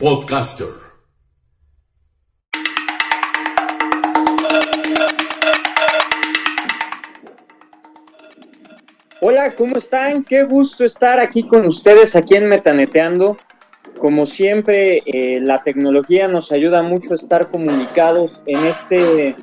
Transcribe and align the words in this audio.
Podcaster. 0.00 0.66
Hola, 9.20 9.54
¿cómo 9.54 9.76
están? 9.76 10.24
Qué 10.24 10.44
gusto 10.44 10.86
estar 10.86 11.20
aquí 11.20 11.46
con 11.46 11.66
ustedes, 11.66 12.16
aquí 12.16 12.34
en 12.36 12.48
Metaneteando. 12.48 13.36
Como 13.98 14.24
siempre, 14.24 15.02
eh, 15.04 15.38
la 15.42 15.62
tecnología 15.62 16.28
nos 16.28 16.50
ayuda 16.50 16.82
mucho 16.82 17.12
a 17.12 17.16
estar 17.16 17.50
comunicados 17.50 18.40
en 18.46 18.64
este 18.64 19.36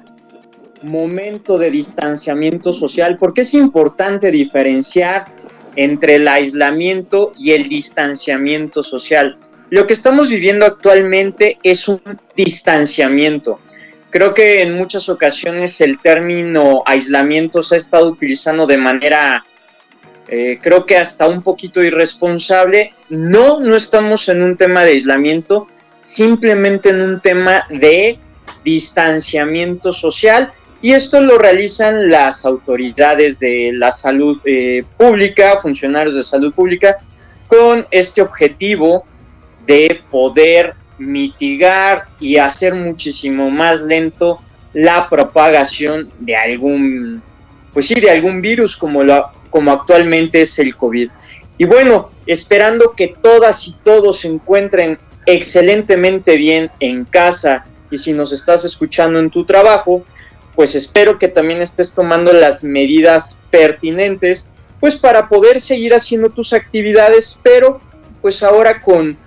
momento 0.81 1.59
de 1.59 1.70
distanciamiento 1.70 2.73
social, 2.73 3.17
porque 3.20 3.42
es 3.42 3.53
importante 3.53 4.31
diferenciar 4.31 5.26
entre 5.76 6.16
el 6.16 6.28
aislamiento 6.28 7.34
y 7.38 7.52
el 7.52 7.70
distanciamiento 7.70 8.81
social. 8.81 9.38
Lo 9.70 9.85
que 9.85 9.94
estamos 9.94 10.30
viviendo 10.30 10.66
actualmente 10.66 11.57
es 11.62 11.88
un 11.88 12.02
distanciamiento. 12.35 13.59
Creo 14.09 14.33
que 14.33 14.61
en 14.61 14.73
muchas 14.73 15.09
ocasiones 15.09 15.81
el 15.81 16.00
término 16.00 16.83
aislamiento 16.86 17.61
se 17.61 17.75
ha 17.75 17.77
estado 17.77 18.08
utilizando 18.08 18.66
de 18.66 18.77
manera, 18.77 19.45
eh, 20.30 20.59
creo 20.61 20.86
que 20.86 20.97
hasta 20.97 21.27
un 21.27 21.42
poquito 21.42 21.83
irresponsable. 21.83 22.94
No, 23.09 23.59
no 23.59 23.75
estamos 23.75 24.30
en 24.30 24.42
un 24.42 24.55
tema 24.55 24.86
de 24.86 24.92
aislamiento, 24.92 25.67
simplemente 25.99 26.89
en 26.89 27.02
un 27.02 27.20
tema 27.20 27.66
de 27.70 28.20
distanciamiento 28.64 29.92
social 29.92 30.53
y 30.81 30.94
esto 30.94 31.20
lo 31.22 31.38
realizan 31.38 32.09
las 32.09 32.45
autoridades 32.45 33.39
de 33.39 33.72
la 33.73 33.92
salud 33.92 34.39
eh, 34.45 34.83
pública, 34.95 35.58
funcionarios 35.58 36.16
de 36.16 36.23
salud 36.23 36.53
pública, 36.53 36.97
con 37.47 37.88
este 37.92 38.22
objetivo 38.22 39.05
de 39.68 40.02
poder 40.10 40.73
mitigar 40.98 42.08
y 42.20 42.38
hacer 42.38 42.73
muchísimo 42.73 43.52
más 43.52 43.82
lento 43.82 44.40
la 44.73 45.10
propagación 45.10 46.12
de 46.20 46.36
algún, 46.36 47.22
pues 47.73 47.88
sí, 47.88 47.95
de 47.95 48.10
algún 48.10 48.42
virus 48.42 48.76
como, 48.76 49.02
como 49.50 49.72
actualmente 49.72 50.42
es 50.42 50.58
el 50.60 50.76
COVID. 50.76 51.10
Y 51.58 51.66
bueno, 51.66 52.12
esperando 52.26 52.94
que 52.94 53.16
todas 53.22 53.68
y 53.68 53.76
todos 53.84 54.20
se 54.22 54.28
encuentren 54.28 55.00
excelentemente 55.26 56.38
bien 56.38 56.72
en 56.80 57.06
casa 57.06 57.66
y 57.90 57.98
si 57.98 58.14
nos 58.14 58.32
estás 58.32 58.66
escuchando 58.66 59.20
en 59.20 59.30
tu 59.30 59.45
trabajo, 59.45 60.06
pues 60.56 60.76
espero 60.76 61.20
que 61.20 61.28
también 61.28 61.62
estés 61.62 61.94
tomando 61.94 62.34
las 62.34 62.64
medidas 62.64 63.40
pertinentes, 63.50 64.50
pues 64.80 64.95
para 64.95 65.30
poder 65.30 65.60
seguir 65.60 65.94
haciendo 65.94 66.30
tus 66.30 66.54
actividades, 66.54 67.40
pero 67.44 67.82
pues 68.22 68.44
ahora 68.44 68.82
con, 68.82 69.18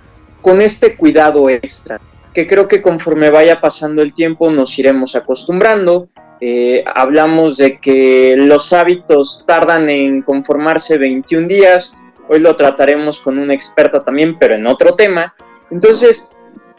con 0.41 0.61
este 0.61 0.95
cuidado 0.95 1.49
extra, 1.49 1.99
que 2.33 2.47
creo 2.47 2.67
que 2.67 2.81
conforme 2.81 3.29
vaya 3.29 3.61
pasando 3.61 4.01
el 4.01 4.13
tiempo 4.13 4.49
nos 4.51 4.77
iremos 4.79 5.15
acostumbrando. 5.15 6.09
Eh, 6.39 6.83
hablamos 6.95 7.57
de 7.57 7.79
que 7.79 8.35
los 8.37 8.73
hábitos 8.73 9.43
tardan 9.45 9.89
en 9.89 10.23
conformarse 10.23 10.97
21 10.97 11.47
días, 11.47 11.93
hoy 12.29 12.39
lo 12.39 12.55
trataremos 12.55 13.19
con 13.19 13.37
una 13.37 13.53
experta 13.53 14.03
también, 14.03 14.37
pero 14.39 14.55
en 14.55 14.65
otro 14.65 14.95
tema. 14.95 15.35
Entonces, 15.69 16.29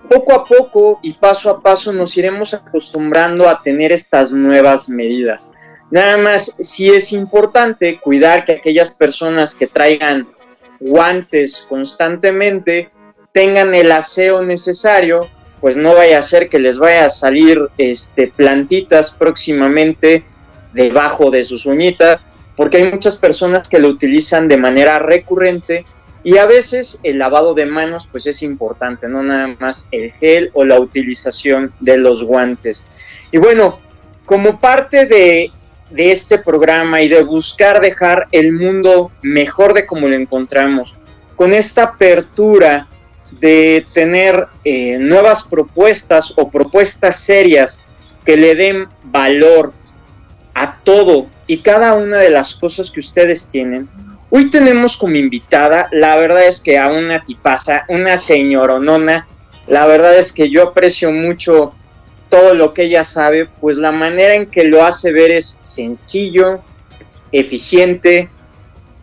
poco 0.08 0.32
a 0.34 0.44
poco 0.44 0.98
y 1.02 1.14
paso 1.14 1.50
a 1.50 1.60
paso 1.60 1.92
nos 1.92 2.16
iremos 2.16 2.54
acostumbrando 2.54 3.48
a 3.48 3.60
tener 3.60 3.92
estas 3.92 4.32
nuevas 4.32 4.88
medidas. 4.88 5.50
Nada 5.90 6.16
más, 6.16 6.56
sí 6.58 6.88
es 6.88 7.12
importante 7.12 8.00
cuidar 8.00 8.44
que 8.44 8.52
aquellas 8.52 8.90
personas 8.90 9.54
que 9.54 9.66
traigan 9.66 10.26
guantes 10.80 11.64
constantemente 11.68 12.90
tengan 13.32 13.74
el 13.74 13.90
aseo 13.90 14.42
necesario, 14.42 15.28
pues 15.60 15.76
no 15.76 15.94
vaya 15.94 16.18
a 16.18 16.22
ser 16.22 16.48
que 16.48 16.58
les 16.58 16.78
vaya 16.78 17.06
a 17.06 17.10
salir 17.10 17.68
este, 17.78 18.28
plantitas 18.28 19.10
próximamente 19.10 20.24
debajo 20.72 21.30
de 21.30 21.44
sus 21.44 21.66
uñitas, 21.66 22.22
porque 22.56 22.78
hay 22.78 22.90
muchas 22.90 23.16
personas 23.16 23.68
que 23.68 23.78
lo 23.78 23.88
utilizan 23.88 24.48
de 24.48 24.58
manera 24.58 24.98
recurrente 24.98 25.84
y 26.24 26.36
a 26.38 26.46
veces 26.46 27.00
el 27.02 27.18
lavado 27.18 27.54
de 27.54 27.66
manos 27.66 28.08
pues 28.10 28.26
es 28.26 28.42
importante, 28.42 29.08
no 29.08 29.22
nada 29.22 29.56
más 29.58 29.88
el 29.90 30.10
gel 30.12 30.50
o 30.54 30.64
la 30.64 30.78
utilización 30.78 31.72
de 31.80 31.96
los 31.96 32.22
guantes. 32.22 32.84
Y 33.32 33.38
bueno, 33.38 33.80
como 34.24 34.60
parte 34.60 35.06
de, 35.06 35.50
este 35.96 36.38
programa 36.38 37.02
y 37.02 37.08
de 37.08 37.22
buscar 37.22 37.80
dejar 37.80 38.26
el 38.32 38.52
mundo 38.52 39.10
mejor 39.20 39.74
de 39.74 39.84
como 39.84 40.08
lo 40.08 40.16
encontramos, 40.16 40.94
con 41.36 41.52
esta 41.52 41.82
apertura 41.82 42.88
de 43.40 43.86
tener 43.92 44.46
eh, 44.64 44.98
nuevas 44.98 45.42
propuestas 45.42 46.32
o 46.36 46.50
propuestas 46.50 47.20
serias 47.20 47.84
que 48.24 48.36
le 48.36 48.54
den 48.54 48.86
valor 49.04 49.72
a 50.54 50.78
todo 50.82 51.28
y 51.46 51.58
cada 51.58 51.94
una 51.94 52.18
de 52.18 52.30
las 52.30 52.54
cosas 52.54 52.90
que 52.90 53.00
ustedes 53.00 53.48
tienen, 53.50 53.88
Hoy 54.34 54.48
tenemos 54.48 54.96
como 54.96 55.16
invitada, 55.16 55.90
la 55.92 56.16
verdad 56.16 56.46
es 56.46 56.62
que 56.62 56.78
a 56.78 56.88
una 56.88 57.22
tipaza, 57.22 57.84
una 57.90 58.16
señoronona, 58.16 59.28
la 59.66 59.84
verdad 59.84 60.16
es 60.16 60.32
que 60.32 60.48
yo 60.48 60.68
aprecio 60.68 61.12
mucho 61.12 61.74
todo 62.30 62.54
lo 62.54 62.72
que 62.72 62.84
ella 62.84 63.04
sabe, 63.04 63.46
pues 63.60 63.76
la 63.76 63.92
manera 63.92 64.32
en 64.34 64.46
que 64.46 64.64
lo 64.64 64.86
hace 64.86 65.12
ver 65.12 65.32
es 65.32 65.58
sencillo, 65.60 66.64
eficiente, 67.30 68.30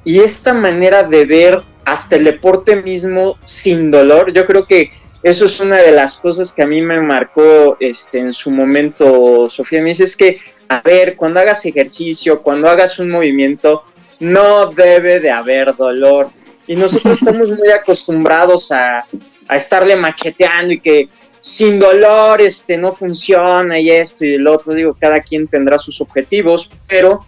y 0.03 0.21
esta 0.21 0.55
manera 0.55 1.03
de 1.03 1.25
ver 1.25 1.61
hasta 1.89 2.17
el 2.17 2.23
deporte 2.23 2.75
mismo 2.75 3.39
sin 3.45 3.89
dolor, 3.89 4.31
yo 4.31 4.45
creo 4.45 4.67
que 4.67 4.91
eso 5.23 5.45
es 5.45 5.59
una 5.59 5.77
de 5.77 5.91
las 5.91 6.17
cosas 6.17 6.53
que 6.53 6.61
a 6.61 6.67
mí 6.67 6.81
me 6.81 7.01
marcó 7.01 7.77
este, 7.79 8.19
en 8.19 8.31
su 8.31 8.51
momento, 8.51 9.49
Sofía. 9.49 9.81
Me 9.81 9.89
dice, 9.89 10.03
es 10.03 10.15
que, 10.15 10.39
a 10.69 10.81
ver, 10.81 11.15
cuando 11.15 11.39
hagas 11.39 11.65
ejercicio, 11.65 12.43
cuando 12.43 12.69
hagas 12.69 12.99
un 12.99 13.09
movimiento, 13.09 13.83
no 14.19 14.67
debe 14.67 15.19
de 15.19 15.31
haber 15.31 15.75
dolor. 15.75 16.29
Y 16.67 16.75
nosotros 16.75 17.17
estamos 17.19 17.49
muy 17.49 17.69
acostumbrados 17.69 18.71
a, 18.71 19.05
estarle 19.51 19.95
macheteando 19.95 20.73
y 20.73 20.79
que 20.79 21.09
sin 21.41 21.79
dolor 21.79 22.39
este, 22.39 22.77
no 22.77 22.93
funciona 22.93 23.79
y 23.79 23.89
esto 23.89 24.23
y 24.23 24.35
el 24.35 24.45
otro. 24.45 24.75
Digo, 24.75 24.95
cada 24.97 25.21
quien 25.21 25.47
tendrá 25.47 25.79
sus 25.79 25.99
objetivos, 26.01 26.69
pero 26.87 27.25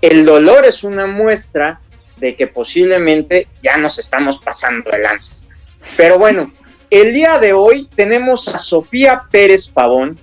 el 0.00 0.24
dolor 0.24 0.66
es 0.66 0.82
una 0.82 1.06
muestra 1.06 1.80
de 2.20 2.36
que 2.36 2.46
posiblemente 2.46 3.48
ya 3.62 3.76
nos 3.76 3.98
estamos 3.98 4.38
pasando 4.38 4.90
de 4.90 4.98
lanzas. 4.98 5.48
Pero 5.96 6.18
bueno, 6.18 6.52
el 6.90 7.12
día 7.12 7.38
de 7.38 7.52
hoy 7.52 7.88
tenemos 7.94 8.48
a 8.48 8.58
Sofía 8.58 9.22
Pérez 9.30 9.68
Pavón, 9.68 10.18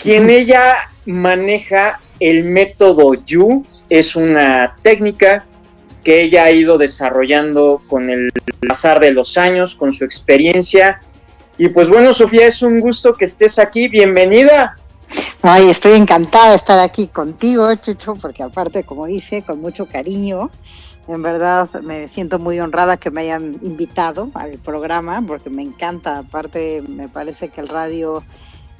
quien 0.00 0.30
ella 0.30 0.90
maneja 1.04 2.00
el 2.20 2.44
método 2.44 3.14
YU, 3.14 3.66
es 3.88 4.14
una 4.14 4.76
técnica 4.82 5.44
que 6.04 6.22
ella 6.22 6.44
ha 6.44 6.50
ido 6.50 6.78
desarrollando 6.78 7.82
con 7.88 8.10
el 8.10 8.30
pasar 8.68 9.00
de 9.00 9.10
los 9.10 9.36
años, 9.36 9.74
con 9.74 9.92
su 9.92 10.04
experiencia. 10.04 11.02
Y 11.58 11.68
pues 11.68 11.88
bueno, 11.88 12.12
Sofía, 12.12 12.46
es 12.46 12.62
un 12.62 12.80
gusto 12.80 13.14
que 13.14 13.24
estés 13.24 13.58
aquí. 13.58 13.88
Bienvenida. 13.88 14.76
Ay, 15.42 15.70
estoy 15.70 15.92
encantada 15.92 16.50
de 16.50 16.56
estar 16.56 16.78
aquí 16.78 17.08
contigo, 17.08 17.74
Chucho, 17.76 18.14
porque 18.14 18.42
aparte, 18.42 18.84
como 18.84 19.06
dice, 19.06 19.42
con 19.42 19.60
mucho 19.60 19.86
cariño, 19.86 20.50
en 21.08 21.22
verdad 21.22 21.68
me 21.82 22.08
siento 22.08 22.38
muy 22.38 22.60
honrada 22.60 22.96
que 22.96 23.10
me 23.10 23.22
hayan 23.22 23.56
invitado 23.62 24.30
al 24.34 24.58
programa, 24.58 25.22
porque 25.26 25.50
me 25.50 25.62
encanta. 25.62 26.18
Aparte, 26.18 26.82
me 26.88 27.08
parece 27.08 27.48
que 27.48 27.60
el 27.60 27.68
radio 27.68 28.22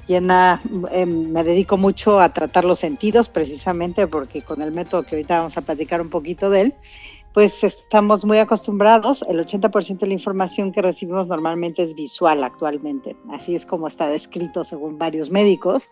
llena, 0.07 0.61
em, 0.91 1.31
me 1.31 1.43
dedico 1.43 1.77
mucho 1.77 2.19
a 2.19 2.29
tratar 2.29 2.65
los 2.65 2.79
sentidos, 2.79 3.29
precisamente 3.29 4.07
porque 4.07 4.41
con 4.41 4.61
el 4.61 4.71
método 4.71 5.03
que 5.03 5.15
ahorita 5.15 5.37
vamos 5.37 5.57
a 5.57 5.61
platicar 5.61 6.01
un 6.01 6.09
poquito 6.09 6.49
de 6.49 6.61
él, 6.61 6.73
pues 7.33 7.63
estamos 7.63 8.23
muy 8.25 8.37
acostumbrados, 8.37 9.25
el 9.27 9.39
80% 9.39 9.97
de 9.97 10.07
la 10.07 10.13
información 10.13 10.71
que 10.71 10.83
recibimos 10.83 11.27
normalmente 11.27 11.81
es 11.81 11.95
visual 11.95 12.43
actualmente, 12.43 13.15
así 13.31 13.55
es 13.55 13.65
como 13.65 13.87
está 13.87 14.07
descrito 14.07 14.63
según 14.63 14.99
varios 14.99 15.31
médicos, 15.31 15.89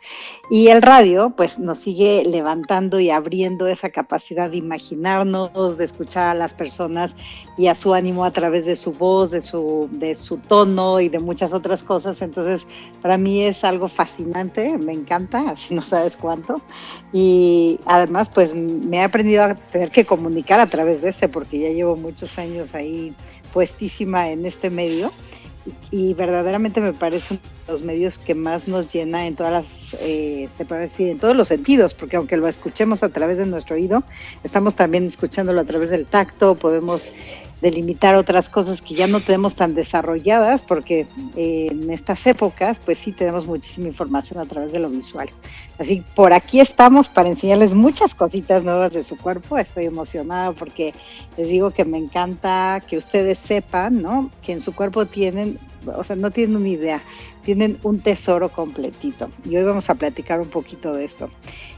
y 0.52 0.68
el 0.68 0.84
radio 0.84 1.34
pues 1.36 1.58
nos 1.58 1.80
sigue 1.80 2.24
levantando 2.26 3.00
y 3.00 3.10
abriendo 3.10 3.66
esa 3.68 3.90
capacidad 3.90 4.52
de 4.52 4.58
imaginarnos, 4.58 5.78
de 5.78 5.86
escuchar 5.86 6.30
a 6.30 6.36
las 6.36 6.54
personas 6.54 7.16
y 7.58 7.68
a 7.68 7.76
su 7.76 7.96
ánimo 7.96 8.24
a 8.24 8.32
través 8.32 8.68
de 8.68 8.76
su 8.76 8.92
voz, 8.92 9.32
de 9.32 9.42
su, 9.42 9.90
de 9.92 10.14
su 10.14 10.38
tono 10.38 11.00
y 11.00 11.10
de 11.10 11.20
muchas 11.20 11.54
otras 11.54 11.82
cosas, 11.84 12.22
entonces 12.22 12.68
para 13.02 13.18
mí 13.18 13.42
es 13.42 13.64
algo 13.64 13.88
fascinante, 13.88 14.78
me 14.78 14.94
encanta, 14.94 15.40
así 15.50 15.74
no 15.74 15.82
sabes 15.82 16.18
cuánto, 16.18 16.62
y 17.12 17.80
además 17.86 18.30
pues 18.30 18.54
me 18.54 18.98
he 18.98 19.04
aprendido 19.04 19.44
a 19.44 19.56
tener 19.56 19.90
que 19.90 20.06
comunicar 20.06 20.60
a 20.60 20.68
través 20.68 21.02
de 21.02 21.10
este 21.10 21.31
porque 21.32 21.60
ya 21.60 21.70
llevo 21.70 21.96
muchos 21.96 22.38
años 22.38 22.76
ahí 22.76 23.14
puestísima 23.54 24.30
en 24.30 24.46
este 24.46 24.70
medio. 24.70 25.12
Y, 25.92 26.16
verdaderamente 26.16 26.82
me 26.82 26.92
parece 26.92 27.36
uno 27.36 27.44
de 27.68 27.72
los 27.72 27.84
medios 27.84 28.18
que 28.18 28.34
más 28.34 28.68
nos 28.68 28.92
llena 28.92 29.28
en 29.28 29.36
todas 29.36 29.52
las, 29.52 29.96
eh, 30.02 30.50
se 30.58 30.66
puede 30.66 30.82
decir, 30.82 31.10
en 31.10 31.20
todos 31.20 31.36
los 31.36 31.50
sentidos, 31.50 31.94
porque 31.94 32.16
aunque 32.16 32.36
lo 32.36 32.48
escuchemos 32.48 33.04
a 33.04 33.10
través 33.10 33.38
de 33.38 33.46
nuestro 33.46 33.76
oído, 33.76 34.04
estamos 34.44 34.76
también 34.76 35.06
escuchándolo 35.06 35.62
a 35.62 35.66
través 35.66 35.92
del 35.92 36.08
tacto, 36.08 36.56
podemos 36.56 37.12
delimitar 37.62 38.16
otras 38.16 38.50
cosas 38.50 38.82
que 38.82 38.96
ya 38.96 39.08
no 39.08 39.22
tenemos 39.22 39.56
tan 39.56 39.76
desarrolladas, 39.76 40.62
porque 40.62 41.06
eh, 41.36 41.68
en 41.72 41.90
estas 41.92 42.26
épocas, 42.26 42.80
pues 42.84 42.98
sí 42.98 43.12
tenemos 43.12 43.46
muchísima 43.46 43.88
información 43.88 44.40
a 44.40 44.46
través 44.46 44.72
de 44.72 44.80
lo 44.80 44.90
visual. 44.90 45.30
Así, 45.78 46.04
por 46.16 46.34
aquí 46.34 46.60
estamos 46.60 47.10
para 47.10 47.30
enseñarles 47.30 47.74
muchas 47.74 48.16
cositas 48.16 48.64
nuevas 48.64 48.94
de 48.94 49.04
su 49.04 49.18
cuerpo. 49.18 49.58
Estoy 49.58 49.86
emocionada 49.86 50.52
porque 50.52 50.94
les 51.38 51.48
digo 51.48 51.72
que 51.72 51.86
me 51.86 51.98
encanta 51.98 52.82
que 52.88 52.98
ustedes 52.98 53.38
sepan, 53.38 54.02
¿no? 54.02 54.30
Que 54.42 54.52
en 54.52 54.62
su 54.62 54.74
cuerpo 54.74 55.06
tienen, 55.06 55.60
o 55.86 56.04
sea, 56.04 56.16
no 56.16 56.32
tienen 56.32 56.56
una 56.56 56.70
idea, 56.70 57.04
tienen 57.44 57.78
un 57.84 58.00
tesoro 58.00 58.50
completito. 58.50 59.30
Y 59.50 59.56
hoy 59.58 59.64
vamos 59.64 59.90
a 59.90 59.96
platicar 59.96 60.40
un 60.40 60.50
poquito 60.50 60.94
de 60.94 61.06
esto. 61.06 61.30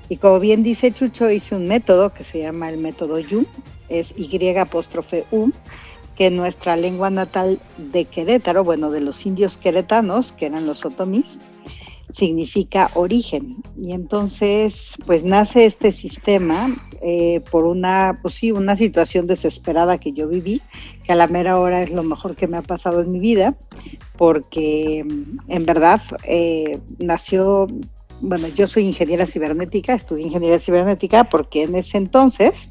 Y 0.09 0.17
como 0.17 0.39
bien 0.39 0.63
dice 0.63 0.91
Chucho, 0.91 1.29
hice 1.29 1.55
un 1.55 1.67
método 1.67 2.13
que 2.13 2.23
se 2.23 2.39
llama 2.39 2.69
el 2.69 2.77
método 2.77 3.19
YUM, 3.19 3.45
es 3.89 4.13
Y 4.17 4.57
apóstrofe 4.57 5.25
U, 5.31 5.51
que 6.15 6.27
en 6.27 6.35
nuestra 6.35 6.75
lengua 6.75 7.09
natal 7.09 7.59
de 7.77 8.05
Querétaro, 8.05 8.63
bueno, 8.63 8.91
de 8.91 9.01
los 9.01 9.25
indios 9.25 9.57
queretanos, 9.57 10.31
que 10.31 10.45
eran 10.45 10.67
los 10.67 10.85
otomís, 10.85 11.37
significa 12.13 12.89
origen. 12.93 13.57
Y 13.77 13.91
entonces, 13.91 14.95
pues 15.05 15.23
nace 15.23 15.65
este 15.65 15.91
sistema 15.91 16.75
eh, 17.01 17.41
por 17.51 17.65
una, 17.65 18.19
pues 18.21 18.35
sí, 18.35 18.51
una 18.51 18.75
situación 18.75 19.27
desesperada 19.27 19.97
que 19.97 20.13
yo 20.13 20.27
viví, 20.27 20.61
que 21.03 21.11
a 21.11 21.15
la 21.15 21.27
mera 21.27 21.59
hora 21.59 21.81
es 21.81 21.91
lo 21.91 22.03
mejor 22.03 22.35
que 22.35 22.47
me 22.47 22.57
ha 22.57 22.61
pasado 22.61 23.01
en 23.01 23.11
mi 23.11 23.19
vida, 23.19 23.55
porque 24.17 25.05
en 25.47 25.65
verdad 25.65 26.01
eh, 26.23 26.79
nació, 26.99 27.67
bueno, 28.21 28.47
yo 28.47 28.67
soy 28.67 28.83
ingeniera 28.83 29.25
cibernética, 29.25 29.93
estudié 29.93 30.25
ingeniería 30.25 30.59
cibernética 30.59 31.25
porque 31.25 31.63
en 31.63 31.75
ese 31.75 31.97
entonces 31.97 32.69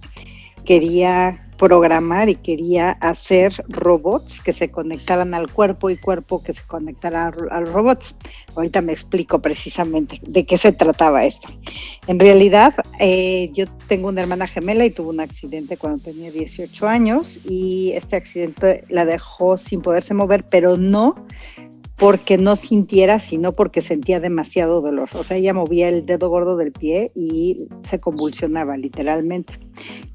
quería 0.65 1.50
programar 1.62 2.29
y 2.29 2.35
quería 2.35 2.91
hacer 2.91 3.64
robots 3.69 4.41
que 4.41 4.53
se 4.53 4.73
conectaran 4.73 5.32
al 5.32 5.49
cuerpo 5.49 5.91
y 5.91 5.97
cuerpo 5.97 6.43
que 6.43 6.53
se 6.53 6.62
conectara 6.64 7.29
a, 7.29 7.61
los 7.61 7.73
robots. 7.73 8.17
Ahorita 8.56 8.81
me 8.81 8.91
explico 8.91 9.38
precisamente 9.38 10.19
de 10.26 10.44
qué 10.44 10.59
se 10.59 10.73
trataba 10.73 11.25
esto. 11.25 11.47
En 12.09 12.19
realidad, 12.19 12.75
eh, 12.99 13.49
yo 13.53 13.67
tengo 13.87 14.09
una 14.09 14.23
hermana 14.23 14.49
gemela 14.49 14.85
y 14.85 14.91
tuvo 14.91 15.11
un 15.11 15.20
accidente 15.20 15.76
cuando 15.76 16.03
tenía 16.03 16.32
18 16.32 16.88
años 16.88 17.38
y 17.44 17.93
este 17.93 18.17
accidente 18.17 18.82
la 18.88 19.05
dejó 19.05 19.56
sin 19.56 19.82
poderse 19.82 20.15
mover, 20.15 20.44
pero 20.50 20.76
no 20.76 21.15
porque 22.03 22.37
no 22.37 22.57
sintiera, 22.57 23.21
sino 23.21 23.53
porque 23.53 23.81
sentía 23.81 24.19
demasiado 24.19 24.81
dolor. 24.81 25.09
O 25.15 25.23
sea, 25.23 25.37
ella 25.37 25.55
movía 25.55 25.89
el 25.89 26.05
dedo 26.05 26.29
gordo 26.31 26.57
del 26.57 26.73
pie 26.73 27.13
y 27.15 27.69
se 27.89 28.01
convulsionaba 28.01 28.77
literalmente. 28.77 29.55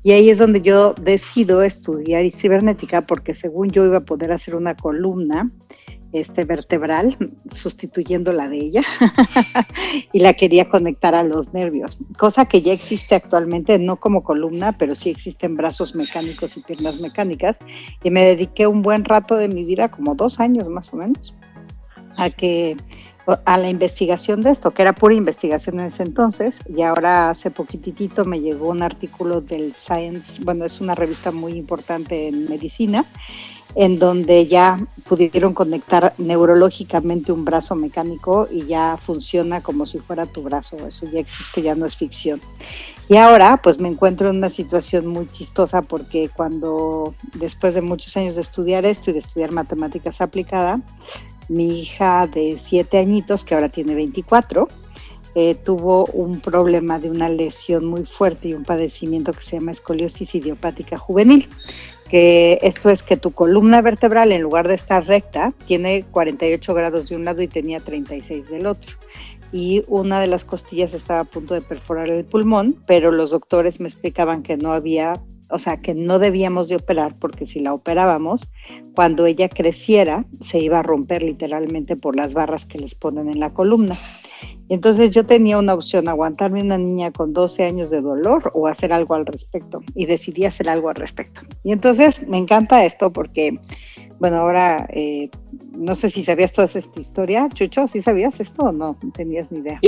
Y 0.03 0.11
ahí 0.11 0.29
es 0.29 0.37
donde 0.37 0.61
yo 0.61 0.95
decido 1.01 1.61
estudiar 1.61 2.29
cibernética 2.33 3.03
porque 3.03 3.33
según 3.33 3.69
yo 3.69 3.85
iba 3.85 3.99
a 3.99 4.05
poder 4.05 4.33
hacer 4.33 4.55
una 4.55 4.75
columna 4.75 5.49
este 6.11 6.43
vertebral 6.43 7.17
sustituyendo 7.53 8.31
la 8.31 8.49
de 8.49 8.57
ella 8.57 8.83
y 10.13 10.19
la 10.19 10.33
quería 10.33 10.69
conectar 10.69 11.15
a 11.15 11.23
los 11.23 11.53
nervios, 11.53 11.97
cosa 12.17 12.45
que 12.45 12.61
ya 12.61 12.73
existe 12.73 13.15
actualmente, 13.15 13.77
no 13.79 13.97
como 13.97 14.23
columna, 14.23 14.77
pero 14.77 14.95
sí 14.95 15.09
existen 15.09 15.55
brazos 15.55 15.95
mecánicos 15.95 16.57
y 16.57 16.61
piernas 16.61 16.99
mecánicas 16.99 17.57
y 18.03 18.09
me 18.09 18.23
dediqué 18.23 18.67
un 18.67 18.81
buen 18.81 19.05
rato 19.05 19.35
de 19.35 19.47
mi 19.47 19.63
vida, 19.63 19.89
como 19.89 20.15
dos 20.15 20.39
años 20.39 20.67
más 20.69 20.93
o 20.93 20.97
menos, 20.97 21.35
a 22.17 22.29
que 22.29 22.77
a 23.45 23.57
la 23.57 23.69
investigación 23.69 24.41
de 24.41 24.51
esto, 24.51 24.71
que 24.71 24.81
era 24.81 24.93
pura 24.93 25.13
investigación 25.13 25.79
en 25.79 25.87
ese 25.87 26.03
entonces, 26.03 26.59
y 26.73 26.81
ahora 26.81 27.29
hace 27.29 27.51
poquitito 27.51 28.23
me 28.23 28.39
llegó 28.39 28.69
un 28.69 28.81
artículo 28.81 29.41
del 29.41 29.73
Science, 29.75 30.41
bueno, 30.43 30.65
es 30.65 30.79
una 30.79 30.95
revista 30.95 31.31
muy 31.31 31.53
importante 31.53 32.29
en 32.29 32.49
medicina, 32.49 33.05
en 33.75 33.99
donde 33.99 34.47
ya 34.47 34.79
pudieron 35.07 35.53
conectar 35.53 36.13
neurológicamente 36.17 37.31
un 37.31 37.43
brazo 37.43 37.75
mecánico 37.75 38.47
y 38.49 38.65
ya 38.65 38.97
funciona 38.97 39.61
como 39.61 39.85
si 39.85 39.97
fuera 39.99 40.25
tu 40.25 40.41
brazo, 40.41 40.77
eso 40.87 41.05
ya 41.05 41.19
existe, 41.19 41.61
ya 41.61 41.75
no 41.75 41.85
es 41.85 41.95
ficción. 41.95 42.39
Y 43.09 43.17
ahora 43.17 43.57
pues 43.61 43.79
me 43.79 43.89
encuentro 43.89 44.29
en 44.29 44.37
una 44.37 44.49
situación 44.49 45.05
muy 45.05 45.27
chistosa 45.27 45.81
porque 45.81 46.29
cuando 46.35 47.13
después 47.35 47.73
de 47.73 47.81
muchos 47.81 48.15
años 48.17 48.35
de 48.35 48.41
estudiar 48.41 48.85
esto 48.85 49.11
y 49.11 49.13
de 49.13 49.19
estudiar 49.19 49.51
matemáticas 49.51 50.21
aplicadas, 50.21 50.79
mi 51.49 51.81
hija 51.81 52.27
de 52.27 52.57
siete 52.61 52.97
añitos, 52.97 53.43
que 53.43 53.55
ahora 53.55 53.69
tiene 53.69 53.95
24, 53.95 54.67
eh, 55.35 55.55
tuvo 55.55 56.05
un 56.07 56.39
problema 56.39 56.97
de 56.97 57.11
una 57.11 57.29
lesión 57.29 57.85
muy 57.85 58.05
fuerte 58.05 58.47
y 58.47 58.53
un 58.53 58.63
padecimiento 58.63 59.33
que 59.33 59.43
se 59.43 59.59
llama 59.59 59.71
escoliosis 59.71 60.33
idiopática 60.33 60.97
juvenil, 60.97 61.47
que 62.09 62.57
esto 62.63 62.89
es 62.89 63.03
que 63.03 63.17
tu 63.17 63.31
columna 63.31 63.81
vertebral 63.81 64.31
en 64.31 64.41
lugar 64.41 64.67
de 64.67 64.73
estar 64.73 65.05
recta 65.05 65.53
tiene 65.67 66.03
48 66.09 66.73
grados 66.73 67.09
de 67.09 67.17
un 67.17 67.25
lado 67.25 67.41
y 67.41 67.47
tenía 67.47 67.79
36 67.79 68.49
del 68.49 68.65
otro. 68.65 68.95
Y 69.51 69.83
una 69.87 70.19
de 70.19 70.27
las 70.27 70.43
costillas 70.43 70.93
estaba 70.93 71.19
a 71.19 71.25
punto 71.25 71.53
de 71.53 71.61
perforar 71.61 72.09
el 72.09 72.25
pulmón, 72.25 72.75
pero 72.85 73.11
los 73.11 73.29
doctores 73.29 73.79
me 73.79 73.87
explicaban 73.87 74.43
que 74.43 74.57
no 74.57 74.73
había 74.73 75.13
o 75.49 75.59
sea, 75.59 75.77
que 75.77 75.93
no 75.93 76.19
debíamos 76.19 76.67
de 76.67 76.75
operar 76.75 77.15
porque 77.17 77.45
si 77.45 77.59
la 77.59 77.73
operábamos, 77.73 78.49
cuando 78.95 79.25
ella 79.25 79.49
creciera, 79.49 80.25
se 80.41 80.59
iba 80.59 80.79
a 80.79 80.83
romper 80.83 81.23
literalmente 81.23 81.95
por 81.95 82.15
las 82.15 82.33
barras 82.33 82.65
que 82.65 82.79
les 82.79 82.95
ponen 82.95 83.29
en 83.29 83.39
la 83.39 83.51
columna. 83.51 83.97
Entonces 84.69 85.11
yo 85.11 85.23
tenía 85.23 85.57
una 85.57 85.73
opción, 85.73 86.09
aguantarme 86.09 86.61
una 86.61 86.77
niña 86.77 87.11
con 87.11 87.33
12 87.33 87.63
años 87.63 87.89
de 87.89 88.01
dolor 88.01 88.51
o 88.53 88.67
hacer 88.67 88.91
algo 88.91 89.15
al 89.15 89.25
respecto. 89.25 89.81
Y 89.95 90.05
decidí 90.05 90.45
hacer 90.45 90.69
algo 90.69 90.89
al 90.89 90.95
respecto. 90.95 91.41
Y 91.63 91.71
entonces 91.71 92.27
me 92.27 92.37
encanta 92.37 92.83
esto 92.83 93.11
porque, 93.11 93.57
bueno, 94.19 94.37
ahora 94.37 94.85
eh, 94.89 95.29
no 95.77 95.95
sé 95.95 96.09
si 96.09 96.23
sabías 96.23 96.51
toda 96.51 96.67
esta 96.73 96.99
historia, 96.99 97.47
Chucho, 97.53 97.87
¿sí 97.87 98.01
sabías 98.01 98.39
esto 98.39 98.63
o 98.63 98.71
no? 98.71 98.97
No 99.01 99.11
tenías 99.11 99.51
ni 99.51 99.59
idea. 99.59 99.79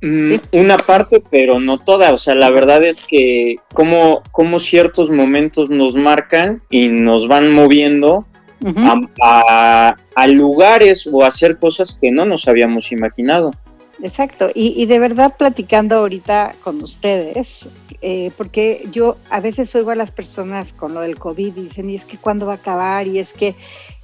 Mm, 0.00 0.34
una 0.52 0.76
parte, 0.76 1.22
pero 1.30 1.60
no 1.60 1.78
toda. 1.78 2.12
O 2.12 2.18
sea, 2.18 2.34
la 2.34 2.50
verdad 2.50 2.82
es 2.84 2.98
que 2.98 3.56
como, 3.74 4.22
como 4.30 4.58
ciertos 4.58 5.10
momentos 5.10 5.70
nos 5.70 5.94
marcan 5.94 6.62
y 6.70 6.88
nos 6.88 7.28
van 7.28 7.52
moviendo 7.52 8.26
a, 9.20 9.96
lugares 10.28 11.08
o 11.10 11.22
a 11.22 11.28
hacer 11.28 11.58
cosas 11.58 11.98
que 12.00 12.10
no 12.10 12.24
nos 12.24 12.48
habíamos 12.48 12.92
imaginado. 12.92 13.52
Exacto, 14.02 14.50
y, 14.52 14.84
de 14.86 14.98
verdad 14.98 15.34
platicando 15.36 15.96
ahorita 15.96 16.56
con 16.64 16.82
ustedes, 16.82 17.68
eh, 18.00 18.32
porque 18.36 18.88
yo 18.90 19.16
a 19.30 19.38
veces 19.38 19.72
oigo 19.76 19.90
a 19.90 19.94
las 19.94 20.10
personas 20.10 20.72
con 20.72 20.94
lo 20.94 21.00
del 21.00 21.18
COVID 21.18 21.56
y 21.56 21.62
dicen, 21.62 21.88
y 21.88 21.94
es 21.94 22.04
que 22.04 22.16
cuándo 22.16 22.46
va 22.46 22.52
a 22.52 22.56
acabar, 22.56 23.06
y 23.06 23.20
es 23.20 23.32
que 23.32 23.54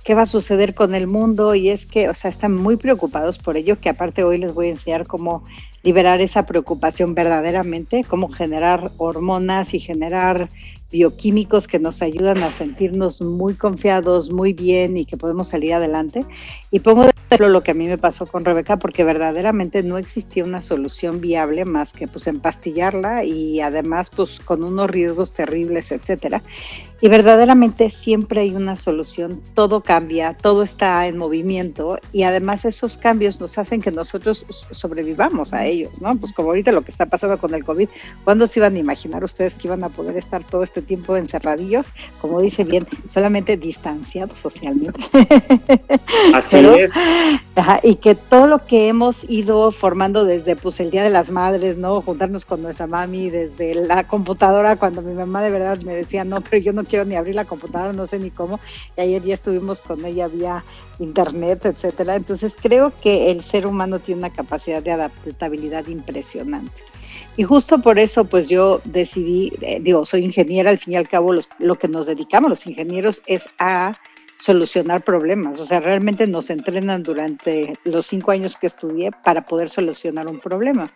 qué 0.09 0.15
va 0.15 0.23
a 0.23 0.27
suceder 0.27 0.75
con 0.75 0.95
el 0.95 1.07
mundo, 1.07 1.55
y 1.55 1.69
es 1.69 1.85
que, 1.85 2.09
o 2.09 2.15
sea, 2.15 2.31
están 2.31 2.55
muy 2.57 2.79
preocupados 2.79 3.37
por 3.37 3.59
ello, 3.59 3.79
que 3.79 3.91
aparte 3.91 4.25
hoy 4.25 4.39
les 4.39 4.55
voy 4.55 4.69
a 4.69 4.71
enseñar 4.71 5.07
cómo 5.07 5.45
liberar 5.83 6.23
esa 6.23 6.47
preocupación 6.47 7.15
verdaderamente, 7.15 8.05
cómo 8.09 8.31
generar 8.31 8.91
hormonas 8.97 9.75
y 9.75 9.81
generar 9.81 10.49
bioquímicos 10.91 11.69
que 11.69 11.79
nos 11.79 12.01
ayudan 12.01 12.43
a 12.43 12.51
sentirnos 12.51 13.21
muy 13.21 13.53
confiados, 13.53 14.33
muy 14.33 14.55
bien 14.55 14.97
y 14.97 15.05
que 15.05 15.19
podemos 15.19 15.49
salir 15.49 15.75
adelante. 15.75 16.25
Y 16.71 16.81
pongo 16.81 17.05
de 17.05 17.11
ejemplo 17.11 17.49
lo 17.49 17.63
que 17.63 17.71
a 17.71 17.75
mí 17.75 17.87
me 17.87 17.99
pasó 17.99 18.27
con 18.27 18.45
Rebeca, 18.45 18.77
porque 18.77 19.05
verdaderamente 19.05 19.83
no 19.83 19.99
existía 19.99 20.45
una 20.45 20.63
solución 20.63 21.21
viable 21.21 21.65
más 21.65 21.93
que 21.93 22.09
pues 22.09 22.27
empastillarla 22.27 23.25
y 23.25 23.61
además 23.61 24.11
pues 24.15 24.41
con 24.41 24.63
unos 24.63 24.91
riesgos 24.91 25.33
terribles, 25.33 25.93
etcétera. 25.93 26.43
Y 27.01 27.09
verdaderamente 27.09 27.91
siempre 27.91 28.41
hay 28.41 28.55
una 28.57 28.77
solución, 28.77 29.41
todo 29.55 29.83
cambia, 29.83 30.35
todo 30.35 30.65
está 30.65 31.07
en 31.07 31.17
movimiento 31.17 31.99
y 32.13 32.25
además 32.25 32.65
esos 32.65 32.97
cambios 32.97 33.41
nos 33.41 33.57
hacen 33.57 33.81
que 33.81 33.93
nosotros 33.93 34.45
sobrevivamos 34.73 35.55
a 35.55 35.65
ellos, 35.65 36.03
¿no? 36.03 36.17
Pues 36.17 36.33
como 36.33 36.49
ahorita 36.49 36.73
lo 36.73 36.83
que 36.83 36.91
está 36.91 37.07
pasando 37.07 37.39
con 37.39 37.55
el 37.55 37.65
COVID, 37.65 37.89
¿cuándo 38.25 38.49
se 38.49 38.59
iban 38.59 38.75
a 38.75 38.79
imaginar 38.79 39.23
ustedes 39.23 39.55
que 39.55 39.69
iban 39.69 39.85
a 39.85 39.91
poder 39.91 40.17
estar 40.17 40.43
todo 40.43 40.65
este 40.65 40.83
tiempo 40.83 41.17
encerradillos, 41.17 41.87
como 42.21 42.41
dice 42.41 42.65
bien, 42.65 42.85
solamente 43.09 43.57
distanciados 43.57 44.39
socialmente. 44.39 45.01
Así 46.35 46.58
es. 46.59 46.95
y 47.83 47.97
que 47.97 48.15
todo 48.15 48.47
lo 48.47 48.65
que 48.65 48.89
hemos 48.89 49.29
ido 49.29 49.71
formando 49.73 50.25
desde 50.25 50.57
pues 50.57 50.81
el 50.81 50.91
Día 50.91 51.03
de 51.03 51.11
las 51.11 51.31
Madres, 51.31 51.77
¿no? 51.77 52.01
Juntarnos 52.01 52.45
con 52.45 52.63
nuestra 52.63 52.87
mami 52.87 53.31
desde 53.31 53.75
la 53.75 54.05
computadora, 54.05 54.77
cuando 54.77 55.03
mi 55.03 55.13
mamá 55.13 55.43
de 55.43 55.51
verdad 55.51 55.79
me 55.83 55.95
decía, 55.95 56.25
no, 56.25 56.41
pero 56.41 56.63
yo 56.63 56.73
no 56.73 56.85
quiero 56.85 57.05
ni 57.05 57.17
abrir 57.17 57.35
la 57.35 57.45
computadora, 57.45 57.93
no 57.93 58.07
sé 58.07 58.19
ni 58.19 58.31
cómo, 58.31 58.61
y 58.97 59.01
ayer 59.01 59.23
ya 59.23 59.35
estuvimos 59.35 59.81
con 59.81 60.05
ella 60.05 60.29
vía 60.29 60.65
internet, 60.99 61.65
etcétera. 61.67 62.17
Entonces 62.17 62.57
creo 62.61 62.93
que 63.01 63.31
el 63.31 63.43
ser 63.43 63.67
humano 63.67 63.99
tiene 63.99 64.21
una 64.21 64.31
capacidad 64.31 64.83
de 64.83 64.93
adaptabilidad 64.93 65.87
impresionante. 65.87 66.83
Y 67.37 67.45
justo 67.45 67.79
por 67.79 68.01
eso, 68.01 68.25
pues 68.25 68.49
yo 68.49 68.81
decidí, 68.85 69.53
eh, 69.61 69.79
digo, 69.81 70.05
soy 70.05 70.25
ingeniera, 70.25 70.71
al 70.71 70.79
fin 70.79 70.95
y 70.95 70.97
al 70.97 71.09
cabo 71.09 71.33
lo 71.59 71.75
que 71.77 71.87
nos 71.87 72.07
dedicamos 72.07 72.51
los 72.51 72.67
ingenieros 72.67 73.23
es 73.27 73.49
a 73.61 73.97
solucionar 74.39 75.03
problemas. 75.03 75.59
O 75.61 75.65
sea, 75.65 75.81
realmente 75.81 76.27
nos 76.27 76.51
entrenan 76.51 77.03
durante 77.03 77.79
los 77.85 78.07
cinco 78.07 78.31
años 78.31 78.57
que 78.57 78.69
estudié 78.69 79.11
para 79.25 79.45
poder 79.45 79.69
solucionar 79.69 80.29
un 80.29 80.39
problema. 80.39 80.93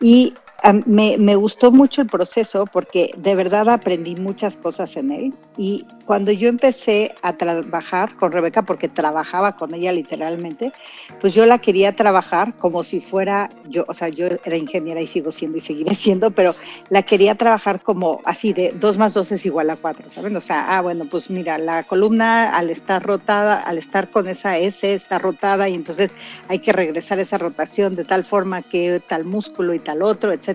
Y 0.00 0.34
me, 0.72 1.36
gustó 1.36 1.70
mucho 1.70 2.00
el 2.00 2.08
proceso 2.08 2.64
porque 2.66 3.12
de 3.16 3.34
verdad 3.34 3.68
aprendí 3.68 4.16
muchas 4.16 4.56
cosas 4.56 4.96
en 4.96 5.10
él. 5.10 5.34
Y 5.56 5.86
cuando 6.06 6.32
yo 6.32 6.48
empecé 6.48 7.14
a 7.22 7.34
trabajar 7.34 8.14
con 8.16 8.32
Rebeca, 8.32 8.62
porque 8.62 8.88
trabajaba 8.88 9.56
con 9.56 9.74
ella 9.74 9.92
literalmente, 9.92 10.72
pues 11.20 11.34
yo 11.34 11.44
la 11.44 11.58
quería 11.58 11.94
trabajar 11.94 12.54
como 12.54 12.82
si 12.82 13.00
fuera 13.00 13.48
yo, 13.68 13.84
o 13.88 13.94
sea, 13.94 14.08
yo 14.08 14.26
era 14.26 14.56
ingeniera 14.56 15.00
y 15.00 15.06
sigo 15.06 15.32
siendo 15.32 15.58
y 15.58 15.60
seguiré 15.60 15.94
siendo, 15.94 16.30
pero 16.30 16.54
la 16.88 17.02
quería 17.02 17.34
trabajar 17.34 17.82
como 17.82 18.20
así 18.24 18.52
de 18.52 18.72
dos 18.80 18.96
más 18.96 19.14
dos 19.14 19.32
es 19.32 19.44
igual 19.44 19.70
a 19.70 19.76
cuatro, 19.76 20.08
¿saben? 20.08 20.34
O 20.36 20.40
sea, 20.40 20.76
ah, 20.76 20.80
bueno, 20.80 21.04
pues 21.10 21.28
mira, 21.28 21.58
la 21.58 21.82
columna 21.82 22.50
al 22.50 22.70
estar 22.70 23.02
rotada, 23.02 23.60
al 23.60 23.78
estar 23.78 24.08
con 24.10 24.28
esa 24.28 24.56
S 24.56 24.94
está 24.94 25.18
rotada 25.18 25.68
y 25.68 25.74
entonces 25.74 26.14
hay 26.48 26.60
que 26.60 26.72
regresar 26.72 27.18
esa 27.18 27.38
rotación 27.38 27.96
de 27.96 28.04
tal 28.04 28.24
forma 28.24 28.62
que 28.62 29.02
tal 29.06 29.24
músculo 29.24 29.74
y 29.74 29.78
tal 29.78 30.02
otro, 30.02 30.32
etc 30.32 30.53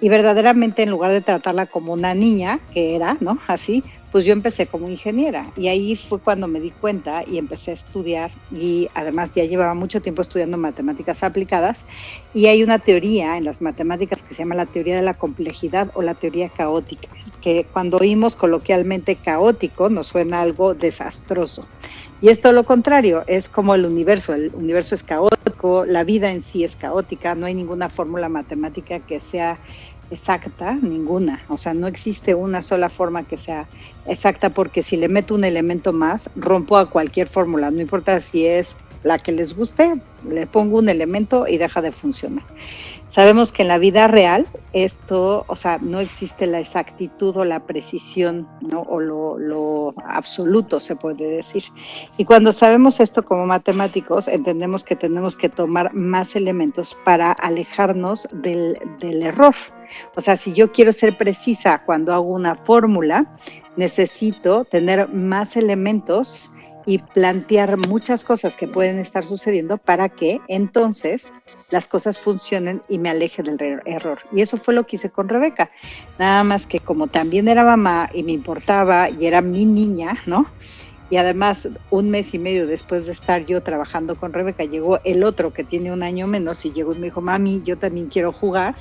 y 0.00 0.08
verdaderamente 0.08 0.82
en 0.82 0.90
lugar 0.90 1.12
de 1.12 1.20
tratarla 1.20 1.66
como 1.66 1.92
una 1.92 2.14
niña, 2.14 2.60
que 2.72 2.94
era, 2.96 3.16
¿no? 3.20 3.38
Así, 3.46 3.82
pues 4.10 4.24
yo 4.24 4.32
empecé 4.32 4.66
como 4.66 4.88
ingeniera 4.88 5.52
y 5.56 5.68
ahí 5.68 5.96
fue 5.96 6.20
cuando 6.20 6.48
me 6.48 6.60
di 6.60 6.70
cuenta 6.70 7.22
y 7.26 7.38
empecé 7.38 7.72
a 7.72 7.74
estudiar 7.74 8.32
y 8.50 8.88
además 8.94 9.32
ya 9.34 9.44
llevaba 9.44 9.74
mucho 9.74 10.00
tiempo 10.00 10.22
estudiando 10.22 10.56
matemáticas 10.56 11.22
aplicadas 11.22 11.84
y 12.32 12.46
hay 12.46 12.62
una 12.62 12.78
teoría 12.78 13.36
en 13.36 13.44
las 13.44 13.60
matemáticas 13.60 14.22
que 14.22 14.34
se 14.34 14.42
llama 14.42 14.54
la 14.54 14.66
teoría 14.66 14.96
de 14.96 15.02
la 15.02 15.14
complejidad 15.14 15.90
o 15.94 16.02
la 16.02 16.14
teoría 16.14 16.48
caótica, 16.48 17.08
que 17.40 17.66
cuando 17.72 17.98
oímos 17.98 18.36
coloquialmente 18.36 19.16
caótico 19.16 19.88
nos 19.88 20.08
suena 20.08 20.40
algo 20.40 20.74
desastroso. 20.74 21.68
Y 22.20 22.30
es 22.30 22.40
todo 22.40 22.52
lo 22.52 22.64
contrario, 22.64 23.24
es 23.26 23.48
como 23.48 23.74
el 23.74 23.84
universo, 23.84 24.34
el 24.34 24.50
universo 24.54 24.94
es 24.94 25.02
caótico, 25.02 25.84
la 25.84 26.04
vida 26.04 26.32
en 26.32 26.42
sí 26.42 26.64
es 26.64 26.76
caótica, 26.76 27.34
no 27.34 27.46
hay 27.46 27.54
ninguna 27.54 27.88
fórmula 27.88 28.28
matemática 28.28 29.00
que 29.00 29.20
sea 29.20 29.60
exacta, 30.10 30.74
ninguna, 30.74 31.44
o 31.48 31.58
sea, 31.58 31.74
no 31.74 31.86
existe 31.86 32.34
una 32.34 32.62
sola 32.62 32.88
forma 32.88 33.24
que 33.24 33.36
sea 33.36 33.66
exacta 34.06 34.50
porque 34.50 34.82
si 34.82 34.96
le 34.96 35.08
meto 35.08 35.34
un 35.34 35.44
elemento 35.44 35.92
más, 35.92 36.28
rompo 36.36 36.76
a 36.76 36.88
cualquier 36.88 37.26
fórmula, 37.26 37.70
no 37.70 37.80
importa 37.80 38.20
si 38.20 38.46
es 38.46 38.78
la 39.04 39.18
que 39.18 39.32
les 39.32 39.54
guste, 39.54 40.00
le 40.28 40.46
pongo 40.46 40.78
un 40.78 40.88
elemento 40.88 41.46
y 41.46 41.58
deja 41.58 41.82
de 41.82 41.92
funcionar. 41.92 42.44
Sabemos 43.10 43.52
que 43.52 43.62
en 43.62 43.68
la 43.68 43.78
vida 43.78 44.06
real 44.06 44.46
esto, 44.72 45.44
o 45.48 45.56
sea, 45.56 45.78
no 45.78 45.98
existe 45.98 46.46
la 46.46 46.60
exactitud 46.60 47.36
o 47.38 47.44
la 47.44 47.60
precisión, 47.60 48.46
¿no? 48.60 48.82
O 48.82 49.00
lo, 49.00 49.94
absoluto, 50.04 50.78
se 50.78 50.94
puede 50.94 51.28
decir. 51.28 51.64
Y 52.18 52.26
cuando 52.26 52.52
sabemos 52.52 53.00
esto 53.00 53.24
como 53.24 53.46
matemáticos, 53.46 54.28
entendemos 54.28 54.84
que 54.84 54.94
tenemos 54.94 55.36
que 55.36 55.48
tomar 55.48 55.94
más 55.94 56.36
elementos 56.36 56.96
para 57.04 57.32
alejarnos 57.32 58.28
del, 58.32 58.78
del 59.00 59.22
error. 59.22 59.54
O 60.14 60.20
sea, 60.20 60.36
si 60.36 60.52
yo 60.52 60.70
quiero 60.70 60.92
ser 60.92 61.16
precisa 61.16 61.82
cuando 61.86 62.12
hago 62.12 62.28
una 62.28 62.56
fórmula, 62.56 63.34
necesito 63.76 64.64
tener 64.64 65.08
más 65.08 65.56
elementos 65.56 66.50
y 66.88 66.96
plantear 66.96 67.76
muchas 67.76 68.24
cosas 68.24 68.56
que 68.56 68.66
pueden 68.66 68.98
estar 68.98 69.22
sucediendo 69.22 69.76
para 69.76 70.08
que 70.08 70.40
entonces 70.48 71.30
las 71.68 71.86
cosas 71.86 72.18
funcionen 72.18 72.80
y 72.88 72.98
me 72.98 73.10
aleje 73.10 73.42
del 73.42 73.82
error. 73.84 74.20
Y 74.32 74.40
eso 74.40 74.56
fue 74.56 74.72
lo 74.72 74.86
que 74.86 74.96
hice 74.96 75.10
con 75.10 75.28
Rebeca. 75.28 75.70
Nada 76.18 76.42
más 76.44 76.66
que 76.66 76.80
como 76.80 77.06
también 77.06 77.46
era 77.46 77.62
mamá 77.62 78.08
y 78.14 78.22
me 78.22 78.32
importaba 78.32 79.10
y 79.10 79.26
era 79.26 79.42
mi 79.42 79.66
niña, 79.66 80.16
¿no? 80.24 80.46
Y 81.10 81.18
además, 81.18 81.68
un 81.90 82.08
mes 82.08 82.32
y 82.32 82.38
medio 82.38 82.66
después 82.66 83.04
de 83.04 83.12
estar 83.12 83.44
yo 83.44 83.62
trabajando 83.62 84.16
con 84.16 84.32
Rebeca, 84.32 84.64
llegó 84.64 84.98
el 85.04 85.24
otro 85.24 85.52
que 85.52 85.64
tiene 85.64 85.92
un 85.92 86.02
año 86.02 86.26
menos 86.26 86.64
y 86.64 86.72
llegó 86.72 86.94
y 86.94 86.98
me 86.98 87.06
dijo, 87.06 87.20
mami, 87.20 87.62
yo 87.64 87.76
también 87.76 88.08
quiero 88.08 88.32
jugar. 88.32 88.74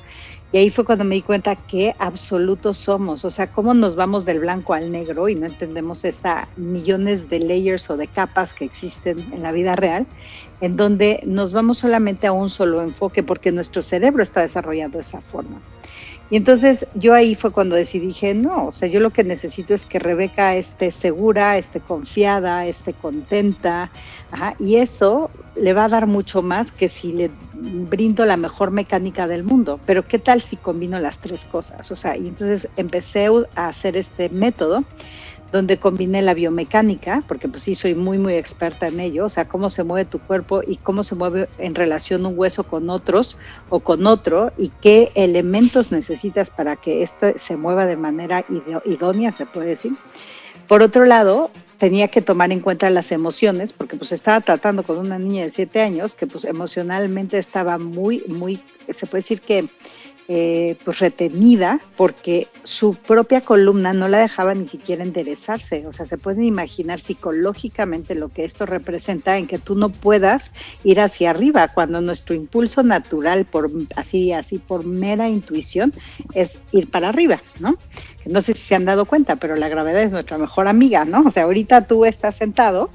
Y 0.52 0.58
ahí 0.58 0.70
fue 0.70 0.86
cuando 0.86 1.04
me 1.04 1.16
di 1.16 1.24
cuenta 1.24 1.56
qué 1.56 1.94
absolutos 2.00 2.78
somos, 2.78 3.26
o 3.26 3.30
sea, 3.30 3.48
cómo 3.48 3.74
nos 3.74 3.98
vamos 3.98 4.24
del 4.24 4.40
blanco 4.40 4.74
al 4.74 4.92
negro 4.92 5.28
y 5.28 5.36
no 5.36 5.46
entendemos 5.46 6.06
esas 6.06 6.48
millones 6.56 7.28
de 7.28 7.40
layers 7.40 7.90
o 7.90 7.98
de 7.98 8.08
capas 8.08 8.54
que 8.54 8.64
existen 8.64 9.28
en 9.34 9.44
la 9.44 9.52
vida 9.52 9.76
real, 9.76 10.08
en 10.62 10.78
donde 10.78 11.22
nos 11.26 11.52
vamos 11.52 11.80
solamente 11.80 12.28
a 12.28 12.32
un 12.32 12.50
solo 12.50 12.82
enfoque 12.82 13.24
porque 13.24 13.52
nuestro 13.52 13.82
cerebro 13.82 14.24
está 14.24 14.42
desarrollado 14.42 14.92
de 14.92 15.02
esa 15.02 15.20
forma. 15.20 15.62
Y 16.30 16.36
entonces 16.36 16.86
yo 16.94 17.14
ahí 17.14 17.36
fue 17.36 17.52
cuando 17.52 17.76
decidí, 17.76 18.08
dije, 18.08 18.34
no, 18.34 18.68
o 18.68 18.72
sea, 18.72 18.90
yo 18.90 19.00
lo 19.00 19.12
que 19.12 19.24
necesito 19.24 19.74
es 19.74 19.86
que 19.86 19.98
Rebeca 19.98 20.56
esté 20.56 20.92
segura, 20.92 21.58
esté 21.58 21.80
confiada, 21.82 22.66
esté 22.66 22.94
contenta, 22.94 23.92
y 24.60 24.76
eso 24.76 25.32
le 25.56 25.74
va 25.74 25.86
a 25.86 25.90
dar 25.90 26.06
mucho 26.06 26.42
más 26.42 26.72
que 26.72 26.90
si 26.90 27.14
le 27.14 27.32
brindo 27.54 28.26
la 28.26 28.38
mejor 28.38 28.72
mecánica 28.72 29.28
del 29.28 29.44
mundo. 29.44 29.80
Pero 29.86 30.04
¿qué 30.04 30.20
tal 30.20 30.42
si 30.42 30.58
combino 30.58 31.00
las 31.00 31.20
tres 31.20 31.46
cosas? 31.46 31.90
O 31.92 31.96
sea, 31.96 32.18
y 32.18 32.28
entonces 32.28 32.70
empecé 32.76 33.28
a 33.56 33.68
hacer 33.68 33.96
este 33.98 34.30
método 34.30 34.84
donde 35.52 35.78
combiné 35.78 36.22
la 36.22 36.34
biomecánica, 36.34 37.24
porque 37.28 37.48
pues 37.48 37.64
sí 37.64 37.76
soy 37.76 37.96
muy 37.96 38.18
muy 38.18 38.34
experta 38.34 38.88
en 38.88 39.00
ello, 39.00 39.26
o 39.26 39.30
sea, 39.30 39.48
cómo 39.48 39.70
se 39.70 39.84
mueve 39.84 40.10
tu 40.10 40.20
cuerpo 40.20 40.62
y 40.66 40.78
cómo 40.78 41.04
se 41.04 41.16
mueve 41.16 41.48
en 41.58 41.76
relación 41.76 42.26
un 42.26 42.38
hueso 42.38 42.64
con 42.64 42.90
otros 42.90 43.38
o 43.70 43.80
con 43.80 44.06
otro 44.08 44.52
y 44.58 44.72
qué 44.82 45.12
elementos 45.16 45.92
necesitas 45.92 46.50
para 46.50 46.76
que 46.76 47.04
esto 47.04 47.28
se 47.38 47.56
mueva 47.56 47.86
de 47.86 47.98
manera 47.98 48.46
idónea, 48.86 49.32
se 49.32 49.46
puede 49.46 49.70
decir. 49.70 49.94
Por 50.68 50.82
otro 50.82 51.06
lado, 51.06 51.50
tenía 51.78 52.10
que 52.10 52.22
tomar 52.22 52.52
en 52.52 52.60
cuenta 52.60 52.90
las 52.90 53.12
emociones, 53.12 53.72
porque 53.72 53.96
pues 53.96 54.12
estaba 54.12 54.42
tratando 54.42 54.84
con 54.84 54.98
una 54.98 55.18
niña 55.18 55.44
de 55.46 55.52
siete 55.52 55.82
años 55.82 56.14
que 56.14 56.28
pues 56.28 56.44
emocionalmente 56.44 57.38
estaba 57.38 57.78
muy, 57.78 58.24
muy, 58.28 58.60
se 58.90 59.06
puede 59.06 59.22
decir 59.22 59.42
que 59.42 59.70
eh, 60.30 60.76
pues 60.84 61.00
retenida 61.00 61.80
porque 61.96 62.50
su 62.64 62.96
propia 62.96 63.40
columna 63.40 63.94
no 63.94 64.10
la 64.10 64.18
dejaba 64.18 64.54
ni 64.54 64.66
siquiera 64.66 65.04
enderezarse. 65.04 65.88
O 65.88 65.94
sea, 65.94 66.06
se 66.06 66.18
pueden 66.18 66.44
imaginar 66.44 67.00
psicológicamente 67.00 68.14
lo 68.14 68.28
que 68.28 68.44
esto 68.44 68.66
representa 68.66 69.38
en 69.38 69.48
que 69.48 69.58
tú 69.58 69.76
no 69.76 69.88
puedas 69.88 70.52
ir 70.84 71.00
hacia 71.00 71.30
arriba 71.30 71.70
cuando 71.70 72.02
nuestro 72.02 72.36
impulso 72.36 72.84
natural, 72.84 73.46
por 73.46 73.72
así, 73.96 74.34
así 74.34 74.58
por 74.58 74.86
mera 74.86 75.30
intuición, 75.30 75.94
es 76.34 76.60
ir 76.74 76.92
para 76.92 77.08
arriba, 77.08 77.42
¿no? 77.62 77.78
No 78.26 78.42
sé 78.42 78.54
si 78.54 78.62
se 78.62 78.76
han 78.76 78.84
dado 78.84 79.06
cuenta, 79.06 79.38
pero 79.38 79.56
la 79.56 79.70
gravedad 79.70 80.04
es 80.04 80.12
nuestra 80.12 80.38
mejor 80.38 80.68
amiga, 80.68 81.06
¿no? 81.06 81.22
O 81.22 81.32
sea, 81.32 81.44
ahorita 81.44 81.88
tú 81.88 82.04
estás 82.04 82.36
sentado 82.36 82.90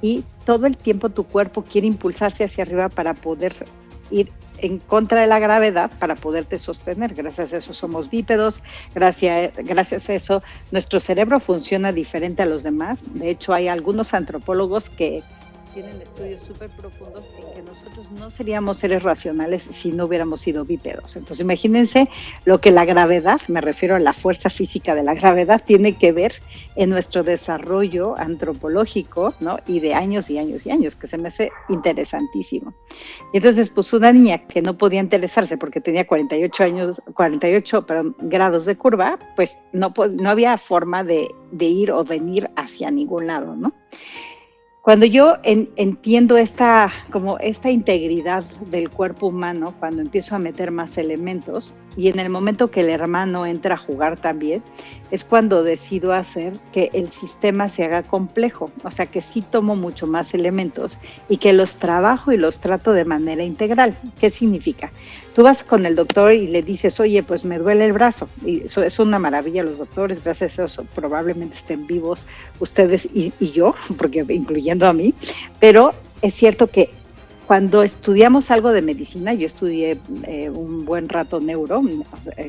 y 0.00 0.24
todo 0.46 0.66
el 0.66 0.78
tiempo 0.78 1.10
tu 1.10 1.24
cuerpo 1.24 1.64
quiere 1.64 1.86
impulsarse 1.86 2.44
hacia 2.44 2.64
arriba 2.64 2.88
para 2.88 3.12
poder 3.12 3.54
ir 4.10 4.32
en 4.60 4.78
contra 4.78 5.20
de 5.20 5.26
la 5.26 5.38
gravedad 5.38 5.90
para 5.98 6.14
poderte 6.14 6.58
sostener. 6.58 7.14
Gracias 7.14 7.52
a 7.52 7.56
eso 7.58 7.72
somos 7.72 8.10
bípedos, 8.10 8.62
gracias, 8.94 9.52
gracias 9.56 10.08
a 10.08 10.14
eso 10.14 10.42
nuestro 10.70 11.00
cerebro 11.00 11.40
funciona 11.40 11.92
diferente 11.92 12.42
a 12.42 12.46
los 12.46 12.62
demás. 12.62 13.02
De 13.14 13.30
hecho, 13.30 13.54
hay 13.54 13.68
algunos 13.68 14.14
antropólogos 14.14 14.90
que 14.90 15.22
tienen 15.78 16.02
estudios 16.02 16.42
súper 16.42 16.70
profundos 16.70 17.24
en 17.38 17.54
que 17.54 17.70
nosotros 17.70 18.10
no 18.10 18.32
seríamos 18.32 18.78
seres 18.78 19.04
racionales 19.04 19.62
si 19.62 19.92
no 19.92 20.06
hubiéramos 20.06 20.40
sido 20.40 20.64
bípedos. 20.64 21.14
Entonces 21.14 21.38
imagínense 21.38 22.08
lo 22.46 22.60
que 22.60 22.72
la 22.72 22.84
gravedad, 22.84 23.40
me 23.46 23.60
refiero 23.60 23.94
a 23.94 24.00
la 24.00 24.12
fuerza 24.12 24.50
física 24.50 24.96
de 24.96 25.04
la 25.04 25.14
gravedad, 25.14 25.62
tiene 25.64 25.92
que 25.92 26.10
ver 26.10 26.34
en 26.74 26.90
nuestro 26.90 27.22
desarrollo 27.22 28.18
antropológico, 28.18 29.34
¿no? 29.38 29.58
Y 29.68 29.78
de 29.78 29.94
años 29.94 30.28
y 30.30 30.38
años 30.38 30.66
y 30.66 30.72
años, 30.72 30.96
que 30.96 31.06
se 31.06 31.16
me 31.16 31.28
hace 31.28 31.52
interesantísimo. 31.68 32.74
Y 33.32 33.36
entonces, 33.36 33.70
pues 33.70 33.92
una 33.92 34.12
niña 34.12 34.38
que 34.38 34.62
no 34.62 34.76
podía 34.76 34.98
interesarse 34.98 35.56
porque 35.58 35.80
tenía 35.80 36.08
48 36.08 36.64
años, 36.64 37.00
48 37.14 37.86
grados 38.18 38.64
de 38.64 38.76
curva, 38.76 39.16
pues 39.36 39.56
no, 39.72 39.94
no 40.10 40.28
había 40.28 40.58
forma 40.58 41.04
de, 41.04 41.28
de 41.52 41.66
ir 41.66 41.92
o 41.92 42.02
venir 42.02 42.50
hacia 42.56 42.90
ningún 42.90 43.28
lado, 43.28 43.54
¿no? 43.54 43.72
Cuando 44.88 45.04
yo 45.04 45.36
entiendo 45.44 46.38
esta, 46.38 46.90
como 47.10 47.36
esta 47.40 47.70
integridad 47.70 48.42
del 48.70 48.88
cuerpo 48.88 49.26
humano, 49.26 49.74
cuando 49.78 50.00
empiezo 50.00 50.34
a 50.34 50.38
meter 50.38 50.70
más 50.70 50.96
elementos, 50.96 51.74
y 51.94 52.08
en 52.08 52.18
el 52.18 52.30
momento 52.30 52.70
que 52.70 52.80
el 52.80 52.88
hermano 52.88 53.44
entra 53.44 53.74
a 53.74 53.76
jugar 53.76 54.18
también, 54.18 54.62
es 55.10 55.24
cuando 55.24 55.62
decido 55.62 56.12
hacer 56.12 56.52
que 56.72 56.90
el 56.92 57.10
sistema 57.10 57.68
se 57.68 57.84
haga 57.84 58.02
complejo, 58.02 58.70
o 58.84 58.90
sea 58.90 59.06
que 59.06 59.22
sí 59.22 59.42
tomo 59.42 59.76
mucho 59.76 60.06
más 60.06 60.34
elementos 60.34 60.98
y 61.28 61.38
que 61.38 61.52
los 61.52 61.76
trabajo 61.76 62.32
y 62.32 62.36
los 62.36 62.58
trato 62.58 62.92
de 62.92 63.04
manera 63.04 63.44
integral. 63.44 63.96
¿Qué 64.20 64.30
significa? 64.30 64.90
Tú 65.34 65.42
vas 65.42 65.62
con 65.62 65.86
el 65.86 65.94
doctor 65.94 66.32
y 66.34 66.48
le 66.48 66.62
dices, 66.62 66.98
oye, 67.00 67.22
pues 67.22 67.44
me 67.44 67.58
duele 67.58 67.86
el 67.86 67.92
brazo. 67.92 68.28
Y 68.44 68.64
eso 68.64 68.82
es 68.82 68.98
una 68.98 69.18
maravilla 69.18 69.62
los 69.62 69.78
doctores, 69.78 70.22
gracias 70.22 70.58
a 70.58 70.64
eso 70.64 70.84
probablemente 70.94 71.56
estén 71.56 71.86
vivos 71.86 72.26
ustedes 72.58 73.06
y, 73.06 73.32
y 73.38 73.52
yo, 73.52 73.74
porque 73.96 74.24
incluyendo 74.28 74.86
a 74.86 74.92
mí, 74.92 75.14
pero 75.60 75.92
es 76.22 76.34
cierto 76.34 76.66
que 76.66 76.90
cuando 77.48 77.82
estudiamos 77.82 78.50
algo 78.50 78.72
de 78.72 78.82
medicina, 78.82 79.32
yo 79.32 79.46
estudié 79.46 79.96
eh, 80.24 80.50
un 80.50 80.84
buen 80.84 81.08
rato 81.08 81.40
neuro, 81.40 81.82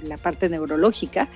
la 0.03 0.17
parte 0.17 0.49
neurológica, 0.49 1.29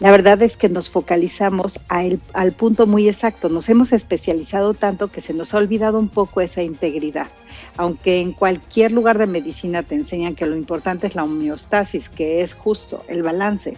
la 0.00 0.10
verdad 0.10 0.42
es 0.42 0.56
que 0.56 0.68
nos 0.68 0.90
focalizamos 0.90 1.78
al 1.86 2.52
punto 2.56 2.88
muy 2.88 3.08
exacto, 3.08 3.48
nos 3.48 3.68
hemos 3.68 3.92
especializado 3.92 4.74
tanto 4.74 5.06
que 5.12 5.20
se 5.20 5.34
nos 5.34 5.54
ha 5.54 5.58
olvidado 5.58 6.00
un 6.00 6.08
poco 6.08 6.40
esa 6.40 6.64
integridad. 6.64 7.28
Aunque 7.76 8.18
en 8.18 8.32
cualquier 8.32 8.90
lugar 8.90 9.18
de 9.18 9.26
medicina 9.26 9.84
te 9.84 9.94
enseñan 9.94 10.34
que 10.34 10.44
lo 10.44 10.56
importante 10.56 11.06
es 11.06 11.14
la 11.14 11.22
homeostasis, 11.22 12.08
que 12.08 12.42
es 12.42 12.54
justo 12.54 13.04
el 13.06 13.22
balance 13.22 13.74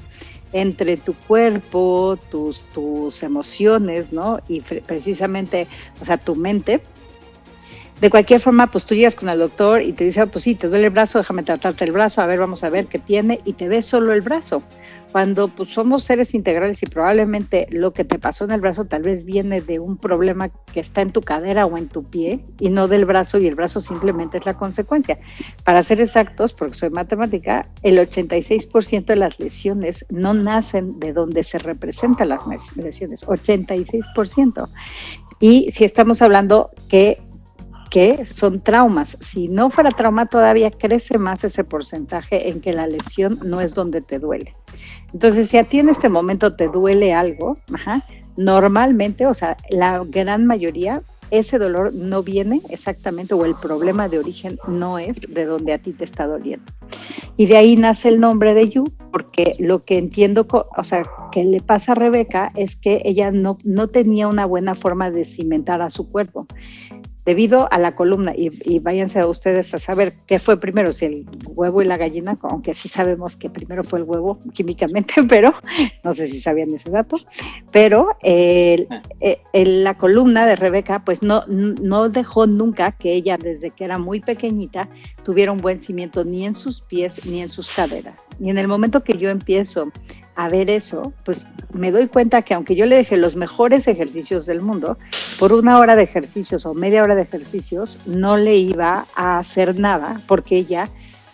entre 0.54 0.96
tu 0.96 1.12
cuerpo, 1.12 2.18
tus, 2.30 2.62
tus 2.72 3.22
emociones, 3.22 4.10
¿no? 4.10 4.40
Y 4.48 4.62
precisamente, 4.62 5.66
o 6.00 6.06
sea, 6.06 6.16
tu 6.16 6.34
mente, 6.34 6.80
de 8.00 8.10
cualquier 8.10 8.40
forma, 8.40 8.68
pues 8.68 8.86
tú 8.86 8.94
llegas 8.94 9.16
con 9.16 9.28
el 9.28 9.38
doctor 9.38 9.82
y 9.82 9.92
te 9.92 10.04
dice, 10.04 10.20
ah, 10.20 10.26
pues 10.26 10.44
sí, 10.44 10.54
te 10.54 10.68
duele 10.68 10.86
el 10.86 10.90
brazo, 10.90 11.18
déjame 11.18 11.42
tratarte 11.42 11.84
el 11.84 11.92
brazo, 11.92 12.22
a 12.22 12.26
ver, 12.26 12.38
vamos 12.38 12.62
a 12.62 12.70
ver 12.70 12.86
qué 12.86 12.98
tiene, 12.98 13.40
y 13.44 13.54
te 13.54 13.68
ves 13.68 13.86
solo 13.86 14.12
el 14.12 14.20
brazo. 14.20 14.62
Cuando 15.10 15.48
pues 15.48 15.70
somos 15.70 16.04
seres 16.04 16.34
integrales 16.34 16.82
y 16.82 16.86
probablemente 16.86 17.66
lo 17.70 17.92
que 17.92 18.04
te 18.04 18.18
pasó 18.18 18.44
en 18.44 18.50
el 18.50 18.60
brazo 18.60 18.84
tal 18.84 19.02
vez 19.02 19.24
viene 19.24 19.62
de 19.62 19.78
un 19.78 19.96
problema 19.96 20.50
que 20.50 20.80
está 20.80 21.00
en 21.00 21.12
tu 21.12 21.22
cadera 21.22 21.64
o 21.64 21.78
en 21.78 21.88
tu 21.88 22.04
pie 22.04 22.40
y 22.60 22.68
no 22.68 22.88
del 22.88 23.06
brazo 23.06 23.38
y 23.38 23.46
el 23.46 23.54
brazo 23.54 23.80
simplemente 23.80 24.36
es 24.36 24.44
la 24.44 24.52
consecuencia. 24.52 25.18
Para 25.64 25.82
ser 25.82 26.02
exactos, 26.02 26.52
porque 26.52 26.74
soy 26.74 26.90
matemática, 26.90 27.66
el 27.82 27.98
86% 27.98 29.06
de 29.06 29.16
las 29.16 29.40
lesiones 29.40 30.04
no 30.10 30.34
nacen 30.34 31.00
de 31.00 31.14
donde 31.14 31.42
se 31.42 31.56
representan 31.56 32.28
las 32.28 32.46
lesiones, 32.76 33.26
86%. 33.26 34.68
Y 35.40 35.70
si 35.70 35.84
estamos 35.84 36.20
hablando 36.20 36.70
que 36.88 37.18
que 37.90 38.26
son 38.26 38.60
traumas. 38.60 39.16
Si 39.20 39.48
no 39.48 39.70
fuera 39.70 39.90
trauma, 39.90 40.26
todavía 40.26 40.70
crece 40.70 41.18
más 41.18 41.44
ese 41.44 41.64
porcentaje 41.64 42.48
en 42.48 42.60
que 42.60 42.72
la 42.72 42.86
lesión 42.86 43.38
no 43.44 43.60
es 43.60 43.74
donde 43.74 44.00
te 44.00 44.18
duele. 44.18 44.54
Entonces, 45.12 45.48
si 45.48 45.56
a 45.56 45.64
ti 45.64 45.78
en 45.78 45.88
este 45.88 46.08
momento 46.08 46.54
te 46.54 46.68
duele 46.68 47.14
algo, 47.14 47.56
normalmente, 48.36 49.26
o 49.26 49.34
sea, 49.34 49.56
la 49.70 50.02
gran 50.04 50.46
mayoría, 50.46 51.02
ese 51.30 51.58
dolor 51.58 51.92
no 51.94 52.22
viene 52.22 52.60
exactamente, 52.70 53.34
o 53.34 53.44
el 53.44 53.54
problema 53.54 54.08
de 54.08 54.18
origen 54.18 54.58
no 54.66 54.98
es 54.98 55.20
de 55.28 55.44
donde 55.44 55.72
a 55.72 55.78
ti 55.78 55.92
te 55.92 56.04
está 56.04 56.26
doliendo. 56.26 56.72
Y 57.36 57.46
de 57.46 57.56
ahí 57.56 57.76
nace 57.76 58.08
el 58.08 58.18
nombre 58.18 58.52
de 58.52 58.68
Yu, 58.68 58.84
porque 59.12 59.54
lo 59.58 59.80
que 59.80 59.96
entiendo, 59.96 60.46
o 60.50 60.84
sea, 60.84 61.04
que 61.30 61.44
le 61.44 61.60
pasa 61.60 61.92
a 61.92 61.94
Rebeca 61.94 62.50
es 62.56 62.76
que 62.76 63.00
ella 63.04 63.30
no, 63.30 63.58
no 63.62 63.88
tenía 63.88 64.26
una 64.26 64.44
buena 64.44 64.74
forma 64.74 65.10
de 65.10 65.24
cimentar 65.24 65.80
a 65.80 65.90
su 65.90 66.10
cuerpo 66.10 66.46
debido 67.28 67.70
a 67.70 67.78
la 67.78 67.94
columna, 67.94 68.32
y, 68.34 68.78
váyanse 68.78 69.20
a 69.20 69.26
ustedes 69.26 69.74
a 69.74 69.78
saber 69.78 70.14
qué 70.26 70.38
fue 70.38 70.58
primero, 70.58 70.94
si 70.94 71.04
el 71.04 71.26
huevo 71.44 71.82
y 71.82 71.84
la 71.84 71.98
gallina, 71.98 72.38
aunque 72.40 72.72
sí 72.72 72.88
sabemos 72.88 73.36
que 73.36 73.50
primero 73.50 73.84
fue 73.84 73.98
el 73.98 74.06
huevo 74.06 74.38
químicamente, 74.54 75.12
pero 75.28 75.52
no 76.04 76.14
sé 76.14 76.28
si 76.28 76.40
sabían 76.40 76.72
ese 76.72 76.88
dato, 76.88 77.18
pero 77.70 78.16
eh, 78.22 78.88
la 79.52 79.98
columna 79.98 80.46
de 80.46 80.56
Rebeca 80.56 81.02
pues 81.04 81.22
no, 81.22 81.44
no 81.48 82.08
dejó 82.08 82.46
nunca 82.46 82.92
que 82.92 83.12
ella 83.12 83.36
desde 83.36 83.72
que 83.72 83.84
era 83.84 83.98
muy 83.98 84.20
pequeñita 84.20 84.88
tuviera 85.28 85.52
un 85.52 85.60
buen 85.60 85.78
cimiento 85.78 86.24
ni 86.24 86.46
en 86.46 86.54
sus 86.54 86.80
pies 86.80 87.26
ni 87.26 87.42
en 87.42 87.50
sus 87.50 87.68
caderas. 87.68 88.14
Y 88.40 88.48
en 88.48 88.56
el 88.56 88.66
momento 88.66 89.04
que 89.04 89.18
yo 89.18 89.28
empiezo 89.28 89.92
a 90.36 90.48
ver 90.48 90.70
eso, 90.70 91.12
pues 91.26 91.44
me 91.74 91.90
doy 91.90 92.06
cuenta 92.06 92.40
que 92.40 92.54
aunque 92.54 92.74
yo 92.74 92.86
le 92.86 92.96
dejé 92.96 93.18
los 93.18 93.36
mejores 93.36 93.86
ejercicios 93.88 94.46
del 94.46 94.62
mundo, 94.62 94.96
por 95.38 95.52
una 95.52 95.78
hora 95.78 95.96
de 95.96 96.04
ejercicios 96.04 96.64
o 96.64 96.72
media 96.72 97.02
hora 97.02 97.14
de 97.14 97.24
ejercicios, 97.24 97.98
no 98.06 98.38
le 98.38 98.56
iba 98.56 99.04
a 99.16 99.38
hacer 99.38 99.78
nada 99.78 100.22
porque 100.26 100.56
ella 100.56 100.88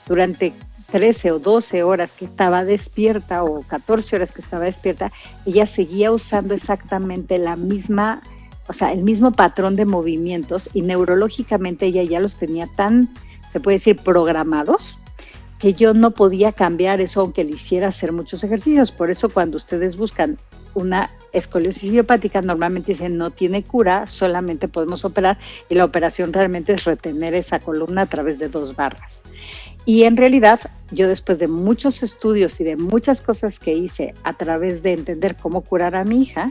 durante 0.09 0.53
13 0.91 1.31
o 1.31 1.39
12 1.39 1.85
horas 1.85 2.11
que 2.11 2.25
estaba 2.25 2.65
despierta 2.65 3.45
o 3.45 3.63
14 3.63 4.17
horas 4.17 4.33
que 4.33 4.41
estaba 4.41 4.65
despierta, 4.65 5.13
ella 5.47 5.67
seguía 5.67 6.11
usando 6.11 6.53
exactamente 6.53 7.39
la 7.39 7.55
misma, 7.55 8.23
o 8.67 8.73
sea, 8.73 8.91
el 8.91 9.05
mismo 9.05 9.31
patrón 9.31 9.77
de 9.77 9.85
movimientos 9.85 10.69
y 10.75 10.83
neurológicamente 10.83 11.87
ella 11.87 12.03
ya 12.03 12.19
los 12.19 12.35
tenía 12.35 12.67
tan, 12.67 13.15
se 13.55 13.61
puede 13.61 13.77
decir, 13.77 13.97
programados 13.99 14.99
que 15.61 15.75
yo 15.75 15.95
no 15.95 16.11
podía 16.11 16.51
cambiar 16.51 17.01
eso 17.01 17.21
aunque 17.21 17.45
le 17.45 17.53
hiciera 17.53 17.87
hacer 17.87 18.11
muchos 18.11 18.43
ejercicios. 18.43 18.91
Por 18.91 19.13
eso 19.13 19.29
cuando 19.29 19.59
ustedes 19.59 19.97
buscan 19.97 20.39
una 20.75 21.09
escoliosis 21.33 21.85
idiopática, 21.85 22.43
normalmente 22.43 22.95
dicen 22.95 23.17
no 23.17 23.31
tiene 23.31 23.63
cura, 23.63 24.09
solamente 24.09 24.67
podemos 24.67 25.05
operar 25.05 25.39
y 25.69 25.77
la 25.77 25.85
operación 25.85 26.33
realmente 26.33 26.73
es 26.73 26.83
retener 26.83 27.33
esa 27.35 27.61
columna 27.61 28.03
a 28.03 28.07
través 28.07 28.41
de 28.41 28.49
dos 28.49 28.75
barras. 28.75 29.23
Y 29.85 30.03
en 30.03 30.17
realidad, 30.17 30.59
yo 30.91 31.07
después 31.07 31.39
de 31.39 31.47
muchos 31.47 32.03
estudios 32.03 32.61
y 32.61 32.65
de 32.65 32.75
muchas 32.75 33.21
cosas 33.21 33.61
que 33.61 33.73
hice 33.73 34.15
a 34.25 34.33
través 34.33 34.83
de 34.83 34.95
entender 34.95 35.37
cómo 35.37 35.61
curar 35.61 35.95
a 35.95 36.03
mi 36.03 36.23
hija, 36.23 36.51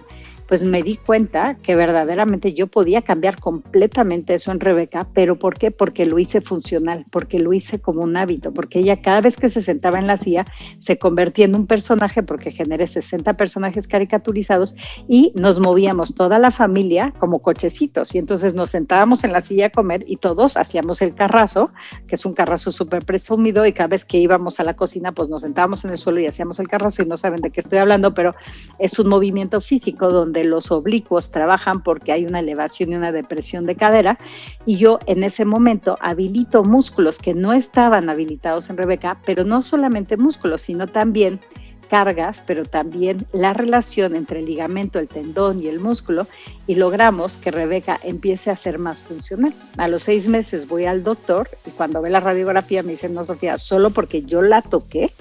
pues 0.53 0.63
me 0.63 0.83
di 0.83 0.97
cuenta 0.97 1.55
que 1.55 1.75
verdaderamente 1.75 2.53
yo 2.53 2.67
podía 2.67 3.01
cambiar 3.01 3.39
completamente 3.39 4.35
eso 4.35 4.51
en 4.51 4.59
Rebeca, 4.59 5.07
pero 5.11 5.39
¿por 5.39 5.57
qué? 5.57 5.71
Porque 5.71 6.05
lo 6.05 6.19
hice 6.19 6.41
funcional, 6.41 7.05
porque 7.11 7.39
lo 7.39 7.53
hice 7.53 7.81
como 7.81 8.03
un 8.03 8.15
hábito, 8.15 8.53
porque 8.53 8.77
ella 8.77 9.01
cada 9.01 9.19
vez 9.21 9.35
que 9.35 9.49
se 9.49 9.63
sentaba 9.63 9.97
en 9.97 10.05
la 10.05 10.19
silla 10.19 10.45
se 10.79 10.99
convertía 10.99 11.45
en 11.45 11.55
un 11.55 11.65
personaje, 11.65 12.21
porque 12.21 12.51
generé 12.51 12.85
60 12.85 13.33
personajes 13.33 13.87
caricaturizados 13.87 14.75
y 15.07 15.31
nos 15.33 15.59
movíamos 15.59 16.13
toda 16.13 16.37
la 16.37 16.51
familia 16.51 17.11
como 17.17 17.39
cochecitos 17.39 18.13
y 18.13 18.19
entonces 18.19 18.53
nos 18.53 18.69
sentábamos 18.69 19.23
en 19.23 19.33
la 19.33 19.41
silla 19.41 19.65
a 19.65 19.69
comer 19.71 20.03
y 20.05 20.17
todos 20.17 20.55
hacíamos 20.55 21.01
el 21.01 21.15
carrazo, 21.15 21.71
que 22.07 22.13
es 22.13 22.27
un 22.27 22.35
carrazo 22.35 22.71
súper 22.71 23.03
presumido 23.03 23.65
y 23.65 23.73
cada 23.73 23.87
vez 23.87 24.05
que 24.05 24.19
íbamos 24.19 24.59
a 24.59 24.63
la 24.63 24.75
cocina 24.75 25.13
pues 25.13 25.29
nos 25.29 25.41
sentábamos 25.41 25.83
en 25.83 25.89
el 25.89 25.97
suelo 25.97 26.19
y 26.19 26.27
hacíamos 26.27 26.59
el 26.59 26.67
carrazo 26.67 27.01
y 27.01 27.07
no 27.07 27.17
saben 27.17 27.41
de 27.41 27.49
qué 27.49 27.61
estoy 27.61 27.79
hablando, 27.79 28.13
pero 28.13 28.35
es 28.77 28.99
un 28.99 29.09
movimiento 29.09 29.59
físico 29.59 30.11
donde 30.11 30.42
los 30.43 30.71
oblicuos 30.71 31.31
trabajan 31.31 31.83
porque 31.83 32.11
hay 32.11 32.25
una 32.25 32.39
elevación 32.39 32.91
y 32.91 32.95
una 32.95 33.11
depresión 33.11 33.65
de 33.65 33.75
cadera 33.75 34.17
y 34.65 34.77
yo 34.77 34.99
en 35.05 35.23
ese 35.23 35.45
momento 35.45 35.97
habilito 36.01 36.63
músculos 36.63 37.17
que 37.17 37.33
no 37.33 37.53
estaban 37.53 38.09
habilitados 38.09 38.69
en 38.69 38.77
Rebeca, 38.77 39.19
pero 39.25 39.43
no 39.43 39.61
solamente 39.61 40.17
músculos, 40.17 40.61
sino 40.61 40.87
también 40.87 41.39
cargas, 41.93 42.41
pero 42.47 42.65
también 42.65 43.27
la 43.33 43.53
relación 43.53 44.15
entre 44.15 44.39
el 44.39 44.47
ligamento, 44.47 44.97
el 44.97 45.07
tendón 45.07 45.61
y 45.61 45.67
el 45.67 45.79
músculo, 45.79 46.25
y 46.65 46.73
logramos 46.73 47.37
que 47.37 47.51
Rebeca 47.51 47.99
empiece 48.01 48.49
a 48.49 48.55
ser 48.55 48.79
más 48.79 49.03
funcional. 49.03 49.53
A 49.77 49.87
los 49.87 50.01
seis 50.01 50.27
meses 50.27 50.67
voy 50.67 50.85
al 50.85 51.03
doctor 51.03 51.49
y 51.67 51.69
cuando 51.69 52.01
ve 52.01 52.09
la 52.09 52.19
radiografía 52.19 52.81
me 52.81 52.93
dice, 52.93 53.09
no, 53.09 53.23
Sofía, 53.25 53.59
solo 53.59 53.91
porque 53.91 54.23
yo 54.23 54.41
la 54.41 54.63
toqué, 54.63 55.11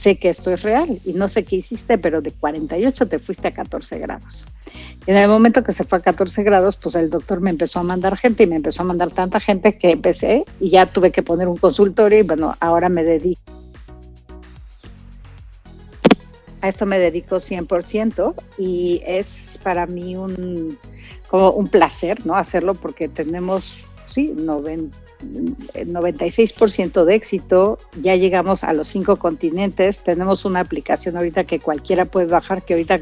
sé 0.00 0.16
que 0.16 0.30
esto 0.30 0.50
es 0.50 0.62
real 0.62 0.98
y 1.04 1.12
no 1.12 1.28
sé 1.28 1.44
qué 1.44 1.56
hiciste, 1.56 1.98
pero 1.98 2.22
de 2.22 2.30
48 2.30 3.06
te 3.06 3.18
fuiste 3.18 3.48
a 3.48 3.50
14 3.50 3.98
grados. 3.98 4.46
en 5.06 5.16
el 5.16 5.28
momento 5.28 5.62
que 5.62 5.72
se 5.72 5.84
fue 5.84 5.98
a 5.98 6.00
14 6.00 6.42
grados, 6.42 6.76
pues 6.76 6.94
el 6.94 7.10
doctor 7.10 7.40
me 7.40 7.50
empezó 7.50 7.80
a 7.80 7.82
mandar 7.82 8.16
gente 8.16 8.44
y 8.44 8.46
me 8.46 8.56
empezó 8.56 8.80
a 8.80 8.86
mandar 8.86 9.10
tanta 9.10 9.40
gente 9.40 9.76
que 9.76 9.90
empecé 9.90 10.44
y 10.58 10.70
ya 10.70 10.86
tuve 10.86 11.12
que 11.12 11.22
poner 11.22 11.48
un 11.48 11.58
consultorio 11.58 12.18
y 12.18 12.22
bueno, 12.22 12.54
ahora 12.60 12.88
me 12.88 13.04
dedico. 13.04 13.42
A 16.62 16.68
esto 16.68 16.86
me 16.86 16.98
dedico 16.98 17.36
100% 17.36 18.34
y 18.56 19.02
es 19.04 19.58
para 19.62 19.86
mí 19.86 20.16
un, 20.16 20.78
como 21.28 21.50
un 21.52 21.68
placer, 21.68 22.24
¿no? 22.24 22.36
Hacerlo 22.36 22.74
porque 22.74 23.08
tenemos, 23.08 23.76
sí, 24.06 24.32
90 24.34 25.09
96% 25.22 27.04
de 27.04 27.14
éxito, 27.14 27.78
ya 28.00 28.16
llegamos 28.16 28.64
a 28.64 28.72
los 28.72 28.88
cinco 28.88 29.16
continentes, 29.16 30.02
tenemos 30.02 30.44
una 30.44 30.60
aplicación 30.60 31.16
ahorita 31.16 31.44
que 31.44 31.60
cualquiera 31.60 32.04
puede 32.04 32.26
bajar, 32.26 32.62
que 32.62 32.74
ahorita 32.74 33.00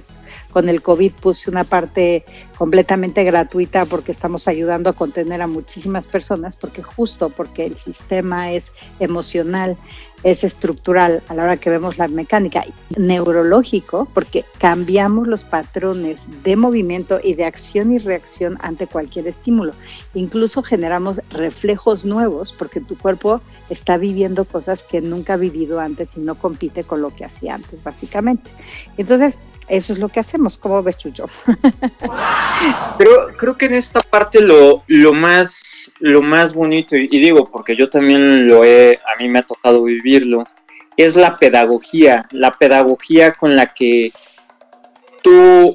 con 0.50 0.68
el 0.68 0.82
COVID 0.82 1.12
puse 1.12 1.50
una 1.50 1.64
parte 1.64 2.24
completamente 2.56 3.22
gratuita 3.24 3.84
porque 3.84 4.12
estamos 4.12 4.48
ayudando 4.48 4.90
a 4.90 4.92
contener 4.92 5.42
a 5.42 5.46
muchísimas 5.46 6.06
personas, 6.06 6.56
porque 6.56 6.82
justo 6.82 7.28
porque 7.28 7.66
el 7.66 7.76
sistema 7.76 8.52
es 8.52 8.72
emocional, 8.98 9.76
es 10.22 10.44
estructural 10.44 11.22
a 11.28 11.34
la 11.34 11.44
hora 11.44 11.56
que 11.56 11.70
vemos 11.70 11.98
la 11.98 12.08
mecánica, 12.08 12.64
neurológico, 12.96 14.08
porque 14.12 14.44
cambiamos 14.58 15.28
los 15.28 15.44
patrones 15.44 16.26
de 16.42 16.56
movimiento 16.56 17.20
y 17.22 17.34
de 17.34 17.44
acción 17.44 17.92
y 17.92 17.98
reacción 17.98 18.58
ante 18.60 18.86
cualquier 18.86 19.26
estímulo. 19.28 19.72
Incluso 20.14 20.62
generamos 20.62 21.20
reflejos 21.30 22.04
nuevos 22.04 22.52
porque 22.52 22.80
tu 22.80 22.96
cuerpo 22.96 23.40
está 23.70 23.96
viviendo 23.96 24.44
cosas 24.44 24.82
que 24.82 25.00
nunca 25.00 25.34
ha 25.34 25.36
vivido 25.36 25.80
antes 25.80 26.16
y 26.16 26.20
no 26.20 26.34
compite 26.34 26.84
con 26.84 27.02
lo 27.02 27.10
que 27.14 27.24
hacía 27.24 27.54
antes, 27.54 27.82
básicamente. 27.82 28.50
Entonces, 28.96 29.38
eso 29.68 29.92
es 29.92 29.98
lo 29.98 30.08
que 30.08 30.20
hacemos. 30.20 30.56
¿Cómo 30.56 30.82
ves, 30.82 30.98
Chucho? 30.98 31.28
Pero 32.98 33.28
creo 33.36 33.56
que 33.56 33.66
en 33.66 33.74
esta 33.74 34.00
parte 34.00 34.40
lo, 34.40 34.82
lo, 34.86 35.12
más, 35.12 35.92
lo 36.00 36.22
más 36.22 36.54
bonito, 36.54 36.96
y, 36.96 37.08
digo, 37.08 37.44
porque 37.44 37.76
yo 37.76 37.88
también 37.88 38.48
lo 38.48 38.64
he, 38.64 38.96
a 38.96 39.20
mí 39.20 39.28
me 39.28 39.40
ha 39.40 39.42
tocado 39.42 39.84
vivirlo, 39.84 40.44
es 40.96 41.14
la 41.14 41.36
pedagogía, 41.36 42.26
la 42.32 42.50
pedagogía 42.52 43.32
con 43.32 43.54
la 43.54 43.72
que 43.72 44.12
tú 45.22 45.74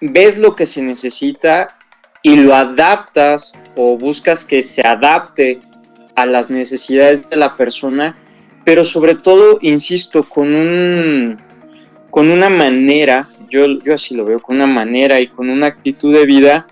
ves 0.00 0.38
lo 0.38 0.56
que 0.56 0.66
se 0.66 0.82
necesita 0.82 1.78
y 2.22 2.36
lo 2.36 2.54
adaptas 2.54 3.52
o 3.76 3.96
buscas 3.96 4.44
que 4.44 4.62
se 4.62 4.86
adapte 4.86 5.60
a 6.16 6.26
las 6.26 6.50
necesidades 6.50 7.28
de 7.30 7.36
la 7.36 7.56
persona, 7.56 8.16
pero 8.64 8.84
sobre 8.84 9.14
todo, 9.14 9.58
insisto, 9.60 10.24
con 10.24 10.54
un 10.54 11.51
con 12.12 12.30
una 12.30 12.50
manera, 12.50 13.26
yo, 13.48 13.64
yo 13.82 13.94
así 13.94 14.14
lo 14.14 14.26
veo, 14.26 14.38
con 14.38 14.56
una 14.56 14.66
manera 14.66 15.18
y 15.18 15.28
con 15.28 15.48
una 15.48 15.68
actitud 15.68 16.12
de 16.12 16.26
vida 16.26 16.66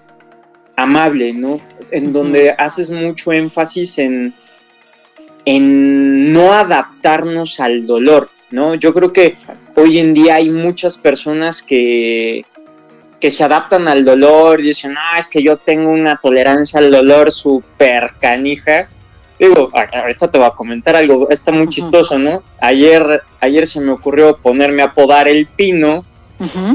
amable, 0.76 1.32
¿no? 1.32 1.58
En 1.90 2.12
donde 2.12 2.50
haces 2.50 2.90
mucho 2.90 3.32
énfasis 3.32 3.96
en, 4.00 4.34
en 5.46 6.30
no 6.30 6.52
adaptarnos 6.52 7.58
al 7.58 7.86
dolor, 7.86 8.28
¿no? 8.50 8.74
Yo 8.74 8.92
creo 8.92 9.14
que 9.14 9.34
hoy 9.76 9.98
en 9.98 10.12
día 10.12 10.34
hay 10.34 10.50
muchas 10.50 10.98
personas 10.98 11.62
que, 11.62 12.44
que 13.18 13.30
se 13.30 13.42
adaptan 13.42 13.88
al 13.88 14.04
dolor 14.04 14.60
y 14.60 14.64
dicen, 14.64 14.94
ah, 14.98 15.16
es 15.16 15.30
que 15.30 15.42
yo 15.42 15.56
tengo 15.56 15.88
una 15.88 16.18
tolerancia 16.18 16.80
al 16.80 16.90
dolor 16.90 17.32
súper 17.32 18.10
canija 18.20 18.90
Digo, 19.40 19.70
ahorita 19.72 20.30
te 20.30 20.36
voy 20.36 20.46
a 20.46 20.50
comentar 20.50 20.94
algo, 20.94 21.30
está 21.30 21.50
muy 21.50 21.66
chistoso, 21.68 22.18
¿no? 22.18 22.42
Ayer, 22.60 23.22
ayer 23.40 23.66
se 23.66 23.80
me 23.80 23.90
ocurrió 23.90 24.36
ponerme 24.36 24.82
a 24.82 24.92
podar 24.92 25.28
el 25.28 25.46
pino, 25.46 26.04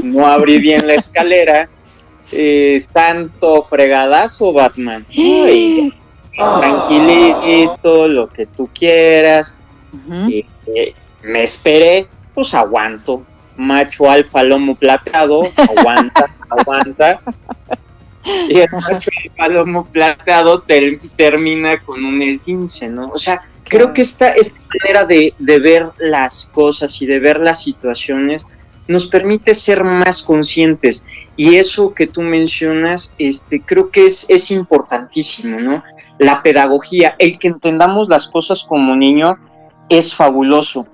no 0.02 0.26
abrí 0.26 0.58
bien 0.58 0.84
la 0.84 0.94
escalera, 0.94 1.68
eh, 2.32 2.76
tanto 2.92 3.62
fregadazo, 3.62 4.52
Batman. 4.52 5.06
Tranquilito, 6.36 8.08
lo 8.08 8.28
que 8.30 8.46
tú 8.46 8.68
quieras. 8.74 9.56
Eh, 10.66 10.92
me 11.22 11.44
esperé, 11.44 12.08
pues 12.34 12.52
aguanto. 12.52 13.22
Macho 13.56 14.10
alfa 14.10 14.42
lomo 14.42 14.74
plateado, 14.74 15.44
aguanta, 15.56 16.34
aguanta. 16.50 17.20
y 18.48 18.58
el 18.58 18.68
macho 18.72 19.10
de 19.22 19.30
palomo 19.30 19.86
plateado 19.86 20.62
termina 21.16 21.78
con 21.78 22.04
un 22.04 22.22
esguince, 22.22 22.88
¿no? 22.88 23.08
O 23.08 23.18
sea, 23.18 23.42
creo 23.64 23.92
que 23.92 24.02
esta, 24.02 24.32
esta 24.32 24.58
manera 24.74 25.04
de, 25.04 25.34
ver 25.38 25.90
las 25.98 26.46
cosas 26.46 27.00
y 27.00 27.06
de 27.06 27.20
ver 27.20 27.40
las 27.40 27.62
situaciones 27.62 28.46
nos 28.88 29.06
permite 29.06 29.54
ser 29.54 29.84
más 29.84 30.22
conscientes. 30.22 31.04
Y 31.36 31.56
eso 31.56 31.94
que 31.94 32.06
tú 32.06 32.22
mencionas, 32.22 33.14
este, 33.18 33.60
creo 33.60 33.90
que 33.90 34.06
es, 34.06 34.26
es 34.28 34.50
importantísimo, 34.50 35.58
¿no? 35.60 35.82
La 36.18 36.42
pedagogía, 36.42 37.14
el 37.18 37.38
que 37.38 37.48
entendamos 37.48 38.08
las 38.08 38.28
cosas 38.28 38.64
como 38.64 38.94
niño 38.96 39.38
es 39.88 40.14
fabuloso. 40.14 40.86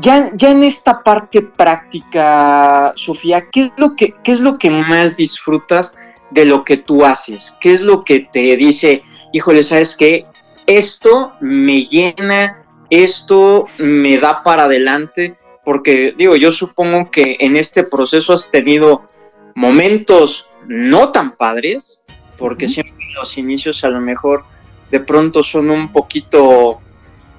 Ya, 0.00 0.30
ya 0.34 0.50
en 0.50 0.62
esta 0.62 1.02
parte 1.02 1.42
práctica, 1.42 2.92
Sofía, 2.94 3.46
¿qué 3.50 3.62
es 3.62 3.72
lo 3.78 3.96
que, 3.96 4.14
qué 4.22 4.32
es 4.32 4.40
lo 4.40 4.58
que 4.58 4.70
más 4.70 5.16
disfrutas 5.16 5.98
de 6.30 6.44
lo 6.44 6.64
que 6.64 6.76
tú 6.76 7.04
haces? 7.04 7.56
¿Qué 7.60 7.72
es 7.72 7.80
lo 7.80 8.04
que 8.04 8.28
te 8.32 8.56
dice, 8.56 9.02
híjole, 9.32 9.62
sabes 9.62 9.96
qué? 9.96 10.26
Esto 10.66 11.32
me 11.40 11.86
llena, 11.86 12.64
esto 12.90 13.66
me 13.78 14.18
da 14.18 14.42
para 14.42 14.64
adelante, 14.64 15.34
porque 15.64 16.14
digo, 16.16 16.36
yo 16.36 16.52
supongo 16.52 17.10
que 17.10 17.36
en 17.40 17.56
este 17.56 17.84
proceso 17.84 18.32
has 18.32 18.50
tenido 18.50 19.08
momentos 19.54 20.50
no 20.66 21.10
tan 21.10 21.36
padres, 21.36 22.02
porque 22.36 22.68
siempre 22.68 23.06
los 23.14 23.36
inicios 23.36 23.82
a 23.84 23.88
lo 23.88 24.00
mejor 24.00 24.44
de 24.90 25.00
pronto 25.00 25.42
son 25.42 25.70
un 25.70 25.90
poquito 25.92 26.80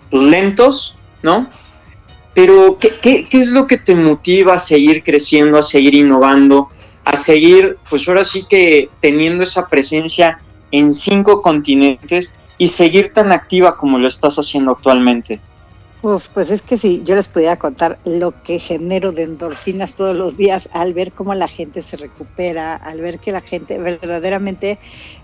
pues, 0.09 0.23
lentos, 0.23 0.97
¿no? 1.23 1.49
Pero 2.33 2.77
¿qué, 2.79 2.99
¿qué, 3.01 3.27
qué, 3.27 3.39
es 3.39 3.49
lo 3.49 3.65
que 3.65 3.77
te 3.77 3.95
motiva 3.95 4.53
a 4.53 4.59
seguir 4.59 5.03
creciendo, 5.03 5.57
a 5.57 5.61
seguir 5.61 5.95
innovando? 5.95 6.69
A 7.09 7.17
seguir, 7.17 7.77
pues 7.89 8.07
ahora 8.07 8.23
sí 8.23 8.43
que 8.43 8.89
teniendo 9.01 9.43
esa 9.43 9.67
presencia 9.67 10.39
en 10.71 10.93
cinco 10.93 11.41
continentes 11.41 12.35
y 12.57 12.67
seguir 12.67 13.13
tan 13.13 13.31
activa 13.31 13.77
como 13.77 13.97
lo 13.97 14.07
estás 14.07 14.37
haciendo 14.37 14.71
actualmente. 14.71 15.39
Uf, 16.01 16.29
pues 16.29 16.49
es 16.49 16.61
que 16.61 16.77
si 16.77 17.03
yo 17.03 17.15
les 17.15 17.27
pudiera 17.27 17.57
contar 17.57 17.99
lo 18.05 18.31
que 18.43 18.59
genero 18.59 19.11
de 19.11 19.23
endorfinas 19.23 19.93
todos 19.93 20.15
los 20.15 20.37
días 20.37 20.69
al 20.71 20.93
ver 20.93 21.11
cómo 21.11 21.33
la 21.35 21.49
gente 21.49 21.81
se 21.81 21.97
recupera, 21.97 22.75
al 22.75 23.01
ver 23.01 23.19
que 23.19 23.33
la 23.33 23.41
gente 23.41 23.77
verdaderamente 23.77 24.79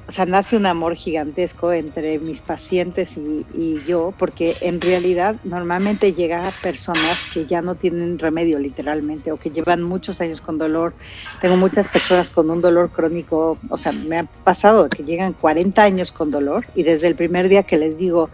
o 0.07 0.11
sea, 0.11 0.25
nace 0.25 0.55
un 0.55 0.67
amor 0.67 0.95
gigantesco 0.95 1.73
entre 1.73 2.19
mis 2.19 2.41
pacientes 2.41 3.17
y, 3.17 3.81
yo, 3.87 4.13
porque 4.17 4.55
en 4.61 4.79
realidad 4.79 5.35
normalmente 5.43 6.13
llega 6.13 6.47
a 6.47 6.51
personas 6.51 7.25
que 7.33 7.47
ya 7.47 7.61
no 7.61 7.73
tienen 7.75 8.19
remedio 8.19 8.59
literalmente 8.59 9.31
o 9.31 9.37
que 9.37 9.49
llevan 9.49 9.81
muchos 9.81 10.21
años 10.21 10.41
con 10.41 10.59
dolor. 10.59 10.93
Tengo 11.41 11.57
muchas 11.57 11.87
personas 11.87 12.29
con 12.29 12.51
un 12.51 12.61
dolor 12.61 12.91
crónico, 12.91 13.57
o 13.69 13.77
sea, 13.77 13.91
me 13.91 14.19
ha 14.19 14.23
pasado 14.43 14.87
que 14.89 15.03
llegan 15.03 15.33
40 15.33 15.81
años 15.81 16.11
con 16.11 16.29
dolor 16.29 16.67
y 16.75 16.83
desde 16.83 17.07
el 17.07 17.15
primer 17.15 17.49
día 17.49 17.63
que 17.63 17.77
les 17.77 17.97
digo, 17.97 18.29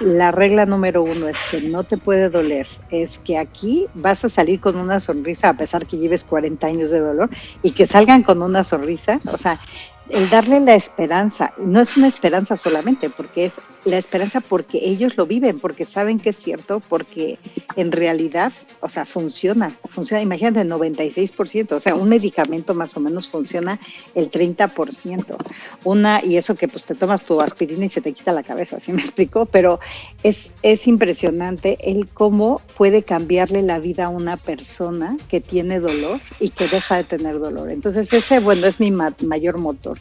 la 0.00 0.30
regla 0.30 0.64
número 0.64 1.02
uno 1.02 1.28
es 1.28 1.36
que 1.50 1.60
no 1.60 1.82
te 1.82 1.96
puede 1.96 2.30
doler, 2.30 2.68
es 2.90 3.18
que 3.18 3.36
aquí 3.38 3.86
vas 3.94 4.24
a 4.24 4.28
salir 4.28 4.60
con 4.60 4.76
una 4.76 5.00
sonrisa 5.00 5.48
a 5.48 5.54
pesar 5.54 5.86
que 5.86 5.98
lleves 5.98 6.22
40 6.22 6.66
años 6.66 6.90
de 6.90 7.00
dolor 7.00 7.30
y 7.62 7.72
que 7.72 7.86
salgan 7.86 8.22
con 8.22 8.42
una 8.42 8.62
sonrisa, 8.62 9.20
o 9.32 9.36
sea, 9.36 9.60
el 10.08 10.28
darle 10.28 10.60
la 10.60 10.74
esperanza, 10.74 11.52
no 11.56 11.80
es 11.80 11.96
una 11.96 12.08
esperanza 12.08 12.56
solamente, 12.56 13.10
porque 13.10 13.46
es 13.46 13.62
la 13.86 13.98
esperanza 13.98 14.40
porque 14.40 14.80
ellos 14.82 15.16
lo 15.16 15.26
viven, 15.26 15.60
porque 15.60 15.86
saben 15.86 16.18
que 16.18 16.30
es 16.30 16.36
cierto, 16.36 16.80
porque 16.80 17.38
en 17.76 17.92
realidad, 17.92 18.52
o 18.80 18.88
sea, 18.88 19.04
funciona, 19.04 19.76
funciona, 19.88 20.20
imagínate, 20.22 20.60
el 20.60 20.70
96%, 20.70 21.72
o 21.72 21.80
sea, 21.80 21.94
un 21.94 22.08
medicamento 22.08 22.74
más 22.74 22.96
o 22.96 23.00
menos 23.00 23.28
funciona 23.28 23.78
el 24.14 24.30
30%. 24.30 25.36
Una, 25.84 26.24
y 26.24 26.36
eso 26.36 26.56
que 26.56 26.66
pues 26.66 26.84
te 26.84 26.96
tomas 26.96 27.22
tu 27.22 27.38
aspirina 27.38 27.84
y 27.84 27.88
se 27.88 28.00
te 28.00 28.12
quita 28.12 28.32
la 28.32 28.42
cabeza, 28.42 28.80
¿sí 28.80 28.92
me 28.92 29.00
explico? 29.00 29.46
Pero 29.46 29.78
es, 30.24 30.50
es 30.62 30.88
impresionante 30.88 31.78
el 31.80 32.08
cómo 32.08 32.60
puede 32.76 33.04
cambiarle 33.04 33.62
la 33.62 33.78
vida 33.78 34.06
a 34.06 34.08
una 34.08 34.36
persona 34.36 35.16
que 35.28 35.40
tiene 35.40 35.78
dolor 35.78 36.20
y 36.40 36.50
que 36.50 36.66
deja 36.66 36.96
de 36.96 37.04
tener 37.04 37.38
dolor. 37.38 37.70
Entonces, 37.70 38.12
ese, 38.12 38.40
bueno, 38.40 38.66
es 38.66 38.80
mi 38.80 38.90
mayor 38.90 39.58
motor. 39.58 39.98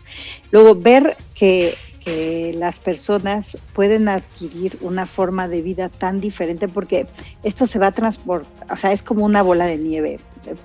Luego, 0.51 0.73
ver 0.75 1.17
que, 1.35 1.75
las 2.05 2.79
personas 2.79 3.57
pueden 3.73 4.07
adquirir 4.07 4.77
una 4.81 5.07
forma 5.07 5.47
de 5.47 5.61
vida 5.63 5.89
tan 5.89 6.19
diferente 6.19 6.67
porque 6.67 7.07
esto 7.43 7.65
se 7.65 7.79
va 7.79 7.87
a 7.87 7.91
transportar, 7.91 8.71
o 8.71 8.77
sea, 8.77 8.91
es 8.91 9.01
como 9.01 9.25
una 9.25 9.41
bola 9.41 9.65
de 9.65 9.77
nieve. 9.77 10.19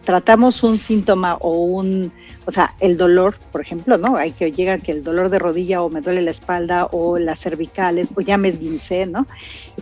Tratamos 0.05 0.62
un 0.62 0.76
síntoma 0.76 1.37
o 1.37 1.64
un, 1.64 2.12
o 2.44 2.50
sea, 2.50 2.74
el 2.81 2.98
dolor, 2.98 3.37
por 3.53 3.62
ejemplo, 3.62 3.96
¿no? 3.96 4.16
Hay 4.16 4.33
que 4.33 4.53
llegar 4.53 4.83
que 4.83 4.92
el 4.92 5.03
dolor 5.03 5.31
de 5.31 5.38
rodilla 5.38 5.83
o 5.83 5.88
me 5.88 6.03
duele 6.03 6.20
la 6.20 6.31
espalda 6.31 6.87
o 6.92 7.18
las 7.18 7.40
cervicales 7.40 8.12
o 8.14 8.20
ya 8.20 8.37
me 8.37 8.48
esguincé, 8.48 9.07
¿no? 9.07 9.26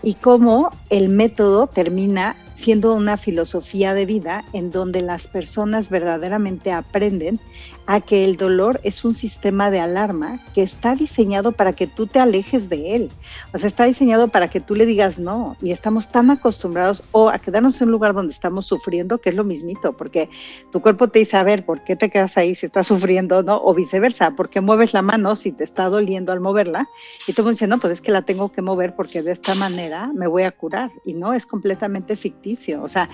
Y 0.03 0.15
cómo 0.15 0.71
el 0.91 1.09
método 1.09 1.67
termina 1.67 2.37
siendo 2.55 2.95
una 2.95 3.17
filosofía 3.17 3.95
de 3.95 4.05
vida 4.07 4.45
en 4.53 4.71
donde 4.71 5.01
las 5.01 5.27
personas 5.27 5.91
verdaderamente 5.91 6.73
aprenden 6.73 7.41
a 7.89 8.03
que 8.03 8.23
el 8.23 8.37
dolor 8.37 8.81
es 8.83 9.03
un 9.03 9.15
sistema 9.15 9.71
de 9.71 9.81
alarma 9.81 10.41
que 10.55 10.63
está 10.63 10.95
diseñado 10.95 11.53
para 11.53 11.73
que 11.73 11.87
tú 11.87 12.07
te 12.07 12.21
alejes 12.21 12.69
de 12.69 12.95
él. 12.95 13.11
O 13.55 13.59
sea, 13.59 13.67
está 13.67 13.85
diseñado 13.85 14.29
para 14.29 14.49
que 14.49 14.61
tú 14.61 14.75
le 14.75 14.85
digas 14.85 15.19
no. 15.19 15.57
Y 15.63 15.71
estamos 15.71 16.13
tan 16.13 16.31
acostumbrados 16.31 17.03
o 17.13 17.31
a 17.31 17.39
quedarnos 17.39 17.81
en 17.81 17.89
un 17.89 17.93
lugar 17.93 18.13
donde 18.13 18.35
estamos 18.35 18.67
sufriendo, 18.67 19.17
que 19.17 19.31
es 19.31 19.37
lo 19.37 19.43
mismito, 19.43 19.95
porque 19.95 20.29
tu 20.71 20.83
cuerpo 20.83 21.09
te 21.09 21.21
dice, 21.21 21.39
a 21.39 21.43
ver, 21.43 21.65
¿por 21.65 21.83
qué 21.83 21.97
te 21.97 22.11
quedas 22.11 22.37
ahí 22.37 22.55
si 22.55 22.67
estás 22.67 22.87
sufriendo? 22.87 23.43
¿no? 23.43 23.59
O 23.65 23.73
viceversa, 23.73 24.33
¿por 24.33 24.51
qué 24.51 24.61
mueves 24.61 24.93
la 24.93 25.01
mano 25.01 25.35
si 25.35 25.53
te 25.53 25.65
está 25.65 25.89
doliendo 25.89 26.35
al 26.35 26.41
moverla? 26.41 26.87
Y 27.27 27.33
tú 27.33 27.49
dices, 27.49 27.71
no, 27.71 27.79
pues 27.79 27.95
es 27.95 28.01
que 28.03 28.13
la 28.13 28.21
tengo 28.21 28.53
que 28.53 28.61
mover 28.61 28.95
porque 28.97 29.23
de 29.23 29.33
esta 29.33 29.55
manera 29.55 30.11
me 30.15 30.27
voy 30.27 30.43
a 30.43 30.51
curar. 30.51 30.91
Y 31.07 31.15
no, 31.15 31.33
es 31.33 31.47
completamente 31.47 32.17
ficticio. 32.17 32.83
O 32.83 32.89
sea, 32.91 33.09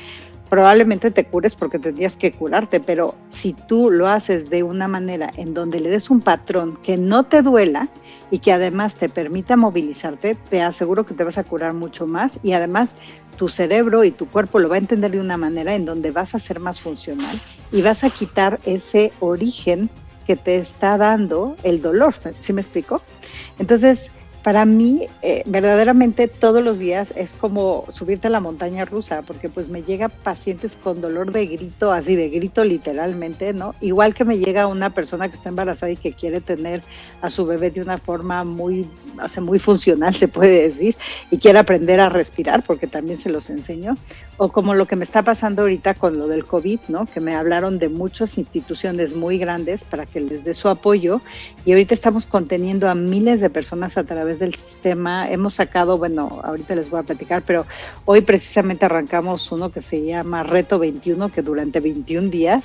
probablemente 0.48 1.10
te 1.10 1.24
cures 1.24 1.54
porque 1.54 1.78
tendrías 1.78 2.16
que 2.16 2.32
curarte, 2.32 2.80
pero 2.80 3.14
si 3.28 3.52
tú 3.52 3.90
lo 3.90 4.08
haces 4.08 4.50
de 4.50 4.62
una 4.62 4.88
manera 4.88 5.30
en 5.36 5.54
donde 5.54 5.80
le 5.80 5.90
des 5.90 6.10
un 6.10 6.20
patrón 6.20 6.78
que 6.82 6.96
no 6.96 7.24
te 7.24 7.42
duela 7.42 7.88
y 8.30 8.38
que 8.38 8.52
además 8.52 8.94
te 8.94 9.08
permita 9.08 9.56
movilizarte, 9.56 10.36
te 10.50 10.62
aseguro 10.62 11.06
que 11.06 11.14
te 11.14 11.24
vas 11.24 11.38
a 11.38 11.44
curar 11.44 11.72
mucho 11.72 12.06
más 12.06 12.38
y 12.42 12.52
además 12.52 12.94
tu 13.36 13.48
cerebro 13.48 14.04
y 14.04 14.10
tu 14.10 14.26
cuerpo 14.26 14.58
lo 14.58 14.68
va 14.68 14.76
a 14.76 14.78
entender 14.78 15.10
de 15.10 15.20
una 15.20 15.36
manera 15.36 15.74
en 15.74 15.84
donde 15.84 16.10
vas 16.10 16.34
a 16.34 16.38
ser 16.38 16.60
más 16.60 16.80
funcional 16.80 17.36
y 17.72 17.82
vas 17.82 18.04
a 18.04 18.10
quitar 18.10 18.60
ese 18.64 19.12
origen 19.20 19.90
que 20.26 20.36
te 20.36 20.56
está 20.56 20.96
dando 20.96 21.56
el 21.64 21.82
dolor, 21.82 22.14
¿sí 22.38 22.52
me 22.52 22.60
explico? 22.60 23.02
Entonces, 23.58 24.10
para 24.44 24.66
mí, 24.66 25.08
eh, 25.22 25.42
verdaderamente 25.46 26.28
todos 26.28 26.62
los 26.62 26.78
días 26.78 27.14
es 27.16 27.32
como 27.32 27.86
subirte 27.90 28.26
a 28.26 28.30
la 28.30 28.40
montaña 28.40 28.84
rusa, 28.84 29.22
porque 29.22 29.48
pues 29.48 29.70
me 29.70 29.82
llega 29.82 30.10
pacientes 30.10 30.76
con 30.76 31.00
dolor 31.00 31.32
de 31.32 31.46
grito, 31.46 31.92
así 31.92 32.14
de 32.14 32.28
grito 32.28 32.62
literalmente, 32.62 33.54
¿no? 33.54 33.74
Igual 33.80 34.14
que 34.14 34.26
me 34.26 34.36
llega 34.36 34.66
una 34.66 34.90
persona 34.90 35.30
que 35.30 35.36
está 35.36 35.48
embarazada 35.48 35.92
y 35.92 35.96
que 35.96 36.12
quiere 36.12 36.42
tener 36.42 36.82
a 37.22 37.30
su 37.30 37.46
bebé 37.46 37.70
de 37.70 37.80
una 37.80 37.96
forma 37.96 38.44
muy, 38.44 38.86
o 39.22 39.28
sea, 39.30 39.42
muy 39.42 39.58
funcional, 39.58 40.14
se 40.14 40.28
puede 40.28 40.68
decir, 40.68 40.94
y 41.30 41.38
quiere 41.38 41.58
aprender 41.58 41.98
a 42.00 42.10
respirar, 42.10 42.62
porque 42.64 42.86
también 42.86 43.16
se 43.16 43.30
los 43.30 43.48
enseño, 43.48 43.96
o 44.36 44.50
como 44.50 44.74
lo 44.74 44.86
que 44.86 44.96
me 44.96 45.04
está 45.04 45.22
pasando 45.22 45.62
ahorita 45.62 45.94
con 45.94 46.18
lo 46.18 46.26
del 46.26 46.44
COVID, 46.44 46.80
¿no? 46.88 47.06
Que 47.06 47.20
me 47.20 47.34
hablaron 47.34 47.78
de 47.78 47.88
muchas 47.88 48.36
instituciones 48.38 49.14
muy 49.14 49.38
grandes 49.38 49.84
para 49.84 50.06
que 50.06 50.20
les 50.20 50.44
dé 50.44 50.54
su 50.54 50.68
apoyo, 50.68 51.20
y 51.64 51.72
ahorita 51.72 51.94
estamos 51.94 52.26
conteniendo 52.26 52.88
a 52.88 52.94
miles 52.94 53.40
de 53.40 53.50
personas 53.50 53.96
a 53.96 54.04
través 54.04 54.38
del 54.38 54.54
sistema. 54.54 55.30
Hemos 55.30 55.54
sacado, 55.54 55.98
bueno, 55.98 56.40
ahorita 56.42 56.74
les 56.74 56.90
voy 56.90 57.00
a 57.00 57.04
platicar, 57.04 57.42
pero 57.42 57.66
hoy 58.04 58.20
precisamente 58.22 58.84
arrancamos 58.84 59.50
uno 59.52 59.70
que 59.70 59.80
se 59.80 60.04
llama 60.04 60.42
Reto 60.42 60.78
21, 60.78 61.30
que 61.30 61.42
durante 61.42 61.80
21 61.80 62.28
días 62.28 62.64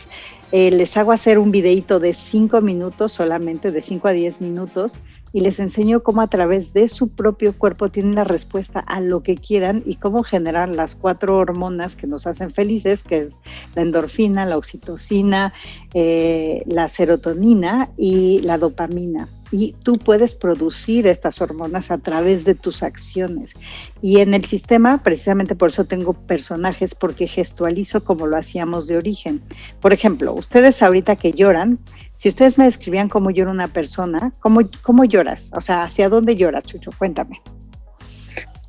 eh, 0.52 0.72
les 0.72 0.98
hago 0.98 1.12
hacer 1.12 1.38
un 1.38 1.52
videito 1.52 2.00
de 2.00 2.14
5 2.14 2.62
minutos 2.62 3.12
solamente, 3.12 3.72
de 3.72 3.82
5 3.82 4.08
a 4.08 4.12
10 4.12 4.42
minutos, 4.42 4.98
y 5.34 5.42
les 5.42 5.60
enseño 5.60 6.02
cómo 6.02 6.22
a 6.22 6.28
través 6.28 6.74
de 6.74 6.88
su 6.88 7.10
propio 7.10 7.54
cuerpo 7.54 7.90
tienen 7.90 8.16
la 8.16 8.24
respuesta 8.24 8.80
a 8.80 9.02
lo 9.02 9.22
que 9.24 9.36
quieran 9.36 9.84
y 9.86 9.96
cómo 9.96 10.24
generar 10.24 10.70
las 10.70 10.96
cuatro 10.96 11.38
hormonas 11.38 11.96
que 11.96 12.08
nos 12.08 12.28
hacen 12.28 12.52
felices, 12.52 13.04
que 13.04 13.20
es 13.20 13.36
la 13.76 13.84
endorfina, 13.84 14.46
la 14.46 14.58
oxitocina, 14.58 15.54
eh, 15.94 16.64
la 16.66 16.88
serotonina 16.88 17.90
y 17.98 18.42
la 18.42 18.58
dopamina 18.58 19.28
y 19.52 19.74
tú 19.84 19.94
puedes 19.94 20.36
producir 20.36 21.08
estas 21.08 21.42
hormonas 21.42 21.92
a 21.92 21.98
través 21.98 22.46
de 22.46 22.56
tus 22.56 22.84
acciones. 22.84 23.54
Y 24.02 24.20
en 24.20 24.34
el 24.34 24.46
sistema, 24.46 25.02
precisamente 25.04 25.56
por 25.56 25.70
eso 25.70 25.86
tengo 25.86 26.14
personajes, 26.14 26.96
porque 26.96 27.28
gestualizo 27.28 28.04
como 28.04 28.28
lo 28.28 28.38
hacíamos 28.38 28.88
de 28.88 28.98
origen. 28.98 29.42
Por 29.82 29.94
ejemplo, 29.94 30.34
ustedes 30.34 30.82
ahorita 30.82 31.16
que 31.16 31.32
lloran, 31.32 31.80
si 32.20 32.28
ustedes 32.28 32.58
me 32.58 32.66
describían 32.66 33.08
cómo 33.08 33.32
llora 33.32 33.50
una 33.50 33.70
persona, 33.70 34.34
¿cómo, 34.42 34.60
cómo 34.82 35.06
lloras? 35.06 35.52
O 35.54 35.62
sea, 35.62 35.84
¿hacia 35.84 36.10
dónde 36.10 36.36
lloras, 36.36 36.66
Chucho? 36.66 36.92
Cuéntame. 36.98 37.42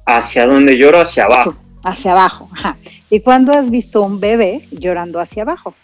Hacia 0.07 0.47
dónde 0.47 0.79
lloro, 0.79 1.01
hacia 1.01 1.25
abajo. 1.25 1.57
Hacia 1.83 2.13
abajo, 2.13 2.49
ajá. 2.53 2.77
¿Y 3.11 3.19
cuándo 3.21 3.51
has 3.53 3.69
visto 3.69 4.03
un 4.03 4.21
bebé 4.21 4.69
llorando 4.71 5.19
hacia 5.19 5.43
abajo? 5.43 5.75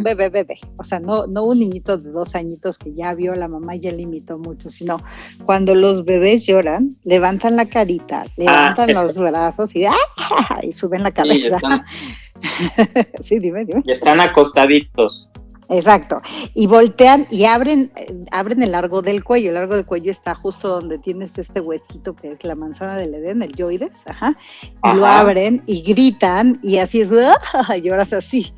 un 0.00 0.04
bebé 0.04 0.28
bebé, 0.28 0.58
o 0.76 0.82
sea, 0.82 0.98
no, 0.98 1.26
no 1.26 1.44
un 1.44 1.60
niñito 1.60 1.96
de 1.98 2.10
dos 2.10 2.34
añitos 2.34 2.78
que 2.78 2.92
ya 2.94 3.14
vio 3.14 3.32
a 3.32 3.36
la 3.36 3.46
mamá 3.46 3.76
y 3.76 3.80
ya 3.80 3.92
le 3.92 4.02
imitó 4.02 4.38
mucho, 4.38 4.70
sino 4.70 5.00
cuando 5.44 5.74
los 5.74 6.04
bebés 6.04 6.46
lloran, 6.46 6.96
levantan 7.04 7.54
la 7.54 7.66
carita, 7.66 8.22
ah, 8.22 8.32
levantan 8.36 8.92
los 8.92 9.14
brazos 9.14 9.76
y, 9.76 9.84
¡ah! 9.84 9.94
y 10.62 10.72
suben 10.72 11.02
la 11.02 11.12
cabeza. 11.12 11.58
Sí, 11.60 11.66
dime, 13.30 13.64
dime. 13.64 13.82
Y 13.84 13.90
están 13.90 14.20
acostaditos. 14.20 15.30
Exacto. 15.70 16.20
Y 16.52 16.66
voltean 16.66 17.26
y 17.30 17.44
abren, 17.44 17.92
abren 18.32 18.62
el 18.62 18.72
largo 18.72 19.02
del 19.02 19.22
cuello. 19.22 19.48
El 19.48 19.54
largo 19.54 19.76
del 19.76 19.86
cuello 19.86 20.10
está 20.10 20.34
justo 20.34 20.68
donde 20.68 20.98
tienes 20.98 21.38
este 21.38 21.60
huesito 21.60 22.16
que 22.16 22.32
es 22.32 22.42
la 22.42 22.56
manzana 22.56 22.96
del 22.96 23.14
Edén, 23.14 23.42
el 23.42 23.52
yoides, 23.52 23.92
ajá. 24.04 24.34
Y 24.82 24.96
lo 24.96 25.06
abren 25.06 25.62
y 25.66 25.82
gritan 25.82 26.58
y 26.62 26.78
así 26.78 27.02
es, 27.02 27.10
¡ah! 27.12 27.76
lloras 27.82 28.12
así. 28.12 28.52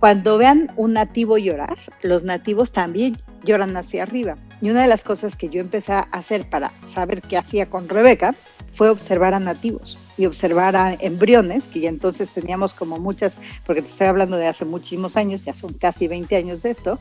Cuando 0.00 0.36
vean 0.36 0.70
un 0.76 0.94
nativo 0.94 1.38
llorar, 1.38 1.76
los 2.02 2.24
nativos 2.24 2.72
también 2.72 3.16
lloran 3.44 3.76
hacia 3.76 4.02
arriba. 4.02 4.36
Y 4.60 4.70
una 4.70 4.82
de 4.82 4.88
las 4.88 5.04
cosas 5.04 5.36
que 5.36 5.48
yo 5.48 5.60
empecé 5.60 5.92
a 5.92 6.00
hacer 6.10 6.48
para 6.50 6.72
saber 6.88 7.22
qué 7.22 7.36
hacía 7.36 7.70
con 7.70 7.88
Rebeca 7.88 8.34
fue 8.78 8.90
observar 8.90 9.34
a 9.34 9.40
nativos 9.40 9.98
y 10.16 10.26
observar 10.26 10.76
a 10.76 10.94
embriones, 11.00 11.64
que 11.64 11.80
ya 11.80 11.88
entonces 11.88 12.30
teníamos 12.30 12.74
como 12.74 13.00
muchas, 13.00 13.34
porque 13.66 13.82
te 13.82 13.88
estoy 13.88 14.06
hablando 14.06 14.36
de 14.36 14.46
hace 14.46 14.64
muchísimos 14.64 15.16
años, 15.16 15.44
ya 15.44 15.52
son 15.52 15.72
casi 15.72 16.06
20 16.06 16.36
años 16.36 16.62
de 16.62 16.70
esto, 16.70 17.00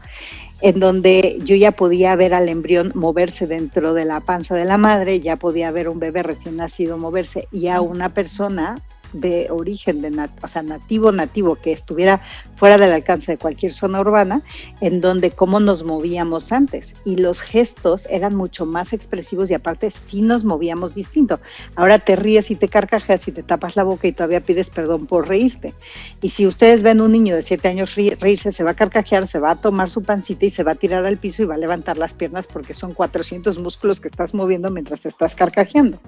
en 0.61 0.79
donde 0.79 1.37
yo 1.43 1.55
ya 1.55 1.71
podía 1.71 2.15
ver 2.15 2.33
al 2.33 2.49
embrión 2.49 2.93
moverse 2.95 3.45
dentro 3.45 3.93
de 3.93 4.05
la 4.05 4.21
panza 4.21 4.55
de 4.55 4.65
la 4.65 4.79
madre, 4.79 5.19
ya 5.19 5.35
podía 5.35 5.69
ver 5.69 5.87
un 5.87 5.99
bebé 5.99 6.23
recién 6.23 6.57
nacido 6.57 6.97
moverse 6.97 7.47
y 7.51 7.67
a 7.67 7.79
una 7.79 8.09
persona 8.09 8.81
de 9.13 9.47
origen, 9.49 10.01
de 10.01 10.29
o 10.41 10.47
sea, 10.47 10.63
nativo, 10.63 11.11
nativo, 11.11 11.55
que 11.55 11.71
estuviera 11.71 12.21
fuera 12.55 12.77
del 12.77 12.91
alcance 12.91 13.33
de 13.33 13.37
cualquier 13.37 13.71
zona 13.71 14.01
urbana, 14.01 14.41
en 14.81 14.99
donde 15.01 15.31
cómo 15.31 15.59
nos 15.59 15.83
movíamos 15.83 16.51
antes. 16.51 16.95
Y 17.05 17.17
los 17.17 17.41
gestos 17.41 18.07
eran 18.09 18.35
mucho 18.35 18.65
más 18.65 18.93
expresivos 18.93 19.51
y 19.51 19.53
aparte 19.53 19.91
sí 19.91 20.21
nos 20.21 20.43
movíamos 20.43 20.95
distinto. 20.95 21.39
Ahora 21.75 21.99
te 21.99 22.15
ríes 22.15 22.49
y 22.51 22.55
te 22.55 22.67
carcajeas 22.67 23.27
y 23.27 23.31
te 23.31 23.43
tapas 23.43 23.75
la 23.75 23.83
boca 23.83 24.07
y 24.07 24.11
todavía 24.11 24.41
pides 24.41 24.69
perdón 24.69 25.05
por 25.05 25.27
reírte. 25.27 25.73
Y 26.21 26.29
si 26.29 26.47
ustedes 26.47 26.83
ven 26.83 27.01
un 27.01 27.11
niño 27.11 27.35
de 27.35 27.41
siete 27.41 27.67
años 27.67 27.95
reírse, 27.95 28.51
se 28.51 28.63
va 28.63 28.71
a 28.71 28.75
carcajear, 28.75 29.27
se 29.27 29.39
va 29.39 29.51
a 29.51 29.55
tomar 29.55 29.89
su 29.89 30.01
pancita 30.01 30.45
y 30.45 30.49
se 30.49 30.63
va 30.63 30.71
a 30.73 30.75
tirar 30.75 31.05
al 31.05 31.17
piso 31.17 31.43
y 31.43 31.45
va 31.45 31.55
a 31.55 31.59
levantar 31.59 31.97
las 31.97 32.13
piernas 32.13 32.47
porque 32.47 32.73
son 32.73 32.93
400 32.93 33.59
músculos 33.59 33.99
que 33.99 34.07
estás 34.07 34.33
moviendo 34.33 34.69
mientras 34.69 35.01
te 35.01 35.09
estás 35.09 35.35
carcajeando. 35.35 35.99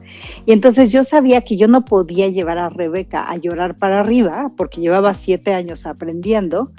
Y 0.45 0.51
entonces 0.51 0.91
yo 0.91 1.03
sabía 1.03 1.41
que 1.41 1.57
yo 1.57 1.67
no 1.67 1.85
podía 1.85 2.27
llevar 2.27 2.57
a 2.57 2.69
Rebeca 2.89 3.29
a 3.29 3.37
llorar 3.37 3.77
para 3.77 3.99
arriba 3.99 4.47
porque 4.57 4.81
llevaba 4.81 5.13
siete 5.13 5.53
años 5.53 5.85
aprendiendo, 5.85 6.71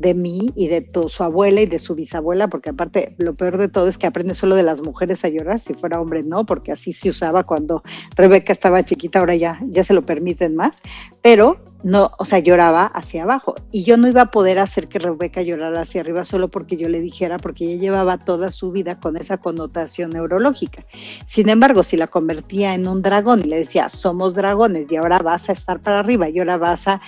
de 0.00 0.14
mí 0.14 0.50
y 0.56 0.68
de 0.68 0.88
su 1.08 1.22
abuela 1.22 1.60
y 1.60 1.66
de 1.66 1.78
su 1.78 1.94
bisabuela, 1.94 2.48
porque 2.48 2.70
aparte 2.70 3.14
lo 3.18 3.34
peor 3.34 3.58
de 3.58 3.68
todo 3.68 3.86
es 3.86 3.98
que 3.98 4.06
aprende 4.06 4.32
solo 4.32 4.56
de 4.56 4.62
las 4.62 4.80
mujeres 4.80 5.24
a 5.24 5.28
llorar, 5.28 5.60
si 5.60 5.74
fuera 5.74 6.00
hombre 6.00 6.22
no, 6.22 6.46
porque 6.46 6.72
así 6.72 6.94
se 6.94 7.10
usaba 7.10 7.44
cuando 7.44 7.82
Rebeca 8.16 8.52
estaba 8.52 8.82
chiquita, 8.82 9.18
ahora 9.18 9.36
ya, 9.36 9.58
ya 9.68 9.84
se 9.84 9.92
lo 9.92 10.00
permiten 10.00 10.56
más, 10.56 10.80
pero 11.20 11.58
no, 11.82 12.12
o 12.18 12.24
sea, 12.24 12.38
lloraba 12.38 12.86
hacia 12.86 13.24
abajo 13.24 13.54
y 13.70 13.84
yo 13.84 13.98
no 13.98 14.08
iba 14.08 14.22
a 14.22 14.30
poder 14.30 14.58
hacer 14.58 14.88
que 14.88 14.98
Rebeca 14.98 15.42
llorara 15.42 15.82
hacia 15.82 16.00
arriba 16.00 16.24
solo 16.24 16.48
porque 16.48 16.78
yo 16.78 16.88
le 16.88 17.00
dijera, 17.00 17.36
porque 17.36 17.66
ella 17.66 17.80
llevaba 17.80 18.16
toda 18.16 18.50
su 18.50 18.72
vida 18.72 18.98
con 18.98 19.18
esa 19.18 19.36
connotación 19.36 20.10
neurológica. 20.10 20.84
Sin 21.26 21.50
embargo, 21.50 21.82
si 21.82 21.98
la 21.98 22.06
convertía 22.06 22.74
en 22.74 22.88
un 22.88 23.02
dragón 23.02 23.40
y 23.40 23.48
le 23.48 23.58
decía, 23.58 23.90
somos 23.90 24.34
dragones 24.34 24.90
y 24.90 24.96
ahora 24.96 25.18
vas 25.18 25.50
a 25.50 25.52
estar 25.52 25.80
para 25.80 26.00
arriba 26.00 26.30
y 26.30 26.38
ahora 26.38 26.56
vas 26.56 26.88
a 26.88 27.02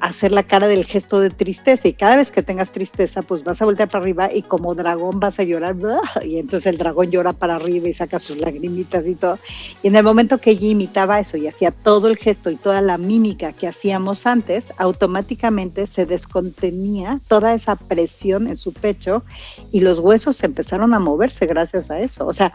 hacer 0.00 0.32
la 0.32 0.42
cara 0.42 0.68
del 0.68 0.84
gesto 0.84 1.20
de 1.20 1.30
tristeza 1.30 1.88
y 1.88 1.92
cada 1.92 2.16
vez 2.16 2.30
que 2.30 2.42
tengas 2.42 2.70
tristeza 2.70 3.22
pues 3.22 3.44
vas 3.44 3.60
a 3.60 3.64
voltear 3.64 3.88
para 3.88 4.02
arriba 4.02 4.32
y 4.32 4.42
como 4.42 4.74
dragón 4.74 5.20
vas 5.20 5.38
a 5.38 5.42
llorar 5.42 5.76
y 6.22 6.38
entonces 6.38 6.66
el 6.66 6.78
dragón 6.78 7.10
llora 7.10 7.32
para 7.32 7.56
arriba 7.56 7.88
y 7.88 7.92
saca 7.92 8.18
sus 8.18 8.38
lagrimitas 8.38 9.06
y 9.06 9.14
todo. 9.14 9.38
Y 9.82 9.88
en 9.88 9.96
el 9.96 10.04
momento 10.04 10.38
que 10.38 10.50
ella 10.50 10.68
imitaba 10.68 11.20
eso 11.20 11.36
y 11.36 11.46
hacía 11.46 11.70
todo 11.70 12.08
el 12.08 12.16
gesto 12.16 12.50
y 12.50 12.56
toda 12.56 12.80
la 12.80 12.98
mímica 12.98 13.52
que 13.52 13.68
hacíamos 13.68 14.26
antes 14.26 14.72
automáticamente 14.78 15.86
se 15.86 16.06
descontenía 16.06 17.20
toda 17.28 17.54
esa 17.54 17.76
presión 17.76 18.46
en 18.46 18.56
su 18.56 18.72
pecho 18.72 19.24
y 19.72 19.80
los 19.80 19.98
huesos 19.98 20.42
empezaron 20.44 20.94
a 20.94 21.00
moverse 21.00 21.46
gracias 21.46 21.90
a 21.90 22.00
eso. 22.00 22.26
O 22.26 22.32
sea 22.32 22.52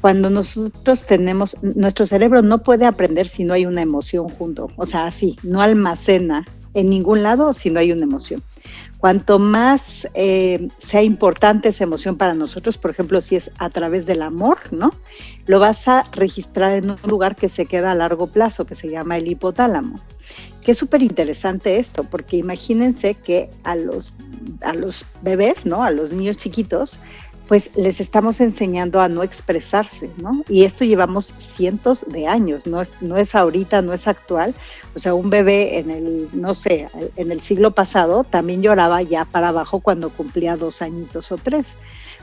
cuando 0.00 0.30
nosotros 0.30 1.06
tenemos, 1.06 1.56
nuestro 1.62 2.06
cerebro 2.06 2.42
no 2.42 2.62
puede 2.62 2.86
aprender 2.86 3.28
si 3.28 3.44
no 3.44 3.54
hay 3.54 3.66
una 3.66 3.82
emoción 3.82 4.28
junto, 4.28 4.70
o 4.76 4.86
sea, 4.86 5.06
así, 5.06 5.36
no 5.42 5.62
almacena 5.62 6.44
en 6.76 6.90
ningún 6.90 7.22
lado 7.22 7.54
si 7.54 7.70
no 7.70 7.80
hay 7.80 7.90
una 7.90 8.02
emoción. 8.02 8.42
Cuanto 8.98 9.38
más 9.38 10.06
eh, 10.14 10.68
sea 10.78 11.02
importante 11.02 11.70
esa 11.70 11.84
emoción 11.84 12.16
para 12.16 12.34
nosotros, 12.34 12.76
por 12.76 12.90
ejemplo, 12.90 13.20
si 13.20 13.36
es 13.36 13.50
a 13.58 13.70
través 13.70 14.04
del 14.04 14.22
amor, 14.22 14.58
¿no? 14.70 14.90
Lo 15.46 15.58
vas 15.58 15.88
a 15.88 16.02
registrar 16.12 16.72
en 16.72 16.90
un 16.90 16.96
lugar 17.08 17.34
que 17.34 17.48
se 17.48 17.66
queda 17.66 17.92
a 17.92 17.94
largo 17.94 18.26
plazo, 18.26 18.66
que 18.66 18.74
se 18.74 18.90
llama 18.90 19.16
el 19.16 19.28
hipotálamo. 19.28 19.98
Que 20.62 20.72
es 20.72 20.78
súper 20.78 21.02
interesante 21.02 21.78
esto, 21.78 22.04
porque 22.04 22.36
imagínense 22.36 23.14
que 23.14 23.48
a 23.64 23.74
los, 23.76 24.12
a 24.62 24.74
los 24.74 25.04
bebés, 25.22 25.64
¿no? 25.64 25.82
A 25.82 25.90
los 25.90 26.12
niños 26.12 26.36
chiquitos, 26.36 26.98
pues 27.48 27.70
les 27.76 28.00
estamos 28.00 28.40
enseñando 28.40 29.00
a 29.00 29.08
no 29.08 29.22
expresarse, 29.22 30.10
¿no? 30.16 30.42
Y 30.48 30.64
esto 30.64 30.84
llevamos 30.84 31.32
cientos 31.38 32.04
de 32.08 32.26
años, 32.26 32.66
no 32.66 32.82
es, 32.82 32.92
no 33.00 33.16
es 33.16 33.34
ahorita, 33.34 33.82
no 33.82 33.92
es 33.92 34.08
actual. 34.08 34.54
O 34.94 34.98
sea, 34.98 35.14
un 35.14 35.30
bebé 35.30 35.78
en 35.78 35.90
el, 35.90 36.28
no 36.32 36.54
sé, 36.54 36.88
en 37.16 37.30
el 37.30 37.40
siglo 37.40 37.70
pasado 37.70 38.24
también 38.24 38.62
lloraba 38.62 39.02
ya 39.02 39.24
para 39.24 39.48
abajo 39.48 39.80
cuando 39.80 40.10
cumplía 40.10 40.56
dos 40.56 40.82
añitos 40.82 41.30
o 41.30 41.36
tres, 41.36 41.66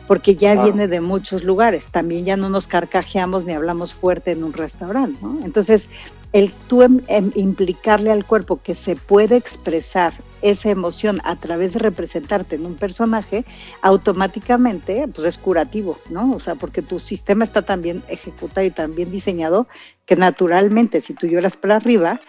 porque 0.08 0.36
ya 0.36 0.62
viene 0.62 0.90
de 0.90 1.00
muchos 1.00 1.46
lugares. 1.46 1.88
También 1.88 2.26
ya 2.26 2.36
no 2.36 2.50
nos 2.50 2.68
carcajeamos 2.68 3.46
ni 3.46 3.54
hablamos 3.54 3.94
fuerte 3.94 4.32
en 4.32 4.44
un 4.44 4.52
restaurante, 4.52 5.20
¿no? 5.22 5.40
Entonces, 5.46 5.88
el 6.34 6.52
tú 6.68 6.82
em, 6.82 7.00
em, 7.08 7.32
implicarle 7.36 8.12
al 8.12 8.26
cuerpo 8.26 8.60
que 8.62 8.76
se 8.76 8.96
puede 8.96 9.38
expresar 9.38 10.14
esa 10.42 10.70
emoción 10.70 11.22
a 11.24 11.36
través 11.38 11.74
de 11.74 11.80
representarte 11.80 12.56
en 12.56 12.66
un 12.66 12.76
personaje, 12.76 13.46
automáticamente 13.82 15.08
pues 15.14 15.28
es 15.28 15.38
curativo, 15.38 15.98
¿no? 16.10 16.34
O 16.34 16.40
sea, 16.40 16.56
porque 16.56 16.82
tu 16.82 17.00
sistema 17.00 17.46
está 17.46 17.62
tan 17.62 17.82
bien 17.82 18.04
ejecutado 18.10 18.66
y 18.66 18.72
tan 18.72 18.94
bien 18.94 19.10
diseñado 19.12 19.68
que 20.06 20.16
naturalmente 20.16 21.00
si 21.00 21.14
tú 21.14 21.28
lloras 21.28 21.56
para 21.56 21.78
arriba, 21.78 22.20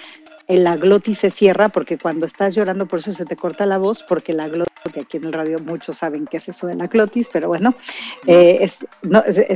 la 0.49 0.77
glotis 0.77 1.19
se 1.19 1.31
cierra 1.31 1.69
porque 1.69 1.99
cuando 1.99 2.27
estás 2.27 2.55
llorando 2.55 2.87
por 2.87 2.99
eso 2.99 3.13
se 3.13 3.25
te 3.25 3.37
corta 3.37 3.67
la 3.67 3.79
voz 3.79 4.03
porque 4.03 4.33
la 4.33 4.49
glotis 4.49 4.75
que 4.93 5.01
aquí 5.01 5.17
en 5.17 5.25
el 5.25 5.33
radio 5.33 5.59
muchos 5.59 5.99
saben 5.99 6.27
qué 6.27 6.37
es 6.37 6.49
eso 6.49 6.67
de 6.67 6.75
la 6.75 6.87
glotis 6.87 7.29
pero 7.33 7.49
bueno 7.49 7.75
eh, 8.27 8.59
es, 8.61 8.79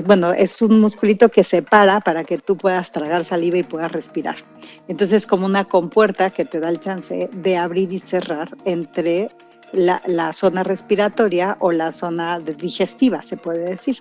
bueno 0.05 0.33
es 0.33 0.63
un 0.63 0.81
musculito 0.81 1.29
que 1.29 1.45
se 1.45 1.63
para 1.63 2.01
para 2.01 2.25
que 2.25 2.39
tú 2.39 2.57
puedas 2.57 2.91
tragar 2.93 3.25
saliva 3.25 3.59
y 3.59 3.63
puedas 3.63 3.93
respirar. 3.93 4.37
Entonces 4.89 5.27
como 5.27 5.47
una 5.47 5.65
compuerta 5.65 6.31
que 6.31 6.45
te 6.45 6.61
da 6.61 6.69
el 6.69 6.81
chance 6.81 7.29
de 7.33 7.57
abrir 7.57 7.93
y 7.93 7.99
cerrar 7.99 8.49
entre 8.65 9.31
la, 9.73 10.33
zona 10.33 10.63
respiratoria 10.63 11.57
o 11.61 11.73
la 11.73 11.93
zona 11.93 12.39
digestiva, 12.39 13.23
se 13.23 13.37
puede 13.37 13.71
decir. 13.71 13.99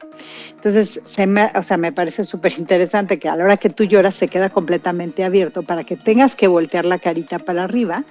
Entonces, 0.52 1.02
se 1.06 1.28
me, 1.28 1.52
o 1.56 1.64
sea, 1.64 1.78
me 1.78 1.92
parece 1.92 2.24
súper 2.24 2.58
interesante 2.58 3.20
que 3.20 3.30
a 3.30 3.36
la 3.36 3.44
hora 3.44 3.58
que 3.58 3.70
tú 3.70 3.84
lloras 3.84 4.16
se 4.16 4.28
queda 4.28 4.50
completamente 4.50 5.24
abierto 5.24 5.64
para 5.64 5.84
que 5.84 5.96
tengas 5.96 6.36
que 6.36 6.48
voltear 6.48 6.86
la 6.86 7.00
carita 7.00 7.40
para 7.40 7.64
arriba 7.64 8.04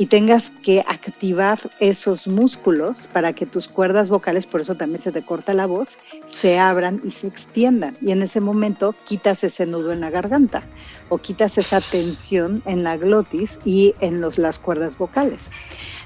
y 0.00 0.06
tengas 0.06 0.50
que 0.62 0.80
activar 0.80 1.70
esos 1.78 2.26
músculos 2.26 3.06
para 3.12 3.34
que 3.34 3.44
tus 3.44 3.68
cuerdas 3.68 4.08
vocales, 4.08 4.46
por 4.46 4.62
eso 4.62 4.74
también 4.74 5.02
se 5.02 5.12
te 5.12 5.22
corta 5.22 5.52
la 5.52 5.66
voz, 5.66 5.98
se 6.26 6.58
abran 6.58 7.02
y 7.04 7.10
se 7.10 7.26
extiendan. 7.26 7.98
Y 8.00 8.12
en 8.12 8.22
ese 8.22 8.40
momento 8.40 8.94
quitas 9.06 9.44
ese 9.44 9.66
nudo 9.66 9.92
en 9.92 10.00
la 10.00 10.08
garganta 10.08 10.62
o 11.10 11.18
quitas 11.18 11.58
esa 11.58 11.82
tensión 11.82 12.62
en 12.64 12.82
la 12.82 12.96
glotis 12.96 13.58
y 13.66 13.94
en 14.00 14.22
los, 14.22 14.38
las 14.38 14.58
cuerdas 14.58 14.96
vocales. 14.96 15.50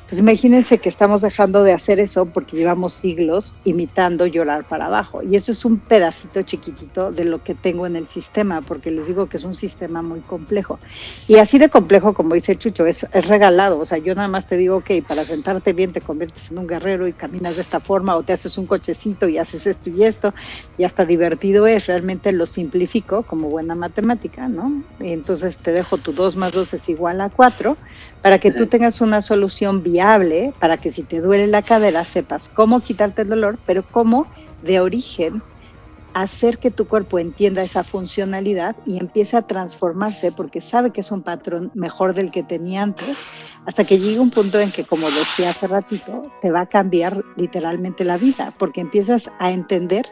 Pues 0.07 0.21
imagínense 0.21 0.79
que 0.79 0.91
estamos 0.91 1.23
dejando 1.23 1.63
de 1.63 1.73
hacer 1.73 1.99
eso 1.99 2.27
porque 2.27 2.59
llevamos 2.59 2.93
siglos 2.93 3.55
imitando 3.65 4.27
llorar 4.27 4.69
para 4.69 4.87
abajo. 4.87 5.23
Y 5.23 5.35
eso 5.35 5.51
es 5.51 5.65
un 5.65 5.79
pedacito 5.79 6.43
chiquitito 6.43 7.11
de 7.11 7.25
lo 7.25 7.43
que 7.43 7.55
tengo 7.55 7.87
en 7.87 7.97
el 7.97 8.07
sistema, 8.07 8.61
porque 8.61 8.91
les 8.91 9.09
digo 9.09 9.31
que 9.31 9.39
es 9.39 9.45
un 9.45 9.55
sistema 9.55 10.03
muy 10.03 10.21
complejo. 10.21 10.79
Y 11.27 11.37
así 11.37 11.59
de 11.59 11.71
complejo, 11.71 12.13
como 12.13 12.35
dice 12.35 12.55
Chucho, 12.55 12.85
es, 12.85 13.07
regalado. 13.13 13.79
O 13.79 13.87
sea, 13.87 13.97
yo 13.97 14.15
nada 14.15 14.29
más 14.29 14.47
te 14.47 14.59
digo, 14.59 14.77
ok, 14.77 14.91
para 15.09 15.25
sentarte 15.25 15.73
bien 15.73 15.93
te 15.95 16.03
conviertes 16.03 16.51
en 16.51 16.59
un 16.59 16.67
guerrero 16.67 17.09
y 17.09 17.15
caminas 17.15 17.57
de 17.57 17.63
esta 17.63 17.81
forma, 17.81 18.15
o 18.15 18.23
te 18.23 18.35
haces 18.35 18.59
un 18.59 18.67
cochecito 18.67 19.27
y 19.27 19.39
haces 19.39 19.67
esto 19.67 19.89
y 19.89 20.05
esto, 20.05 20.35
y 20.77 20.85
hasta 20.85 21.07
divertido 21.07 21.67
es. 21.67 21.87
Realmente 21.87 22.31
lo 22.33 22.45
simplifico 22.45 23.23
como 23.23 23.49
buena 23.49 23.75
matemática, 23.75 24.49
¿no? 24.49 24.85
Y 25.01 25.13
entonces 25.13 25.57
te 25.57 25.73
dejo 25.73 25.97
tu 25.97 26.13
2 26.13 26.37
más 26.37 26.53
2 26.53 26.75
es 26.75 26.89
igual 26.91 27.23
a 27.23 27.31
4 27.31 27.79
para 28.25 28.39
que 28.39 28.51
tú 28.51 28.65
tengas 28.65 29.03
una 29.03 29.21
solución 29.21 29.83
viable, 29.83 30.55
para 30.59 30.79
que 30.79 30.91
si 30.91 31.03
te 31.03 31.21
duele 31.21 31.47
la 31.47 31.61
cadera 31.61 32.07
sepas 32.07 32.49
cómo 32.49 32.81
quitarte 32.81 33.21
el 33.21 33.29
dolor, 33.29 33.59
pero 33.67 33.85
cómo 33.91 34.27
de 34.63 34.81
origen 34.81 35.43
hacer 36.15 36.57
que 36.57 36.71
tu 36.71 36.89
cuerpo 36.89 37.19
entienda 37.19 37.63
esa 37.63 37.85
funcionalidad 37.85 38.77
y 38.87 38.99
empiece 38.99 39.37
a 39.37 39.43
transformarse 39.43 40.33
porque 40.33 40.63
sabe 40.63 40.91
que 40.91 41.03
es 41.03 41.13
un 41.13 41.21
patrón 41.21 41.71
mejor 41.75 42.15
del 42.15 42.31
que 42.31 42.43
tenía 42.43 42.81
antes, 42.81 43.19
hasta 43.67 43.85
que 43.85 43.99
llegue 43.99 44.21
un 44.21 44.31
punto 44.31 44.59
en 44.59 44.73
que, 44.73 44.85
como 44.85 45.11
decía 45.11 45.51
hace 45.51 45.67
ratito, 45.67 46.23
te 46.41 46.51
va 46.51 46.63
a 46.63 46.67
cambiar 46.67 47.23
literalmente 47.37 48.05
la 48.05 48.17
vida, 48.17 48.55
porque 48.59 48.81
empiezas 48.81 49.31
a 49.39 49.53
entender 49.53 50.07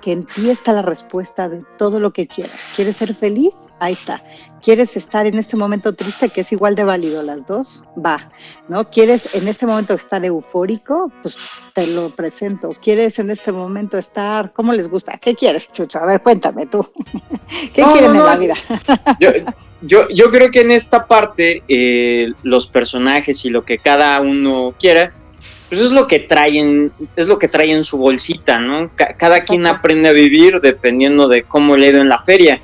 que 0.00 0.12
en 0.12 0.26
ti 0.26 0.50
está 0.50 0.72
la 0.72 0.82
respuesta 0.82 1.48
de 1.48 1.62
todo 1.78 2.00
lo 2.00 2.12
que 2.12 2.26
quieras. 2.26 2.72
¿Quieres 2.74 2.96
ser 2.96 3.14
feliz? 3.14 3.54
Ahí 3.78 3.92
está. 3.92 4.22
¿Quieres 4.62 4.96
estar 4.96 5.26
en 5.26 5.38
este 5.38 5.56
momento 5.56 5.94
triste, 5.94 6.28
que 6.28 6.42
es 6.42 6.52
igual 6.52 6.74
de 6.74 6.84
válido 6.84 7.22
las 7.22 7.46
dos? 7.46 7.82
Va. 8.04 8.30
¿No? 8.68 8.90
¿Quieres 8.90 9.34
en 9.34 9.48
este 9.48 9.66
momento 9.66 9.94
estar 9.94 10.24
eufórico? 10.24 11.10
Pues 11.22 11.36
te 11.74 11.86
lo 11.86 12.10
presento. 12.10 12.70
¿Quieres 12.82 13.18
en 13.18 13.30
este 13.30 13.52
momento 13.52 13.96
estar, 13.96 14.52
cómo 14.52 14.72
les 14.72 14.88
gusta? 14.88 15.18
¿Qué 15.18 15.34
quieres, 15.34 15.72
Chucho? 15.72 15.98
A 15.98 16.06
ver, 16.06 16.22
cuéntame 16.22 16.66
tú. 16.66 16.86
¿Qué 17.74 17.82
quieren 17.82 18.16
en 18.16 18.24
la 18.24 18.36
vida? 18.36 18.54
yo, 19.80 20.08
yo, 20.08 20.30
creo 20.30 20.50
que 20.50 20.60
en 20.60 20.72
esta 20.72 21.06
parte 21.06 21.62
eh, 21.68 22.32
los 22.42 22.66
personajes 22.66 23.44
y 23.44 23.50
lo 23.50 23.64
que 23.64 23.78
cada 23.78 24.20
uno 24.20 24.74
quiera, 24.78 25.12
pues 25.70 25.80
es 25.82 25.92
lo 25.92 26.08
que 26.08 26.18
traen, 26.18 26.92
es 27.14 27.28
lo 27.28 27.38
que 27.38 27.46
traen 27.46 27.70
en 27.70 27.84
su 27.84 27.96
bolsita, 27.96 28.58
¿no? 28.58 28.90
cada 29.16 29.44
quien 29.44 29.66
aprende 29.66 30.08
a 30.08 30.12
vivir 30.12 30.60
dependiendo 30.60 31.28
de 31.28 31.44
cómo 31.44 31.76
le 31.76 31.86
ha 31.86 31.90
ido 31.90 32.02
en 32.02 32.08
la 32.08 32.18
feria, 32.18 32.60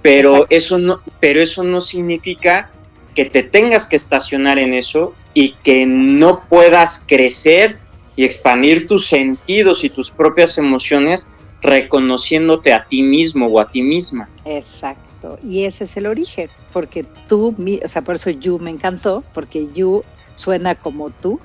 pero 0.00 0.46
eso 0.48 0.78
no, 0.78 1.00
pero 1.20 1.42
eso 1.42 1.62
no 1.62 1.82
significa 1.82 2.70
que 3.14 3.26
te 3.26 3.42
tengas 3.42 3.86
que 3.86 3.96
estacionar 3.96 4.58
en 4.58 4.72
eso 4.72 5.14
y 5.34 5.52
que 5.64 5.84
no 5.84 6.44
puedas 6.48 7.04
crecer 7.06 7.78
y 8.16 8.24
expandir 8.24 8.86
tus 8.86 9.06
sentidos 9.06 9.84
y 9.84 9.90
tus 9.90 10.10
propias 10.10 10.56
emociones 10.56 11.28
reconociéndote 11.60 12.72
a 12.72 12.86
ti 12.86 13.02
mismo 13.02 13.48
o 13.48 13.60
a 13.60 13.70
ti 13.70 13.82
misma. 13.82 14.30
Exacto, 14.46 15.38
y 15.46 15.64
ese 15.64 15.84
es 15.84 15.96
el 15.98 16.06
origen, 16.06 16.48
porque 16.72 17.04
tú, 17.28 17.54
o 17.84 17.88
sea, 17.88 18.00
por 18.00 18.14
eso 18.14 18.30
You 18.30 18.58
me 18.58 18.70
encantó, 18.70 19.24
porque 19.34 19.68
You 19.74 20.04
suena 20.34 20.74
como 20.74 21.10
tú, 21.10 21.38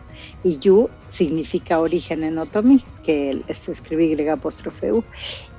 y 0.44 0.60
yu 0.60 0.90
significa 1.10 1.80
origen 1.80 2.24
en 2.24 2.38
otomí, 2.38 2.84
que 3.04 3.42
se 3.50 3.72
escribe 3.72 4.06
Y 4.06 4.28
apóstrofe 4.28 4.92
U. 4.92 5.04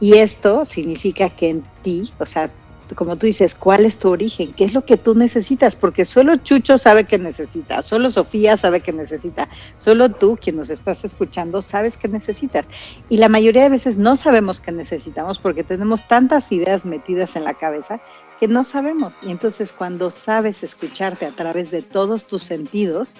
Y 0.00 0.14
esto 0.14 0.64
significa 0.64 1.30
que 1.30 1.50
en 1.50 1.64
ti, 1.82 2.12
o 2.18 2.26
sea, 2.26 2.50
como 2.94 3.16
tú 3.16 3.26
dices, 3.26 3.54
¿cuál 3.54 3.84
es 3.86 3.98
tu 3.98 4.10
origen? 4.10 4.52
¿Qué 4.52 4.64
es 4.64 4.74
lo 4.74 4.84
que 4.84 4.96
tú 4.96 5.14
necesitas? 5.14 5.76
Porque 5.76 6.04
solo 6.04 6.36
Chucho 6.36 6.78
sabe 6.78 7.04
que 7.04 7.18
necesita, 7.18 7.82
solo 7.82 8.10
Sofía 8.10 8.56
sabe 8.56 8.80
que 8.80 8.92
necesita, 8.92 9.48
solo 9.76 10.10
tú, 10.10 10.38
quien 10.40 10.56
nos 10.56 10.70
estás 10.70 11.04
escuchando, 11.04 11.62
sabes 11.62 11.96
que 11.96 12.08
necesitas. 12.08 12.66
Y 13.08 13.16
la 13.16 13.28
mayoría 13.28 13.62
de 13.62 13.70
veces 13.70 13.98
no 13.98 14.16
sabemos 14.16 14.60
qué 14.60 14.72
necesitamos 14.72 15.38
porque 15.38 15.64
tenemos 15.64 16.06
tantas 16.06 16.50
ideas 16.52 16.84
metidas 16.84 17.36
en 17.36 17.44
la 17.44 17.54
cabeza 17.54 18.00
que 18.40 18.48
no 18.48 18.64
sabemos. 18.64 19.18
Y 19.22 19.30
entonces 19.30 19.72
cuando 19.72 20.10
sabes 20.10 20.62
escucharte 20.62 21.26
a 21.26 21.30
través 21.30 21.70
de 21.70 21.82
todos 21.82 22.24
tus 22.24 22.42
sentidos, 22.42 23.14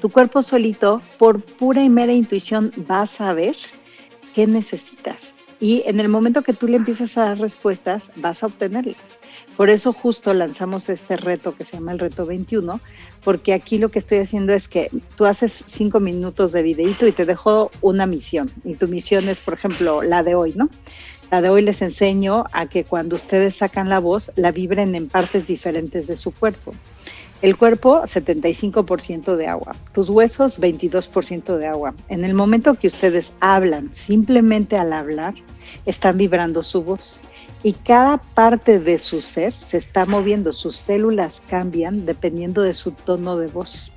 tu 0.00 0.10
cuerpo 0.10 0.42
solito, 0.42 1.02
por 1.18 1.42
pura 1.42 1.82
y 1.82 1.88
mera 1.88 2.12
intuición, 2.12 2.72
va 2.90 3.02
a 3.02 3.06
saber 3.06 3.56
qué 4.34 4.46
necesitas. 4.46 5.34
Y 5.60 5.82
en 5.86 6.00
el 6.00 6.08
momento 6.08 6.42
que 6.42 6.52
tú 6.52 6.66
le 6.66 6.76
empiezas 6.76 7.16
a 7.16 7.26
dar 7.26 7.38
respuestas, 7.38 8.10
vas 8.16 8.42
a 8.42 8.46
obtenerlas. 8.46 9.18
Por 9.56 9.70
eso 9.70 9.92
justo 9.92 10.34
lanzamos 10.34 10.88
este 10.88 11.16
reto 11.16 11.56
que 11.56 11.64
se 11.64 11.76
llama 11.76 11.92
el 11.92 12.00
reto 12.00 12.26
21, 12.26 12.80
porque 13.22 13.52
aquí 13.52 13.78
lo 13.78 13.88
que 13.88 14.00
estoy 14.00 14.18
haciendo 14.18 14.52
es 14.52 14.66
que 14.66 14.90
tú 15.16 15.26
haces 15.26 15.64
cinco 15.66 16.00
minutos 16.00 16.52
de 16.52 16.62
videito 16.62 17.06
y 17.06 17.12
te 17.12 17.24
dejo 17.24 17.70
una 17.80 18.04
misión. 18.04 18.50
Y 18.64 18.74
tu 18.74 18.88
misión 18.88 19.28
es, 19.28 19.38
por 19.40 19.54
ejemplo, 19.54 20.02
la 20.02 20.24
de 20.24 20.34
hoy, 20.34 20.54
¿no? 20.56 20.68
La 21.30 21.40
de 21.40 21.50
hoy 21.50 21.62
les 21.62 21.82
enseño 21.82 22.44
a 22.52 22.66
que 22.66 22.84
cuando 22.84 23.14
ustedes 23.14 23.56
sacan 23.56 23.88
la 23.88 24.00
voz, 24.00 24.32
la 24.34 24.50
vibren 24.50 24.94
en 24.94 25.08
partes 25.08 25.46
diferentes 25.46 26.06
de 26.08 26.16
su 26.16 26.32
cuerpo. 26.32 26.74
El 27.44 27.58
cuerpo, 27.58 28.00
75% 28.04 29.36
de 29.36 29.48
agua. 29.48 29.76
Tus 29.92 30.08
huesos, 30.08 30.58
22% 30.58 31.58
de 31.58 31.66
agua. 31.66 31.92
En 32.08 32.24
el 32.24 32.32
momento 32.32 32.72
que 32.72 32.86
ustedes 32.86 33.34
hablan, 33.40 33.90
simplemente 33.92 34.78
al 34.78 34.94
hablar, 34.94 35.34
están 35.84 36.16
vibrando 36.16 36.62
su 36.62 36.82
voz. 36.82 37.20
Y 37.62 37.74
cada 37.74 38.16
parte 38.16 38.80
de 38.80 38.96
su 38.96 39.20
ser 39.20 39.52
se 39.60 39.76
está 39.76 40.06
moviendo, 40.06 40.54
sus 40.54 40.74
células 40.74 41.42
cambian 41.46 42.06
dependiendo 42.06 42.62
de 42.62 42.72
su 42.72 42.92
tono 42.92 43.36
de 43.36 43.48
voz. 43.48 43.92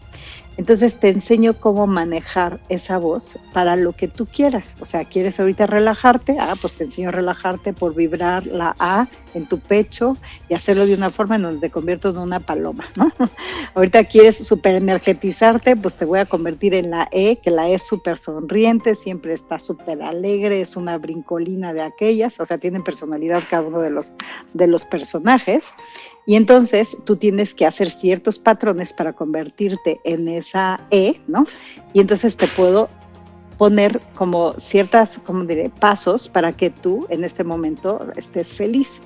Entonces 0.57 0.99
te 0.99 1.09
enseño 1.09 1.53
cómo 1.53 1.85
manejar 1.85 2.59
esa 2.67 2.97
voz 2.97 3.37
para 3.53 3.75
lo 3.75 3.93
que 3.93 4.07
tú 4.07 4.25
quieras. 4.25 4.73
O 4.79 4.85
sea, 4.85 5.05
¿quieres 5.05 5.39
ahorita 5.39 5.67
relajarte? 5.67 6.37
Ah, 6.39 6.55
pues 6.59 6.73
te 6.73 6.83
enseño 6.85 7.09
a 7.09 7.11
relajarte 7.11 7.73
por 7.73 7.93
vibrar 7.93 8.45
la 8.47 8.75
A 8.79 9.07
en 9.35 9.45
tu 9.45 9.59
pecho 9.59 10.17
y 10.49 10.55
hacerlo 10.55 10.87
de 10.87 10.95
una 10.95 11.11
forma 11.11 11.35
en 11.35 11.43
donde 11.43 11.59
te 11.59 11.69
convierto 11.69 12.09
en 12.09 12.17
una 12.17 12.39
paloma, 12.39 12.85
¿no? 12.95 13.11
ahorita 13.75 14.03
quieres 14.05 14.37
super 14.37 14.75
energetizarte, 14.75 15.75
pues 15.75 15.95
te 15.95 16.05
voy 16.05 16.19
a 16.19 16.25
convertir 16.25 16.73
en 16.73 16.89
la 16.89 17.07
E, 17.11 17.37
que 17.37 17.51
la 17.51 17.69
E 17.69 17.75
es 17.75 17.83
súper 17.83 18.17
sonriente, 18.17 18.95
siempre 18.95 19.33
está 19.33 19.59
súper 19.59 20.01
alegre, 20.01 20.61
es 20.61 20.75
una 20.75 20.97
brincolina 20.97 21.71
de 21.73 21.81
aquellas, 21.81 22.39
o 22.39 22.45
sea, 22.45 22.57
tienen 22.57 22.83
personalidad 22.83 23.43
cada 23.47 23.63
uno 23.63 23.79
de 23.79 23.91
los, 23.91 24.09
de 24.53 24.67
los 24.67 24.85
personajes. 24.85 25.65
Y 26.27 26.35
entonces 26.35 26.95
tú 27.05 27.15
tienes 27.15 27.55
que 27.55 27.65
hacer 27.65 27.89
ciertos 27.89 28.37
patrones 28.37 28.91
para 28.91 29.13
convertirte 29.13 30.01
en 30.03 30.27
esa 30.27 30.77
E, 30.91 31.21
¿no? 31.25 31.45
Y 31.93 32.01
entonces 32.01 32.35
te 32.35 32.49
puedo 32.49 32.89
poner 33.57 34.01
como 34.13 34.51
ciertas, 34.59 35.19
como 35.25 35.45
diré, 35.45 35.69
pasos 35.69 36.27
para 36.27 36.51
que 36.51 36.69
tú 36.69 37.07
en 37.09 37.23
este 37.23 37.45
momento 37.45 38.05
estés 38.17 38.49
feliz. 38.49 39.01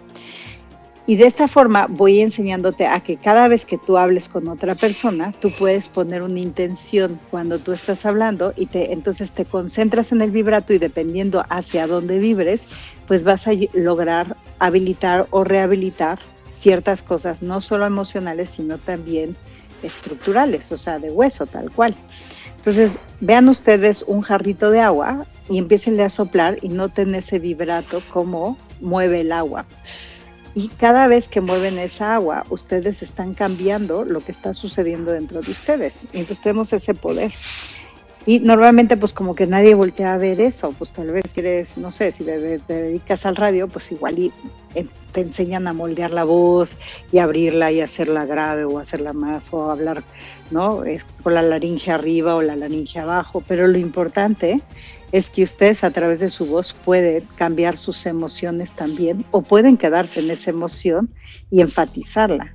Y 1.06 1.16
de 1.16 1.28
esta 1.28 1.48
forma 1.48 1.86
voy 1.88 2.22
enseñándote 2.22 2.88
a 2.88 3.02
que 3.02 3.18
cada 3.18 3.48
vez 3.48 3.66
que 3.66 3.78
tú 3.78 3.98
hables 3.98 4.28
con 4.28 4.48
otra 4.48 4.74
persona, 4.74 5.32
tú 5.40 5.52
puedes 5.60 5.90
poner 5.90 6.24
una 6.24 6.40
intención 6.40 7.20
cuando 7.30 7.60
tú 7.60 7.72
estás 7.72 8.04
hablando 8.04 8.52
y 8.58 8.66
te, 8.66 8.94
entonces 8.94 9.32
te 9.32 9.46
concentras 9.46 10.12
en 10.12 10.24
el 10.24 10.32
vibrato 10.32 10.74
y 10.74 10.80
dependiendo 10.80 11.44
hacia 11.50 11.86
dónde 11.86 12.18
vibres, 12.18 12.66
pues 13.08 13.24
vas 13.24 13.48
a 13.48 13.52
lograr 13.74 14.36
habilitar 14.58 15.28
o 15.30 15.44
rehabilitar 15.44 16.18
ciertas 16.62 17.02
cosas, 17.02 17.42
no 17.42 17.60
solo 17.60 17.86
emocionales, 17.86 18.52
sino 18.52 18.78
también 18.78 19.36
estructurales, 19.82 20.72
o 20.72 20.78
sea, 20.78 21.00
de 21.00 21.10
hueso, 21.10 21.48
tal 21.48 21.72
cual. 21.72 21.96
Entonces, 22.58 23.00
vean 23.20 23.50
ustedes 23.50 24.04
un 24.08 24.22
jarrito 24.22 24.70
de 24.70 24.80
agua 24.80 25.26
y 25.50 25.58
empiecenle 25.58 26.04
a 26.04 26.10
soplar 26.10 26.60
y 26.62 26.70
noten 26.70 27.16
ese 27.16 27.40
vibrato 27.40 28.02
como 28.12 28.58
mueve 28.80 29.22
el 29.22 29.32
agua. 29.32 29.66
Y 30.54 30.68
cada 30.68 31.08
vez 31.08 31.28
que 31.28 31.42
mueven 31.42 31.80
esa 31.80 32.16
agua, 32.16 32.46
ustedes 32.50 33.02
están 33.02 33.34
cambiando 33.34 34.04
lo 34.04 34.20
que 34.20 34.32
está 34.32 34.54
sucediendo 34.54 35.12
dentro 35.12 35.42
de 35.42 35.52
ustedes. 35.52 36.02
Y 36.14 36.20
entonces 36.20 36.42
tenemos 36.42 36.72
ese 36.74 36.94
poder. 36.94 37.32
Y 38.26 38.40
normalmente 38.40 38.98
pues 38.98 39.14
como 39.14 39.34
que 39.34 39.48
nadie 39.48 39.74
voltea 39.74 40.14
a 40.14 40.18
ver 40.18 40.40
eso, 40.40 40.74
pues 40.78 40.92
tal 40.92 41.12
vez 41.12 41.26
quieres, 41.34 41.78
no 41.78 41.92
sé, 41.92 42.12
si 42.12 42.24
te, 42.24 42.60
dedicas 42.68 43.26
al 43.26 43.36
radio, 43.36 43.68
pues 43.68 43.92
igual 43.92 44.20
y, 44.20 44.32
te 45.12 45.22
enseñan 45.22 45.68
a 45.68 45.74
moldear 45.74 46.12
la 46.12 46.24
voz 46.24 46.78
y 47.12 47.18
abrirla 47.18 47.72
y 47.72 47.82
hacerla 47.82 48.26
grave 48.26 48.64
o 48.64 48.80
hacerla 48.80 49.12
más 49.12 49.54
o 49.54 49.70
hablar, 49.70 50.04
¿no? 50.52 50.86
Es 50.86 51.04
con 51.22 51.34
la 51.34 51.42
laringe 51.42 51.92
arriba 51.92 52.36
o 52.36 52.42
la 52.42 52.56
laringe 52.56 53.00
abajo, 53.00 53.44
pero 53.46 53.68
lo 53.68 53.78
importante 53.78 54.62
es 55.12 55.30
que 55.30 55.44
ustedes 55.44 55.84
a 55.84 55.92
través 55.92 56.22
de 56.22 56.30
su 56.30 56.46
voz 56.46 56.74
pueden 56.74 57.28
cambiar 57.36 57.76
sus 57.76 58.06
emociones 58.06 58.72
también 58.72 59.26
o 59.32 59.42
pueden 59.42 59.76
quedarse 59.76 60.22
en 60.22 60.32
esa 60.32 60.52
emoción 60.52 61.10
y 61.50 61.60
enfatizarla. 61.60 62.54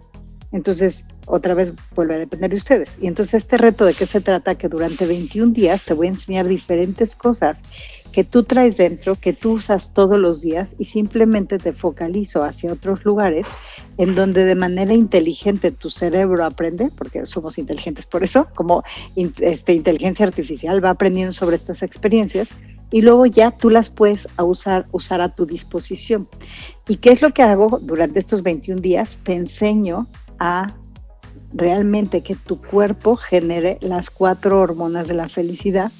Entonces, 0.53 1.05
otra 1.27 1.55
vez 1.55 1.73
vuelve 1.95 2.15
a 2.15 2.19
depender 2.19 2.51
de 2.51 2.57
ustedes. 2.57 2.99
Y 3.01 3.07
entonces 3.07 3.43
este 3.45 3.59
reto 3.59 3.85
de 3.85 3.95
qué 3.95 4.07
se 4.07 4.21
trata, 4.21 4.55
que 4.55 4.69
durante 4.69 5.07
21 5.07 5.53
días 5.53 5.85
te 5.85 5.95
voy 5.95 6.07
a 6.07 6.11
enseñar 6.11 6.49
diferentes 6.49 7.15
cosas 7.15 7.63
que 8.13 8.25
tú 8.25 8.45
traes 8.45 8.79
dentro, 8.79 9.17
que 9.17 9.35
tú 9.35 9.53
usas 9.53 9.93
todos 9.93 10.19
los 10.19 10.41
días 10.41 10.75
y 10.79 10.87
simplemente 10.87 11.59
te 11.59 11.75
focalizo 11.75 12.43
hacia 12.43 12.73
otros 12.73 13.05
lugares 13.05 13.47
en 13.99 14.15
donde 14.15 14.45
de 14.45 14.55
manera 14.55 14.95
inteligente 14.95 15.71
tu 15.71 15.91
cerebro 15.91 16.45
aprende, 16.45 16.89
porque 16.97 17.27
somos 17.27 17.59
inteligentes 17.59 18.07
por 18.07 18.25
eso, 18.25 18.49
como 18.55 18.85
este, 19.17 19.75
inteligencia 19.75 20.25
artificial 20.25 20.83
va 20.83 20.91
aprendiendo 20.91 21.35
sobre 21.35 21.57
estas 21.57 21.83
experiencias 21.83 22.49
y 22.91 23.03
luego 23.03 23.27
ya 23.27 23.51
tú 23.51 23.69
las 23.69 23.91
puedes 23.91 24.29
usar, 24.39 24.87
usar 24.93 25.21
a 25.21 25.35
tu 25.35 25.45
disposición. 25.45 26.27
¿Y 26.89 26.97
qué 26.97 27.11
es 27.11 27.21
lo 27.21 27.35
que 27.35 27.43
hago 27.43 27.81
durante 27.83 28.19
estos 28.19 28.43
21 28.43 28.81
días? 28.81 29.19
Te 29.25 29.35
enseño 29.35 30.07
a 30.39 30.73
realmente 31.53 32.23
que 32.23 32.35
tu 32.35 32.61
cuerpo 32.61 33.17
genere 33.17 33.79
las 33.81 34.11
cuatro 34.11 34.61
hormonas 34.61 35.09
de 35.09 35.15
la 35.15 35.29
felicidad 35.29 35.91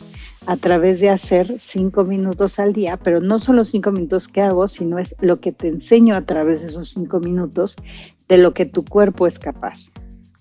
a 0.47 0.57
través 0.57 1.01
de 1.01 1.11
hacer 1.11 1.59
cinco 1.59 2.05
minutos 2.05 2.59
al 2.59 2.73
día, 2.73 2.97
pero 2.97 3.21
no 3.21 3.39
son 3.39 3.57
los 3.57 3.69
cinco 3.69 3.91
minutos 3.91 4.29
que 4.29 4.43
hago, 4.43 4.69
sino 4.69 4.99
es 4.99 5.17
lo 5.21 5.41
que 5.41 5.53
te 5.53 5.69
enseño 5.69 6.15
a 6.15 6.23
través 6.23 6.61
de 6.61 6.69
esos 6.69 6.91
cinco 6.91 7.19
minutos 7.21 7.77
de 8.29 8.39
lo 8.39 8.55
que 8.55 8.67
tu 8.67 8.85
cuerpo 8.85 9.27
es 9.27 9.39
capaz 9.39 9.91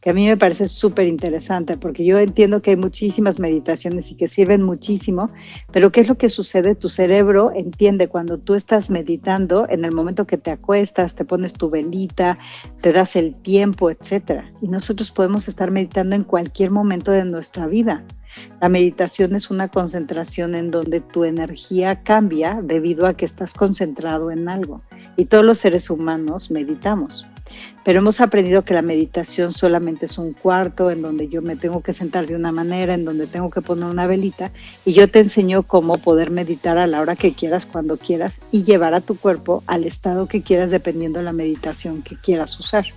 que 0.06 0.12
a 0.12 0.14
mí 0.14 0.28
me 0.28 0.38
parece 0.38 0.68
súper 0.68 1.08
interesante, 1.08 1.78
porque 1.78 2.06
yo 2.06 2.20
entiendo 2.20 2.62
que 2.62 2.70
hay 2.70 2.78
muchísimas 2.78 3.39
meditaciones 3.39 4.12
y 4.12 4.16
que 4.16 4.28
sirven 4.28 4.62
muchísimo, 4.62 5.32
pero 5.72 5.91
¿qué 5.91 6.01
es 6.01 6.08
lo 6.08 6.16
que 6.16 6.30
sucede? 6.30 6.76
Tu 6.76 6.89
cerebro 6.89 7.51
entiende 7.56 8.08
cuando 8.08 8.38
tú 8.38 8.53
estás 8.53 8.91
meditando, 8.91 9.68
en 9.68 9.84
el 9.84 9.91
momento 9.91 10.28
que 10.28 10.38
te 10.38 10.51
acuestas, 10.51 11.16
te 11.16 11.26
pones 11.26 11.53
tu 11.53 11.72
velita, 11.72 12.38
te 12.82 12.93
das 12.93 13.16
el 13.16 13.34
tiempo, 13.34 13.89
etcétera. 13.89 14.51
Y 14.62 14.68
nosotros 14.68 15.10
podemos 15.10 15.47
estar 15.47 15.72
meditando 15.72 16.16
en 16.16 16.24
cualquier 16.24 16.70
momento 16.70 17.10
de 17.10 17.26
nuestra 17.26 17.66
vida. 17.66 18.03
La 18.62 18.70
meditación 18.70 19.34
es 19.34 19.49
una 19.49 19.70
concentración 19.70 20.53
en 20.53 20.70
donde 20.70 21.01
tu 21.01 21.24
energía 21.24 22.03
cambia 22.03 22.60
debido 22.62 23.08
a 23.08 23.16
que 23.16 23.26
estás 23.26 23.56
concentrado 23.56 24.30
en 24.30 24.49
algo. 24.49 24.84
Y 25.18 25.26
todos 25.26 25.43
los 25.43 25.58
seres 25.58 25.89
humanos 25.89 26.51
meditamos 26.51 27.26
pero 27.83 27.99
hemos 27.99 28.19
aprendido 28.19 28.65
que 28.65 28.73
la 28.73 28.81
meditación 28.81 29.51
solamente 29.51 30.07
es 30.07 30.17
un 30.17 30.33
cuarto 30.33 30.89
en 30.89 31.03
donde 31.03 31.27
yo 31.27 31.43
me 31.43 31.55
tengo 31.55 31.81
que 31.81 31.93
sentar 31.93 32.25
de 32.25 32.35
una 32.35 32.51
manera, 32.51 32.95
en 32.95 33.05
donde 33.05 33.27
tengo 33.27 33.51
que 33.51 33.61
poner 33.61 33.85
una 33.85 34.07
velita 34.07 34.51
y 34.85 34.93
yo 34.93 35.09
te 35.09 35.19
enseño 35.19 35.63
cómo 35.63 35.99
poder 35.99 36.31
meditar 36.31 36.79
a 36.79 36.87
la 36.87 36.99
hora 36.99 37.15
que 37.15 37.33
quieras, 37.33 37.67
cuando 37.67 37.97
quieras 37.97 38.41
y 38.51 38.63
llevar 38.63 38.95
a 38.95 39.01
tu 39.01 39.15
cuerpo 39.15 39.63
al 39.67 39.83
estado 39.83 40.27
que 40.27 40.41
quieras 40.41 40.71
dependiendo 40.71 41.19
de 41.19 41.25
la 41.25 41.31
meditación 41.31 42.01
que 42.01 42.17
quieras 42.17 42.59
usar. 42.59 42.87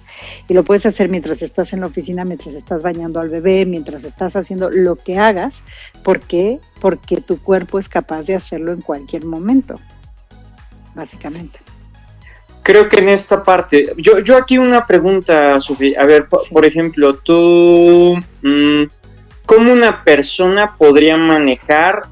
Y 0.49 0.55
lo 0.55 0.65
puedes 0.65 0.87
hacer 0.87 1.11
mientras 1.11 1.43
estás 1.43 1.75
en 1.75 1.81
la 1.81 1.87
oficina, 1.87 2.25
mientras 2.25 2.57
estás 2.57 2.83
bañando 2.83 3.21
al 3.21 3.29
bebé, 3.29 3.67
mientras 3.67 4.05
estás 4.05 4.37
haciendo 4.37 4.71
lo 4.71 4.97
que 4.97 5.19
hagas, 5.19 5.63
porque 6.03 6.61
porque 6.81 7.21
tu 7.21 7.39
cuerpo 7.39 7.79
es 7.79 7.89
capaz 7.89 8.23
de 8.23 8.37
hacerlo 8.37 8.73
en 8.73 8.81
cualquier 8.81 9.25
momento, 9.25 9.75
básicamente 10.95 11.68
creo 12.69 12.87
que 12.87 12.99
en 12.99 13.09
esta 13.09 13.43
parte, 13.43 13.95
yo, 13.97 14.19
yo 14.19 14.37
aquí 14.37 14.59
una 14.59 14.87
pregunta, 14.87 15.59
Sofía. 15.59 16.03
A 16.03 16.05
ver, 16.05 16.29
por, 16.29 16.67
ejemplo, 16.67 17.15
tú, 17.15 18.15
mm, 18.43 18.83
¿cómo 19.47 19.73
una 19.73 20.05
persona 20.05 20.75
podría 20.77 21.17
manejar 21.17 22.03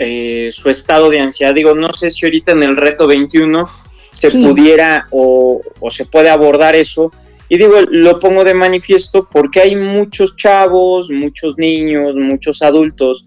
eh, 0.00 0.50
su 0.52 0.70
estado 0.70 1.08
de 1.08 1.20
ansiedad? 1.20 1.54
Digo, 1.54 1.76
no 1.76 1.92
sé 1.92 2.10
si 2.10 2.26
ahorita 2.26 2.50
en 2.50 2.64
el 2.64 2.76
reto 2.76 3.06
21 3.06 3.68
se 4.12 4.32
pudiera 4.32 5.06
o, 5.12 5.60
o 5.78 5.90
se 5.92 6.04
puede 6.04 6.30
abordar 6.30 6.74
eso. 6.74 7.12
Y 7.48 7.56
digo, 7.56 7.76
lo 7.88 8.18
pongo 8.18 8.42
de 8.42 8.54
manifiesto 8.54 9.28
porque 9.30 9.60
hay 9.60 9.76
muchos 9.76 10.34
chavos, 10.34 11.10
muchos 11.10 11.58
niños, 11.58 12.16
muchos 12.16 12.60
adultos 12.60 13.24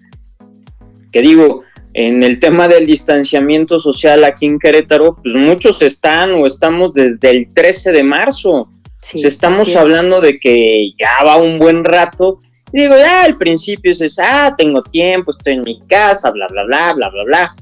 que 1.11 1.21
digo, 1.21 1.63
en 1.93 2.23
el 2.23 2.39
tema 2.39 2.67
del 2.67 2.85
distanciamiento 2.85 3.79
social 3.79 4.23
aquí 4.23 4.45
en 4.45 4.59
Querétaro, 4.59 5.15
pues 5.21 5.35
muchos 5.35 5.81
están 5.81 6.31
o 6.33 6.45
estamos 6.45 6.93
desde 6.93 7.31
el 7.31 7.53
13 7.53 7.91
de 7.91 8.03
marzo. 8.03 8.69
estamos 9.13 9.75
hablando 9.75 10.21
de 10.21 10.39
que 10.39 10.91
ya 10.97 11.23
va 11.25 11.37
un 11.37 11.57
buen 11.57 11.83
rato. 11.83 12.37
digo, 12.71 12.95
ya 12.95 13.23
al 13.23 13.37
principio 13.37 13.91
es, 13.91 14.19
ah, 14.19 14.53
tengo 14.57 14.83
tiempo, 14.83 15.31
estoy 15.31 15.53
en 15.53 15.63
mi 15.63 15.79
casa, 15.87 16.29
bla, 16.31 16.47
bla, 16.47 16.63
bla, 16.65 16.93
bla, 16.93 17.09
bla, 17.09 17.23
bla. 17.23 17.55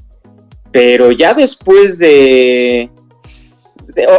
Pero 0.70 1.12
ya 1.12 1.32
después 1.32 1.98
de, 1.98 2.90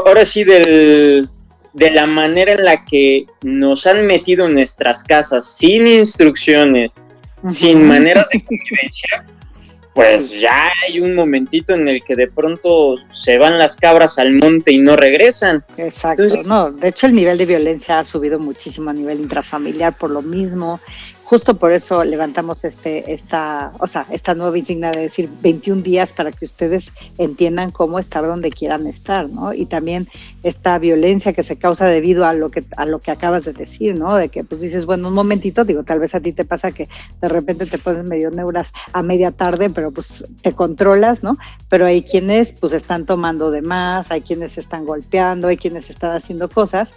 ahora 0.06 0.26
sí, 0.26 0.44
del, 0.44 1.30
de 1.74 1.92
la 1.92 2.08
manera 2.08 2.54
en 2.54 2.66
la 2.66 2.84
que 2.84 3.28
nos 3.44 3.86
han 3.86 4.08
metido 4.08 4.48
en 4.48 4.56
nuestras 4.56 5.04
casas 5.04 5.56
sin 5.58 5.86
instrucciones, 5.88 6.96
sin 7.48 7.88
maneras 7.88 8.30
de 8.30 8.40
convivencia, 8.46 9.26
pues 10.00 10.40
ya 10.40 10.72
hay 10.82 11.02
un 11.02 11.14
momentito 11.14 11.74
en 11.74 11.90
el 11.90 12.02
que 12.02 12.16
de 12.16 12.28
pronto 12.28 12.96
se 13.12 13.38
van 13.38 13.60
las 13.60 13.76
cabras 13.76 14.18
al 14.18 14.34
monte 14.34 14.72
y 14.72 14.78
no 14.78 14.96
regresan. 14.96 15.66
Exacto, 15.76 16.24
no, 16.46 16.72
de 16.72 16.88
hecho 16.88 17.08
el 17.08 17.16
nivel 17.16 17.38
de 17.38 17.46
violencia 17.46 18.00
ha 18.00 18.06
subido 18.06 18.40
muchísimo 18.40 18.92
a 18.92 18.94
nivel 18.94 19.20
intrafamiliar 19.20 19.98
por 19.98 20.12
lo 20.12 20.22
mismo, 20.22 20.80
justo 21.30 21.54
por 21.54 21.72
eso 21.72 22.04
levantamos 22.04 22.66
este, 22.66 23.14
esta, 23.14 23.72
o 23.78 23.86
sea, 23.86 24.08
esta 24.10 24.34
nueva 24.34 24.58
insignia 24.58 24.90
de 24.90 25.02
decir 25.02 25.30
21 25.44 25.84
días 25.84 26.12
para 26.12 26.32
que 26.32 26.44
ustedes 26.44 26.92
entiendan 27.20 27.70
cómo 27.70 28.00
estar 28.00 28.26
donde 28.26 28.50
quieran 28.50 28.88
estar, 28.88 29.30
¿no? 29.30 29.54
Y 29.54 29.68
también 29.68 30.08
esta 30.42 30.80
violencia 30.80 31.32
que 31.34 31.44
se 31.44 31.58
causa 31.58 31.86
debido 31.86 32.26
a 32.26 32.34
lo 32.34 32.50
que, 32.50 32.64
a 32.76 32.88
lo 32.88 32.98
que 32.98 33.12
acabas 33.12 33.46
de 33.46 33.54
decir, 33.54 33.94
¿no? 33.94 34.16
De 34.16 34.30
que 34.30 34.44
pues 34.44 34.62
dices, 34.62 34.88
bueno, 34.88 35.10
un 35.10 35.14
momentito, 35.14 35.66
digo, 35.66 35.84
tal 35.84 36.00
vez 36.00 36.16
a 36.16 36.20
ti 36.20 36.34
te 36.34 36.46
pasa 36.46 36.72
que 36.72 36.90
de 37.22 37.30
repente 37.30 37.68
te 37.68 37.78
pones 37.78 38.06
medio 38.06 38.32
neuras 38.32 38.70
a 38.92 39.04
media 39.04 39.30
tarde, 39.30 39.70
pero 39.70 39.92
pues 39.92 40.26
te 40.42 40.54
controlas, 40.54 41.22
¿no? 41.22 41.38
Pero 41.70 41.86
hay 41.86 42.02
quienes 42.02 42.54
pues 42.54 42.74
están 42.74 43.06
tomando 43.06 43.52
de 43.52 43.62
más, 43.62 44.10
hay 44.10 44.22
quienes 44.22 44.58
están 44.58 44.84
golpeando, 44.84 45.50
hay 45.50 45.58
quienes 45.58 45.92
están 45.92 46.10
haciendo 46.10 46.50
cosas 46.50 46.92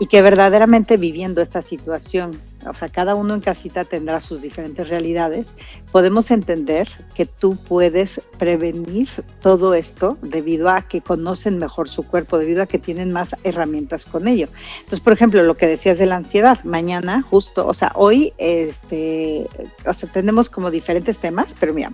y 0.00 0.06
que 0.06 0.22
verdaderamente 0.22 0.96
viviendo 0.96 1.42
esta 1.42 1.60
situación 1.60 2.40
o 2.68 2.74
sea, 2.74 2.88
cada 2.88 3.14
uno 3.14 3.34
en 3.34 3.40
casita 3.40 3.84
tendrá 3.84 4.20
sus 4.20 4.42
diferentes 4.42 4.88
realidades, 4.88 5.48
podemos 5.92 6.30
entender 6.30 6.88
que 7.14 7.26
tú 7.26 7.56
puedes 7.56 8.20
prevenir 8.38 9.08
todo 9.40 9.74
esto 9.74 10.18
debido 10.22 10.68
a 10.68 10.82
que 10.82 11.00
conocen 11.00 11.58
mejor 11.58 11.88
su 11.88 12.04
cuerpo, 12.04 12.38
debido 12.38 12.62
a 12.62 12.66
que 12.66 12.78
tienen 12.78 13.12
más 13.12 13.36
herramientas 13.44 14.06
con 14.06 14.28
ello. 14.28 14.48
Entonces, 14.78 15.00
por 15.00 15.12
ejemplo, 15.12 15.42
lo 15.42 15.56
que 15.56 15.66
decías 15.66 15.98
de 15.98 16.06
la 16.06 16.16
ansiedad, 16.16 16.62
mañana 16.64 17.22
justo, 17.22 17.66
o 17.66 17.74
sea, 17.74 17.92
hoy, 17.94 18.32
este, 18.38 19.46
o 19.86 19.94
sea, 19.94 20.08
tenemos 20.10 20.48
como 20.48 20.70
diferentes 20.70 21.18
temas, 21.18 21.54
pero 21.58 21.74
mira, 21.74 21.92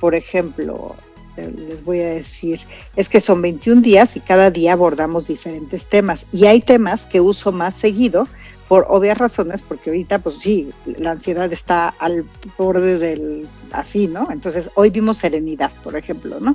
por 0.00 0.14
ejemplo, 0.14 0.96
eh, 1.36 1.52
les 1.68 1.84
voy 1.84 2.00
a 2.00 2.08
decir, 2.08 2.60
es 2.96 3.08
que 3.08 3.20
son 3.20 3.40
21 3.42 3.82
días 3.82 4.16
y 4.16 4.20
cada 4.20 4.50
día 4.50 4.72
abordamos 4.72 5.28
diferentes 5.28 5.86
temas. 5.86 6.26
Y 6.32 6.46
hay 6.46 6.60
temas 6.60 7.06
que 7.06 7.20
uso 7.20 7.52
más 7.52 7.74
seguido 7.74 8.26
por 8.70 8.86
obvias 8.88 9.18
razones, 9.18 9.62
porque 9.62 9.90
ahorita, 9.90 10.20
pues 10.20 10.36
sí, 10.36 10.70
la 10.86 11.10
ansiedad 11.10 11.52
está 11.52 11.88
al 11.98 12.24
borde 12.56 12.98
del 12.98 13.48
así, 13.72 14.06
¿no? 14.06 14.28
Entonces, 14.30 14.70
hoy 14.76 14.90
vimos 14.90 15.16
serenidad, 15.16 15.72
por 15.82 15.96
ejemplo, 15.96 16.38
¿no? 16.38 16.54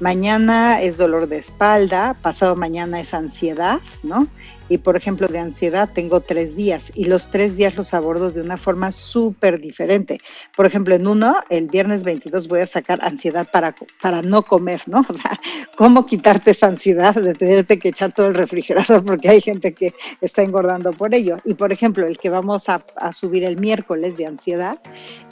mañana 0.00 0.82
es 0.82 0.98
dolor 0.98 1.28
de 1.28 1.38
espalda, 1.38 2.14
pasado 2.20 2.56
mañana 2.56 3.00
es 3.00 3.14
ansiedad, 3.14 3.80
¿no? 4.02 4.26
Y 4.68 4.78
por 4.78 4.96
ejemplo, 4.96 5.28
de 5.28 5.38
ansiedad 5.38 5.88
tengo 5.92 6.20
tres 6.20 6.56
días 6.56 6.90
y 6.94 7.04
los 7.04 7.28
tres 7.28 7.56
días 7.56 7.76
los 7.76 7.94
abordo 7.94 8.30
de 8.30 8.40
una 8.40 8.56
forma 8.56 8.90
súper 8.90 9.60
diferente. 9.60 10.20
Por 10.56 10.66
ejemplo, 10.66 10.94
en 10.94 11.06
uno, 11.06 11.36
el 11.50 11.68
viernes 11.68 12.02
22 12.02 12.48
voy 12.48 12.60
a 12.60 12.66
sacar 12.66 12.98
ansiedad 13.02 13.48
para, 13.50 13.74
para 14.02 14.22
no 14.22 14.42
comer, 14.42 14.82
¿no? 14.86 15.04
O 15.16 15.18
sea, 15.18 15.40
¿cómo 15.76 16.04
quitarte 16.04 16.50
esa 16.50 16.66
ansiedad 16.66 17.14
de 17.14 17.32
tenerte 17.32 17.78
que 17.78 17.88
echar 17.88 18.12
todo 18.12 18.26
el 18.26 18.34
refrigerador? 18.34 19.04
Porque 19.04 19.28
hay 19.28 19.40
gente 19.40 19.72
que 19.72 19.94
está 20.20 20.42
engordando 20.42 20.92
por 20.92 21.14
ello. 21.14 21.38
Y 21.44 21.54
por 21.54 21.72
ejemplo, 21.72 22.06
el 22.06 22.18
que 22.18 22.28
vamos 22.28 22.68
a, 22.68 22.84
a 22.96 23.12
subir 23.12 23.44
el 23.44 23.56
miércoles 23.56 24.16
de 24.16 24.26
ansiedad 24.26 24.78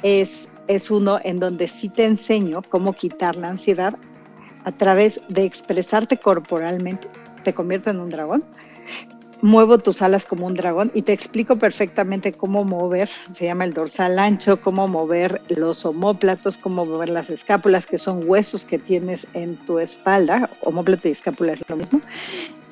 es, 0.02 0.48
es 0.68 0.90
uno 0.90 1.18
en 1.22 1.38
donde 1.40 1.68
sí 1.68 1.88
te 1.88 2.04
enseño 2.04 2.62
cómo 2.62 2.94
quitar 2.94 3.36
la 3.36 3.48
ansiedad 3.48 3.94
a 4.64 4.72
través 4.72 5.20
de 5.28 5.44
expresarte 5.44 6.16
corporalmente. 6.16 7.08
Te 7.42 7.52
convierto 7.52 7.90
en 7.90 8.00
un 8.00 8.08
dragón 8.08 8.44
muevo 9.44 9.76
tus 9.76 10.00
alas 10.00 10.24
como 10.24 10.46
un 10.46 10.54
dragón 10.54 10.90
y 10.94 11.02
te 11.02 11.12
explico 11.12 11.56
perfectamente 11.56 12.32
cómo 12.32 12.64
mover, 12.64 13.10
se 13.30 13.44
llama 13.44 13.64
el 13.64 13.74
dorsal 13.74 14.18
ancho, 14.18 14.58
cómo 14.58 14.88
mover 14.88 15.42
los 15.48 15.84
homóplatos, 15.84 16.56
cómo 16.56 16.86
mover 16.86 17.10
las 17.10 17.28
escápulas, 17.28 17.86
que 17.86 17.98
son 17.98 18.26
huesos 18.26 18.64
que 18.64 18.78
tienes 18.78 19.26
en 19.34 19.56
tu 19.66 19.78
espalda, 19.78 20.48
homóplato 20.62 21.08
y 21.08 21.10
escápula 21.10 21.52
es 21.52 21.60
lo 21.68 21.76
mismo, 21.76 22.00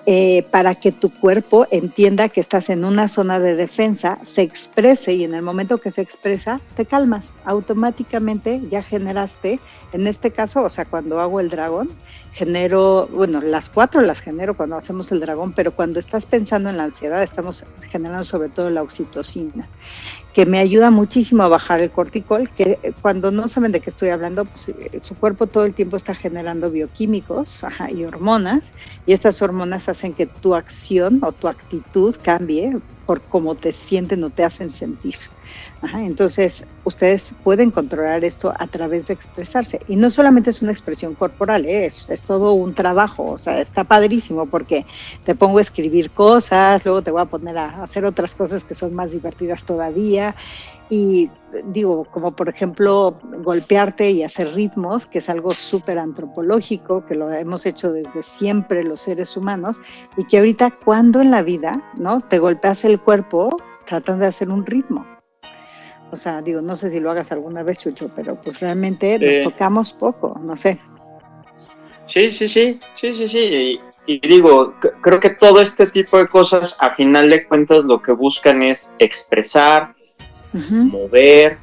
eh, 0.05 0.43
para 0.51 0.75
que 0.75 0.91
tu 0.91 1.11
cuerpo 1.11 1.67
entienda 1.71 2.29
que 2.29 2.41
estás 2.41 2.71
en 2.71 2.85
una 2.85 3.07
zona 3.07 3.39
de 3.39 3.55
defensa, 3.55 4.19
se 4.23 4.43
exprese 4.43 5.13
y 5.13 5.23
en 5.23 5.33
el 5.33 5.43
momento 5.43 5.79
que 5.79 5.93
se 5.93 6.03
expresa, 6.03 6.61
te 6.77 6.87
calmas. 6.87 7.33
Automáticamente 7.45 8.61
ya 8.69 8.83
generaste, 8.83 9.61
en 9.93 10.07
este 10.09 10.33
caso, 10.33 10.63
o 10.65 10.69
sea, 10.71 10.87
cuando 10.87 11.21
hago 11.21 11.39
el 11.39 11.51
dragón, 11.51 11.89
genero, 12.33 13.09
bueno, 13.13 13.41
las 13.43 13.69
cuatro 13.69 14.01
las 14.01 14.21
genero 14.21 14.57
cuando 14.57 14.77
hacemos 14.77 15.13
el 15.13 15.21
dragón, 15.21 15.53
pero 15.53 15.71
cuando 15.71 16.01
estás 16.01 16.27
pensando 16.27 16.69
en 16.71 16.79
la 16.79 16.85
ansiedad, 16.85 17.23
estamos 17.23 17.65
generando 17.83 18.25
sobre 18.25 18.49
todo 18.49 18.71
la 18.71 18.83
oxitocina, 18.83 19.69
que 20.33 20.47
me 20.47 20.59
ayuda 20.61 20.91
muchísimo 20.91 21.43
a 21.43 21.49
bajar 21.49 21.81
el 21.81 21.93
corticol, 21.93 22.53
que 22.55 22.81
cuando 23.01 23.31
no 23.31 23.49
saben 23.49 23.73
de 23.73 23.81
qué 23.83 23.91
estoy 23.91 24.09
hablando, 24.11 24.47
pues, 24.47 24.69
eh, 24.69 25.01
su 25.03 25.17
cuerpo 25.19 25.49
todo 25.49 25.65
el 25.65 25.75
tiempo 25.75 25.97
está 25.97 26.15
generando 26.15 26.71
bioquímicos 26.71 27.61
y 27.91 28.05
hormonas, 28.05 28.75
y 29.05 29.13
estas 29.13 29.43
hormonas 29.43 29.89
hacen 29.89 30.15
que 30.15 30.27
tu 30.27 30.55
acción 30.55 31.21
o 31.25 31.33
tu 31.33 31.49
actitud 31.49 32.17
cambie 32.23 32.73
por 33.05 33.27
cómo 33.29 33.57
te 33.57 33.73
sienten 33.73 34.25
o 34.25 34.31
te 34.31 34.45
hacen 34.45 34.71
sentir 34.71 35.17
entonces, 35.95 36.65
ustedes 36.85 37.35
pueden 37.43 37.71
controlar 37.71 38.25
esto 38.25 38.53
a 38.57 38.67
través 38.67 39.09
de 39.09 39.15
expresarse. 39.15 39.81
Y 39.89 39.97
no 39.97 40.11
solamente 40.11 40.51
es 40.51 40.63
una 40.63 40.71
expresión 40.71 41.15
corporal, 41.15 41.65
¿eh? 41.67 41.87
es, 41.87 42.09
es, 42.09 42.23
todo 42.23 42.53
un 42.53 42.75
trabajo. 42.75 43.33
O 43.33 43.39
sea, 43.39 43.61
está 43.61 43.85
padrísimo 43.85 44.47
porque 44.47 44.87
te 45.25 45.35
pongo 45.35 45.59
a 45.59 45.63
escribir 45.63 46.11
cosas, 46.11 46.85
luego 46.85 47.03
te 47.03 47.11
voy 47.11 47.23
a 47.23 47.27
poner 47.27 47.59
a 47.59 47.83
hacer 47.83 48.05
otras 48.05 48.35
cosas 48.35 48.63
que 48.63 48.75
son 48.75 48.95
más 48.95 49.11
divertidas 49.11 49.65
todavía. 49.65 50.37
Y 50.89 51.31
digo, 51.65 52.05
como 52.05 52.37
por 52.37 52.49
ejemplo, 52.49 53.19
golpearte 53.39 54.11
y 54.11 54.23
hacer 54.23 54.55
ritmos, 54.55 55.07
que 55.07 55.19
es 55.19 55.29
algo 55.29 55.53
súper 55.53 55.99
antropológico, 55.99 57.05
que 57.07 57.15
lo 57.15 57.33
hemos 57.33 57.67
hecho 57.67 57.93
desde 57.93 58.23
siempre 58.23 58.85
los 58.85 59.01
seres 59.01 59.37
humanos, 59.37 59.79
y 60.17 60.25
que 60.25 60.39
ahorita, 60.39 60.71
cuando 60.85 61.21
en 61.21 61.31
la 61.31 61.43
vida, 61.43 61.83
¿no? 61.95 62.21
Te 62.21 62.39
golpeas 62.39 62.85
el 62.85 63.01
cuerpo 63.01 63.49
tratando 63.87 64.23
de 64.23 64.29
hacer 64.29 64.51
un 64.51 64.67
ritmo. 64.67 65.12
O 66.13 66.17
sea, 66.17 66.43
digo, 66.43 66.61
no 66.61 66.77
sé 66.77 66.91
si 66.91 67.01
lo 67.01 67.11
hagas 67.11 67.33
alguna 67.33 67.63
vez, 67.63 67.79
Chucho, 67.79 68.11
pero 68.15 68.37
pues 68.37 68.61
realmente 68.61 69.19
nos 69.19 69.43
tocamos 69.43 69.95
poco, 69.95 70.39
no 70.45 70.57
sé. 70.59 70.79
Sí, 72.07 72.31
sí, 72.31 72.47
sí, 72.49 72.79
sí, 72.95 73.15
sí, 73.15 73.27
sí. 73.27 73.81
Y, 74.07 74.29
digo, 74.29 74.75
creo 75.01 75.19
que 75.19 75.31
todo 75.31 75.63
este 75.63 75.87
tipo 75.87 76.19
de 76.19 76.29
cosas, 76.29 76.77
a 76.81 76.91
final 76.91 77.31
de 77.31 77.47
cuentas, 77.47 77.87
lo 77.87 78.03
que 78.03 78.13
buscan 78.13 78.63
es 78.63 78.95
expresar, 78.99 79.95
mover 80.53 81.57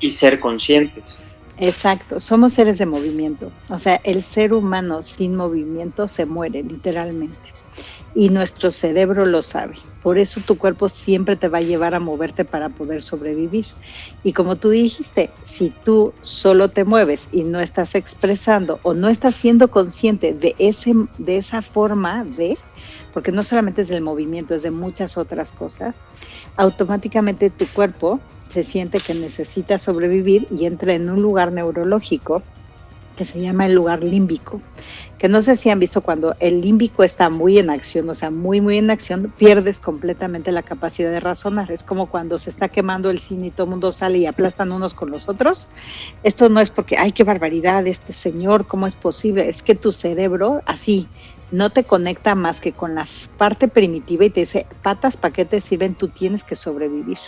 y 0.00 0.10
ser 0.10 0.40
conscientes. 0.40 1.16
Exacto, 1.58 2.18
somos 2.18 2.54
seres 2.54 2.78
de 2.78 2.86
movimiento. 2.86 3.52
O 3.68 3.78
sea, 3.78 4.00
el 4.02 4.24
ser 4.24 4.52
humano 4.52 5.04
sin 5.04 5.36
movimiento 5.36 6.08
se 6.08 6.26
muere, 6.26 6.64
literalmente 6.64 7.55
y 8.14 8.30
nuestro 8.30 8.70
cerebro 8.70 9.26
lo 9.26 9.42
sabe. 9.42 9.76
Por 10.02 10.18
eso 10.18 10.40
tu 10.40 10.56
cuerpo 10.56 10.88
siempre 10.88 11.36
te 11.36 11.48
va 11.48 11.58
a 11.58 11.62
llevar 11.62 11.94
a 11.94 12.00
moverte 12.00 12.44
para 12.44 12.68
poder 12.68 13.02
sobrevivir. 13.02 13.66
Y 14.22 14.32
como 14.32 14.56
tú 14.56 14.70
dijiste, 14.70 15.30
si 15.42 15.72
tú 15.84 16.14
solo 16.22 16.70
te 16.70 16.84
mueves 16.84 17.28
y 17.32 17.42
no 17.42 17.60
estás 17.60 17.94
expresando 17.94 18.78
o 18.84 18.94
no 18.94 19.08
estás 19.08 19.34
siendo 19.34 19.68
consciente 19.68 20.32
de, 20.32 20.54
ese, 20.58 20.94
de 21.18 21.38
esa 21.38 21.60
forma 21.60 22.24
de, 22.24 22.56
porque 23.12 23.32
no 23.32 23.42
solamente 23.42 23.82
es 23.82 23.88
del 23.88 24.02
movimiento, 24.02 24.54
es 24.54 24.62
de 24.62 24.70
muchas 24.70 25.18
otras 25.18 25.52
cosas, 25.52 26.04
automáticamente 26.56 27.50
tu 27.50 27.66
cuerpo 27.66 28.20
se 28.52 28.62
siente 28.62 29.00
que 29.00 29.12
necesita 29.12 29.78
sobrevivir 29.78 30.46
y 30.50 30.66
entra 30.66 30.94
en 30.94 31.10
un 31.10 31.20
lugar 31.20 31.52
neurológico 31.52 32.42
que 33.16 33.24
se 33.24 33.40
llama 33.40 33.66
el 33.66 33.74
lugar 33.74 34.04
límbico, 34.04 34.60
que 35.18 35.28
no 35.28 35.40
sé 35.40 35.56
si 35.56 35.70
han 35.70 35.78
visto 35.78 36.02
cuando 36.02 36.36
el 36.40 36.60
límbico 36.60 37.02
está 37.02 37.30
muy 37.30 37.58
en 37.58 37.70
acción, 37.70 38.08
o 38.10 38.14
sea, 38.14 38.30
muy, 38.30 38.60
muy 38.60 38.76
en 38.78 38.90
acción, 38.90 39.32
pierdes 39.36 39.80
completamente 39.80 40.52
la 40.52 40.62
capacidad 40.62 41.10
de 41.10 41.20
razonar. 41.20 41.70
Es 41.72 41.82
como 41.82 42.06
cuando 42.06 42.38
se 42.38 42.50
está 42.50 42.68
quemando 42.68 43.08
el 43.10 43.18
cine 43.18 43.46
y 43.46 43.50
todo 43.50 43.64
el 43.64 43.70
mundo 43.70 43.92
sale 43.92 44.18
y 44.18 44.26
aplastan 44.26 44.72
unos 44.72 44.92
con 44.92 45.10
los 45.10 45.28
otros. 45.28 45.68
Esto 46.22 46.48
no 46.48 46.60
es 46.60 46.70
porque, 46.70 46.98
ay, 46.98 47.12
qué 47.12 47.24
barbaridad, 47.24 47.86
este 47.86 48.12
señor, 48.12 48.66
¿cómo 48.66 48.86
es 48.86 48.94
posible? 48.94 49.48
Es 49.48 49.62
que 49.62 49.74
tu 49.74 49.90
cerebro, 49.90 50.60
así, 50.66 51.08
no 51.50 51.70
te 51.70 51.84
conecta 51.84 52.34
más 52.34 52.60
que 52.60 52.72
con 52.72 52.94
la 52.94 53.06
parte 53.38 53.68
primitiva 53.68 54.24
y 54.24 54.30
te 54.30 54.40
dice, 54.40 54.66
patas, 54.82 55.16
¿para 55.16 55.32
qué 55.32 55.44
te 55.44 55.60
sirven? 55.60 55.94
Tú 55.94 56.08
tienes 56.08 56.42
que 56.42 56.56
sobrevivir. 56.56 57.18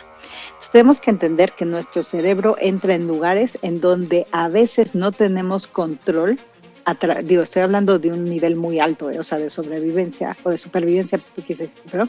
Entonces 0.47 0.71
tenemos 0.71 1.01
que 1.01 1.11
entender 1.11 1.53
que 1.53 1.65
nuestro 1.65 2.03
cerebro 2.03 2.57
entra 2.61 2.95
en 2.95 3.07
lugares 3.07 3.59
en 3.63 3.81
donde 3.81 4.27
a 4.33 4.49
veces 4.49 4.95
no 4.95 5.13
tenemos 5.13 5.67
control. 5.67 6.39
Digo, 7.25 7.43
estoy 7.43 7.63
hablando 7.63 7.99
de 7.99 8.11
un 8.11 8.25
nivel 8.25 8.57
muy 8.57 8.81
alto, 8.81 9.11
eh, 9.11 9.19
o 9.19 9.25
sea, 9.25 9.39
de 9.39 9.51
sobrevivencia 9.51 10.37
o 10.43 10.51
de 10.51 10.57
supervivencia, 10.57 11.21
pero 11.91 12.09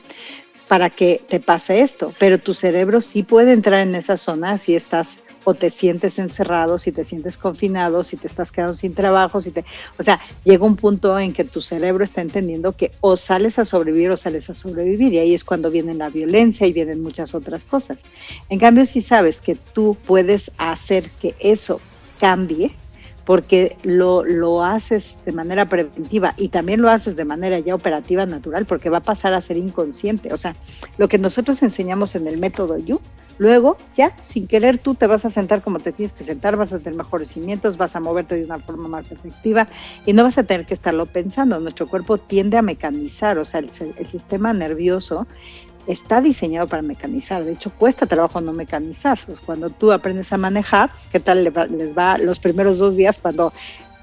para 0.69 0.89
que 0.89 1.21
te 1.27 1.41
pase 1.41 1.81
esto. 1.81 2.13
Pero 2.17 2.39
tu 2.39 2.53
cerebro 2.53 3.01
sí 3.01 3.23
puede 3.23 3.51
entrar 3.51 3.81
en 3.81 3.95
esa 3.95 4.15
zona 4.15 4.57
si 4.57 4.75
estás 4.75 5.21
o 5.43 5.53
te 5.53 5.69
sientes 5.69 6.19
encerrado, 6.19 6.79
si 6.79 6.91
te 6.91 7.05
sientes 7.05 7.37
confinado, 7.37 8.03
si 8.03 8.17
te 8.17 8.27
estás 8.27 8.51
quedando 8.51 8.73
sin 8.73 8.93
trabajo, 8.93 9.41
si 9.41 9.51
te, 9.51 9.65
o 9.97 10.03
sea, 10.03 10.19
llega 10.43 10.65
un 10.65 10.75
punto 10.75 11.17
en 11.17 11.33
que 11.33 11.43
tu 11.43 11.61
cerebro 11.61 12.03
está 12.03 12.21
entendiendo 12.21 12.73
que 12.73 12.91
o 13.01 13.15
sales 13.15 13.59
a 13.59 13.65
sobrevivir 13.65 14.11
o 14.11 14.17
sales 14.17 14.49
a 14.49 14.53
sobrevivir 14.53 15.13
y 15.13 15.19
ahí 15.19 15.33
es 15.33 15.43
cuando 15.43 15.71
viene 15.71 15.93
la 15.93 16.09
violencia 16.09 16.67
y 16.67 16.73
vienen 16.73 17.01
muchas 17.01 17.33
otras 17.35 17.65
cosas. 17.65 18.03
En 18.49 18.59
cambio, 18.59 18.85
si 18.85 19.01
sabes 19.01 19.39
que 19.39 19.55
tú 19.55 19.97
puedes 20.05 20.51
hacer 20.57 21.09
que 21.21 21.35
eso 21.39 21.79
cambie, 22.19 22.71
porque 23.29 23.77
lo, 23.83 24.23
lo 24.23 24.63
haces 24.63 25.15
de 25.23 25.31
manera 25.31 25.67
preventiva 25.67 26.33
y 26.35 26.47
también 26.47 26.81
lo 26.81 26.89
haces 26.89 27.15
de 27.15 27.25
manera 27.25 27.59
ya 27.59 27.75
operativa 27.75 28.25
natural, 28.25 28.65
porque 28.65 28.89
va 28.89 28.97
a 28.97 29.01
pasar 29.03 29.35
a 29.35 29.41
ser 29.41 29.55
inconsciente. 29.55 30.33
O 30.33 30.37
sea, 30.39 30.55
lo 30.97 31.07
que 31.07 31.19
nosotros 31.19 31.61
enseñamos 31.61 32.15
en 32.15 32.25
el 32.25 32.39
método 32.39 32.79
You, 32.79 32.99
luego 33.37 33.77
ya 33.95 34.15
sin 34.23 34.47
querer 34.47 34.79
tú 34.79 34.95
te 34.95 35.05
vas 35.05 35.25
a 35.25 35.29
sentar 35.29 35.61
como 35.61 35.77
te 35.77 35.91
tienes 35.91 36.13
que 36.13 36.23
sentar, 36.23 36.55
vas 36.55 36.73
a 36.73 36.79
tener 36.79 36.95
mejores 36.95 37.27
cimientos, 37.27 37.77
vas 37.77 37.95
a 37.95 37.99
moverte 37.99 38.33
de 38.33 38.45
una 38.45 38.57
forma 38.57 38.87
más 38.87 39.11
efectiva 39.11 39.67
y 40.07 40.13
no 40.13 40.23
vas 40.23 40.39
a 40.39 40.43
tener 40.43 40.65
que 40.65 40.73
estarlo 40.73 41.05
pensando. 41.05 41.59
Nuestro 41.59 41.87
cuerpo 41.87 42.17
tiende 42.17 42.57
a 42.57 42.63
mecanizar, 42.63 43.37
o 43.37 43.45
sea, 43.45 43.59
el, 43.59 43.69
el 43.95 44.07
sistema 44.07 44.53
nervioso 44.53 45.27
está 45.91 46.21
diseñado 46.21 46.67
para 46.67 46.81
mecanizar. 46.81 47.43
De 47.43 47.53
hecho, 47.53 47.71
cuesta 47.71 48.05
trabajo 48.05 48.39
no 48.41 48.53
mecanizar. 48.53 49.19
Pues 49.25 49.41
cuando 49.41 49.69
tú 49.69 49.91
aprendes 49.91 50.31
a 50.31 50.37
manejar, 50.37 50.91
¿qué 51.11 51.19
tal 51.19 51.43
les 51.43 51.97
va 51.97 52.17
los 52.17 52.39
primeros 52.39 52.77
dos 52.77 52.95
días 52.95 53.17
cuando 53.17 53.51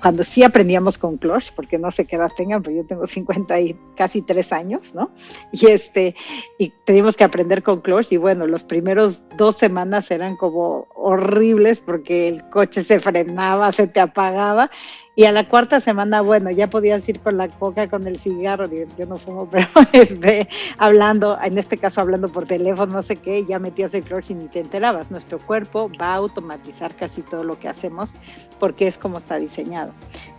cuando 0.01 0.22
sí 0.22 0.43
aprendíamos 0.43 0.99
con 0.99 1.16
Clutch, 1.16 1.53
porque 1.53 1.78
no 1.78 1.91
sé 1.91 2.05
qué 2.05 2.16
edad 2.16 2.30
tengan, 2.37 2.62
pero 2.62 2.76
yo 2.76 2.87
tengo 2.87 3.07
50 3.07 3.61
y 3.61 3.76
casi 3.97 4.22
tres 4.22 4.53
años, 4.53 4.95
¿no? 4.95 5.11
Y 5.53 5.66
este, 5.66 6.14
y 6.59 6.72
teníamos 6.84 7.16
que 7.16 7.24
aprender 7.24 7.62
con 7.62 7.80
Clutch, 7.80 8.12
y 8.12 8.16
bueno, 8.16 8.47
los 8.47 8.62
primeros 8.62 9.24
dos 9.37 9.57
semanas 9.57 10.11
eran 10.11 10.37
como 10.37 10.87
horribles 10.95 11.80
porque 11.80 12.28
el 12.28 12.49
coche 12.51 12.84
se 12.84 13.01
frenaba, 13.01 13.72
se 13.72 13.87
te 13.87 14.01
apagaba, 14.01 14.70
y 15.19 15.25
a 15.25 15.33
la 15.33 15.49
cuarta 15.49 15.81
semana, 15.81 16.21
bueno, 16.21 16.51
ya 16.51 16.69
podías 16.69 17.09
ir 17.09 17.21
con 17.21 17.39
la 17.39 17.49
coca, 17.49 17.89
con 17.89 18.07
el 18.07 18.19
cigarro, 18.19 18.69
yo 18.99 19.07
no 19.07 19.17
fumo, 19.17 19.49
pero 19.51 19.67
este, 19.93 20.47
hablando, 20.77 21.39
en 21.43 21.57
este 21.57 21.79
caso 21.79 22.03
hablando 22.03 22.29
por 22.29 22.47
teléfono, 22.47 22.93
no 22.93 23.03
sé 23.03 23.17
qué, 23.17 23.47
ya 23.47 23.59
metías 23.59 23.95
el 23.95 24.05
clutch 24.05 24.31
y 24.31 24.35
ni 24.35 24.45
te 24.49 24.61
enterabas. 24.61 25.11
Nuestro 25.11 25.39
cuerpo 25.39 25.91
va 25.99 26.12
a 26.12 26.17
automatizar 26.17 26.95
casi 26.95 27.23
todo 27.23 27.45
lo 27.45 27.59
que 27.59 27.67
hacemos 27.67 28.14
porque 28.61 28.87
es 28.87 28.99
como 28.99 29.17
está 29.17 29.39
diseñado. 29.39 29.93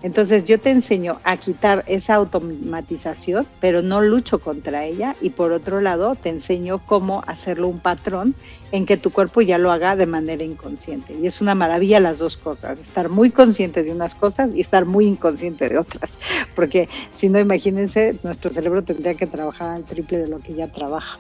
Entonces 0.03 0.43
yo 0.43 0.59
te 0.59 0.69
enseño 0.69 1.19
a 1.23 1.37
quitar 1.37 1.83
esa 1.87 2.13
automatización, 2.13 3.47
pero 3.59 3.81
no 3.81 4.01
lucho 4.01 4.37
contra 4.37 4.85
ella 4.85 5.15
y 5.21 5.31
por 5.31 5.53
otro 5.53 5.81
lado 5.81 6.13
te 6.13 6.29
enseño 6.29 6.77
cómo 6.85 7.23
hacerlo 7.25 7.67
un 7.67 7.79
patrón 7.79 8.35
en 8.71 8.85
que 8.85 8.97
tu 8.97 9.11
cuerpo 9.11 9.41
ya 9.41 9.57
lo 9.57 9.71
haga 9.71 9.95
de 9.95 10.05
manera 10.05 10.43
inconsciente. 10.43 11.13
Y 11.13 11.27
es 11.27 11.41
una 11.41 11.55
maravilla 11.55 11.99
las 11.99 12.19
dos 12.19 12.37
cosas, 12.37 12.79
estar 12.79 13.09
muy 13.09 13.31
consciente 13.31 13.83
de 13.83 13.91
unas 13.91 14.15
cosas 14.15 14.53
y 14.53 14.61
estar 14.61 14.85
muy 14.85 15.05
inconsciente 15.05 15.69
de 15.69 15.77
otras. 15.77 16.11
Porque 16.55 16.89
si 17.17 17.29
no, 17.29 17.39
imagínense, 17.39 18.15
nuestro 18.23 18.51
cerebro 18.51 18.83
tendría 18.83 19.13
que 19.13 19.27
trabajar 19.27 19.75
al 19.75 19.83
triple 19.83 20.19
de 20.19 20.27
lo 20.27 20.39
que 20.39 20.53
ya 20.53 20.67
trabaja. 20.67 21.17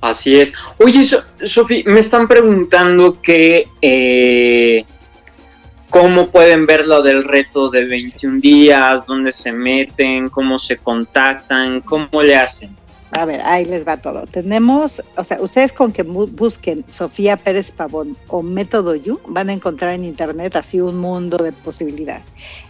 Así 0.00 0.38
es. 0.38 0.52
Oye, 0.78 1.04
Sofi, 1.44 1.82
me 1.84 2.00
están 2.00 2.28
preguntando 2.28 3.20
que 3.20 3.66
eh, 3.82 4.84
cómo 5.90 6.28
pueden 6.28 6.66
ver 6.66 6.86
lo 6.86 7.02
del 7.02 7.24
reto 7.24 7.68
de 7.68 7.84
21 7.84 8.40
días, 8.40 9.06
dónde 9.06 9.32
se 9.32 9.52
meten, 9.52 10.28
cómo 10.28 10.58
se 10.58 10.76
contactan, 10.76 11.80
cómo 11.80 12.22
le 12.22 12.36
hacen. 12.36 12.76
A 13.12 13.24
ver, 13.24 13.40
ahí 13.42 13.64
les 13.64 13.86
va 13.86 13.96
todo. 13.96 14.26
Tenemos, 14.26 15.02
o 15.16 15.24
sea, 15.24 15.40
ustedes 15.40 15.72
con 15.72 15.92
que 15.92 16.02
busquen 16.02 16.84
Sofía 16.88 17.36
Pérez 17.36 17.70
Pavón 17.70 18.16
o 18.28 18.42
Método 18.42 18.94
You, 18.94 19.18
van 19.26 19.48
a 19.48 19.54
encontrar 19.54 19.94
en 19.94 20.04
internet 20.04 20.56
así 20.56 20.80
un 20.80 20.98
mundo 20.98 21.38
de 21.38 21.52
posibilidades. 21.52 22.26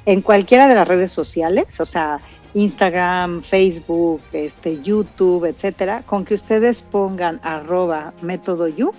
En 0.07 0.21
cualquiera 0.23 0.69
de 0.69 0.77
las 0.77 0.87
redes 0.87 1.11
sociales, 1.11 1.81
o 1.81 1.85
sea, 1.85 2.21
Instagram, 2.55 3.43
Facebook, 3.43 4.23
este, 4.33 4.81
YouTube, 4.81 5.45
etcétera, 5.45 6.03
con 6.07 6.25
que 6.25 6.35
ustedes 6.35 6.83
pongan 6.83 7.41
arroba 7.43 8.13
método 8.23 8.69
you, 8.69 8.93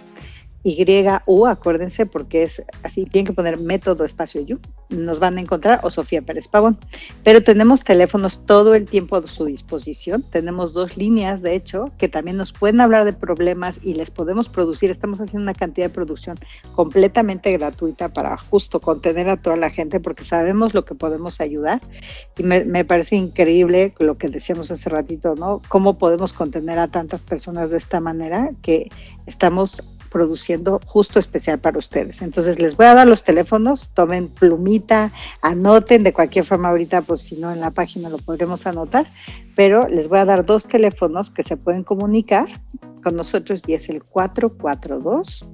YU, 0.64 1.46
acuérdense, 1.46 2.06
porque 2.06 2.44
es 2.44 2.62
así, 2.84 3.06
tienen 3.06 3.28
que 3.28 3.34
poner 3.34 3.60
método 3.60 4.04
espacio 4.04 4.42
YU, 4.42 4.60
nos 4.90 5.20
van 5.20 5.38
a 5.38 5.42
encontrar, 5.42 5.80
o 5.84 5.90
Sofía 5.90 6.22
Pérez 6.22 6.48
Pavón. 6.48 6.78
Pero 7.24 7.44
tenemos 7.44 7.84
teléfonos 7.84 8.46
todo 8.46 8.76
el 8.76 8.86
tiempo 8.86 9.16
a 9.16 9.28
su 9.28 9.46
disposición, 9.46 10.22
tenemos 10.22 10.74
dos 10.74 10.98
líneas, 10.98 11.42
de 11.42 11.56
hecho, 11.56 11.92
que 11.98 12.10
también 12.10 12.38
nos 12.38 12.52
pueden 12.52 12.82
hablar 12.82 13.06
de 13.06 13.14
problemas 13.14 13.78
y 13.82 13.94
les 13.94 14.12
podemos 14.12 14.50
producir, 14.50 14.92
estamos 14.92 15.22
haciendo 15.22 15.44
una 15.44 15.54
cantidad 15.54 15.88
de 15.88 15.94
producción 15.94 16.38
completamente 16.74 17.52
gratuita 17.54 18.10
para 18.10 18.38
justo 18.38 18.82
contener 18.82 19.30
a 19.30 19.38
toda 19.38 19.56
la 19.56 19.70
gente, 19.70 20.00
porque 20.00 20.26
sabemos 20.26 20.74
lo 20.74 20.84
que 20.84 20.96
podemos 20.96 21.40
ayudar. 21.40 21.80
Y 22.38 22.44
me, 22.44 22.66
me 22.66 22.84
parece 22.84 23.16
increíble 23.16 23.94
lo 24.00 24.18
que 24.18 24.28
decíamos 24.28 24.72
hace 24.72 24.90
ratito, 24.90 25.36
¿no? 25.36 25.62
Cómo 25.70 25.98
podemos 25.98 26.34
contener 26.34 26.80
a 26.80 26.90
tantas 26.90 27.24
personas 27.24 27.70
de 27.70 27.78
esta 27.78 28.00
manera 28.00 28.52
que 28.62 28.90
estamos 29.26 29.99
produciendo 30.10 30.80
justo 30.86 31.20
especial 31.20 31.60
para 31.60 31.78
ustedes. 31.78 32.22
Entonces 32.22 32.60
les 32.60 32.76
voy 32.76 32.88
a 32.88 32.94
dar 32.94 33.08
los 33.08 33.24
teléfonos, 33.24 33.92
tomen 33.94 34.28
plumita, 34.28 35.12
anoten 35.42 36.04
de 36.04 36.14
cualquier 36.14 36.46
forma 36.46 36.70
ahorita, 36.70 37.02
pues 37.02 37.22
si 37.22 37.38
no 37.38 37.52
en 37.52 37.60
la 37.60 37.72
página 37.72 38.10
lo 38.10 38.18
podremos 38.18 38.68
anotar, 38.68 39.08
pero 39.56 39.88
les 39.88 40.08
voy 40.08 40.20
a 40.20 40.26
dar 40.26 40.46
dos 40.46 40.68
teléfonos 40.68 41.32
que 41.32 41.44
se 41.44 41.58
pueden 41.58 41.84
comunicar 41.84 42.48
con 43.04 43.16
nosotros 43.16 43.64
y 43.68 43.74
es 43.74 43.90
el 43.90 44.04
442 44.04 45.50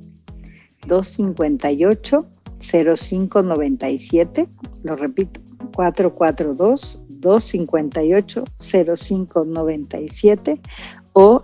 258 0.88 2.28
0597, 2.60 4.48
lo 4.84 4.96
repito, 4.96 5.40
442 5.74 7.00
258 7.10 8.44
0597 8.60 10.62
o 11.14 11.44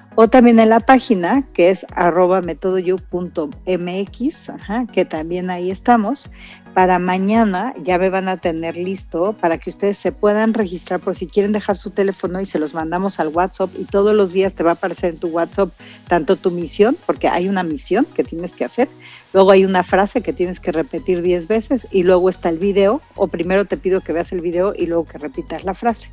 O 0.15 0.27
también 0.27 0.59
en 0.59 0.69
la 0.69 0.81
página 0.81 1.43
que 1.53 1.69
es 1.69 1.85
arroba 1.95 2.41
metodoyu.mx, 2.41 4.51
que 4.91 5.05
también 5.05 5.49
ahí 5.49 5.71
estamos 5.71 6.29
para 6.73 6.99
mañana 6.99 7.73
ya 7.83 7.97
me 7.97 8.09
van 8.09 8.29
a 8.29 8.37
tener 8.37 8.77
listo 8.77 9.33
para 9.33 9.57
que 9.57 9.69
ustedes 9.69 9.97
se 9.97 10.11
puedan 10.11 10.53
registrar 10.53 10.99
por 10.99 11.15
si 11.15 11.27
quieren 11.27 11.51
dejar 11.51 11.77
su 11.77 11.89
teléfono 11.89 12.39
y 12.39 12.45
se 12.45 12.59
los 12.59 12.73
mandamos 12.73 13.19
al 13.19 13.29
WhatsApp 13.29 13.69
y 13.77 13.83
todos 13.83 14.15
los 14.15 14.31
días 14.31 14.53
te 14.53 14.63
va 14.63 14.71
a 14.71 14.73
aparecer 14.73 15.11
en 15.11 15.19
tu 15.19 15.27
WhatsApp 15.27 15.69
tanto 16.07 16.35
tu 16.35 16.51
misión, 16.51 16.95
porque 17.05 17.27
hay 17.27 17.49
una 17.49 17.63
misión 17.63 18.05
que 18.05 18.23
tienes 18.23 18.53
que 18.53 18.65
hacer, 18.65 18.89
luego 19.33 19.51
hay 19.51 19.65
una 19.65 19.83
frase 19.83 20.21
que 20.21 20.33
tienes 20.33 20.59
que 20.59 20.71
repetir 20.71 21.21
10 21.21 21.47
veces 21.47 21.87
y 21.91 22.03
luego 22.03 22.29
está 22.29 22.49
el 22.49 22.57
video 22.57 23.01
o 23.15 23.27
primero 23.27 23.65
te 23.65 23.77
pido 23.77 24.01
que 24.01 24.13
veas 24.13 24.31
el 24.31 24.41
video 24.41 24.73
y 24.77 24.85
luego 24.85 25.05
que 25.05 25.17
repitas 25.17 25.63
la 25.63 25.73
frase. 25.73 26.09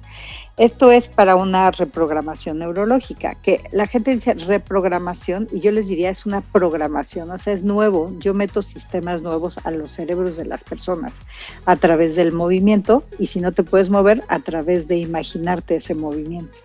Esto 0.59 0.91
es 0.91 1.07
para 1.07 1.37
una 1.37 1.71
reprogramación 1.71 2.59
neurológica, 2.59 3.37
que 3.37 3.61
la 3.71 3.87
gente 3.87 4.11
dice 4.11 4.35
reprogramación 4.35 5.47
y 5.53 5.61
yo 5.61 5.71
les 5.71 5.87
diría 5.87 6.11
es 6.11 6.27
una 6.27 6.41
programación, 6.41 7.31
o 7.31 7.39
sea, 7.39 7.53
es 7.53 7.63
nuevo. 7.63 8.13
Yo 8.19 8.35
meto 8.35 8.61
sistemas 8.61 9.23
nuevos 9.23 9.59
a 9.65 9.71
los 9.71 9.93
cerebros 9.93 10.37
de 10.37 10.47
las 10.47 10.65
personas 10.65 11.13
a 11.65 11.77
través 11.77 12.17
del 12.17 12.33
movimiento 12.33 13.05
y 13.21 13.29
si 13.29 13.41
no 13.41 13.53
te 13.53 13.63
puedes 13.63 13.89
mover, 13.89 14.23
a 14.27 14.41
través 14.41 14.89
de 14.89 14.97
imaginarte 14.99 15.77
ese 15.77 15.95
movimiento. 15.95 16.59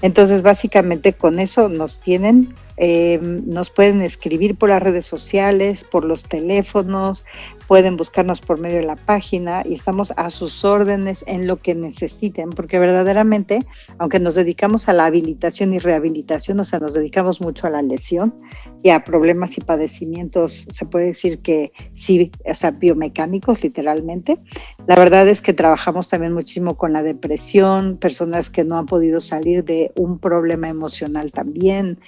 Entonces, 0.00 0.42
básicamente 0.42 1.12
con 1.12 1.40
eso 1.40 1.68
nos 1.68 2.00
tienen 2.00 2.54
eh, 2.76 3.20
nos 3.22 3.70
pueden 3.70 4.02
escribir 4.02 4.56
por 4.56 4.70
las 4.70 4.82
redes 4.82 5.06
sociales, 5.06 5.84
por 5.84 6.04
los 6.04 6.24
teléfonos, 6.24 7.24
pueden 7.66 7.96
buscarnos 7.96 8.40
por 8.40 8.60
medio 8.60 8.76
de 8.76 8.86
la 8.86 8.96
página 8.96 9.62
y 9.64 9.74
estamos 9.74 10.12
a 10.16 10.30
sus 10.30 10.64
órdenes 10.64 11.24
en 11.26 11.46
lo 11.46 11.60
que 11.60 11.74
necesiten, 11.74 12.50
porque 12.50 12.78
verdaderamente, 12.78 13.60
aunque 13.98 14.20
nos 14.20 14.34
dedicamos 14.34 14.88
a 14.88 14.92
la 14.92 15.06
habilitación 15.06 15.74
y 15.74 15.78
rehabilitación, 15.78 16.60
o 16.60 16.64
sea, 16.64 16.78
nos 16.78 16.94
dedicamos 16.94 17.40
mucho 17.40 17.66
a 17.66 17.70
la 17.70 17.82
lesión 17.82 18.34
y 18.82 18.90
a 18.90 19.04
problemas 19.04 19.56
y 19.58 19.60
padecimientos, 19.60 20.66
se 20.68 20.86
puede 20.86 21.06
decir 21.06 21.38
que 21.38 21.72
sí, 21.94 22.30
o 22.44 22.54
sea, 22.54 22.70
biomecánicos 22.70 23.62
literalmente. 23.62 24.38
La 24.86 24.96
verdad 24.96 25.26
es 25.28 25.40
que 25.40 25.54
trabajamos 25.54 26.10
también 26.10 26.34
muchísimo 26.34 26.76
con 26.76 26.92
la 26.92 27.02
depresión, 27.02 27.96
personas 27.96 28.50
que 28.50 28.64
no 28.64 28.76
han 28.76 28.84
podido 28.84 29.22
salir 29.22 29.64
de 29.64 29.90
un 29.96 30.18
problema 30.18 30.68
emocional 30.68 31.32
también. 31.32 31.98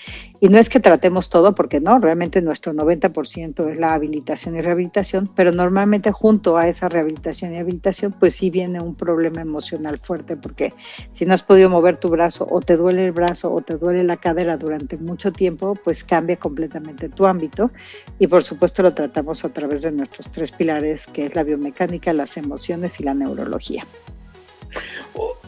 Y 0.40 0.50
no 0.50 0.58
es 0.58 0.68
que 0.68 0.78
tratemos 0.78 1.30
todo, 1.30 1.54
porque 1.54 1.80
no, 1.80 1.98
realmente 1.98 2.42
nuestro 2.42 2.74
90% 2.74 3.70
es 3.70 3.78
la 3.78 3.94
habilitación 3.94 4.56
y 4.56 4.60
rehabilitación, 4.60 5.26
pero 5.34 5.52
normalmente 5.52 6.12
junto 6.12 6.58
a 6.58 6.68
esa 6.68 6.90
rehabilitación 6.90 7.54
y 7.54 7.58
habilitación, 7.58 8.12
pues 8.12 8.34
sí 8.34 8.50
viene 8.50 8.78
un 8.78 8.94
problema 8.94 9.40
emocional 9.40 9.96
fuerte, 9.96 10.36
porque 10.36 10.74
si 11.12 11.24
no 11.24 11.32
has 11.32 11.42
podido 11.42 11.70
mover 11.70 11.96
tu 11.96 12.10
brazo 12.10 12.46
o 12.50 12.60
te 12.60 12.76
duele 12.76 13.06
el 13.06 13.12
brazo 13.12 13.54
o 13.54 13.62
te 13.62 13.78
duele 13.78 14.04
la 14.04 14.18
cadera 14.18 14.58
durante 14.58 14.98
mucho 14.98 15.32
tiempo, 15.32 15.78
pues 15.82 16.04
cambia 16.04 16.36
completamente 16.36 17.08
tu 17.08 17.24
ámbito 17.24 17.70
y 18.18 18.26
por 18.26 18.44
supuesto 18.44 18.82
lo 18.82 18.92
tratamos 18.92 19.46
a 19.46 19.48
través 19.48 19.80
de 19.80 19.92
nuestros 19.92 20.30
tres 20.30 20.52
pilares, 20.52 21.06
que 21.06 21.24
es 21.24 21.34
la 21.34 21.42
biomecánica, 21.42 22.12
las 22.12 22.36
emociones 22.36 22.65
y 22.68 23.02
la 23.02 23.14
neurología. 23.14 23.86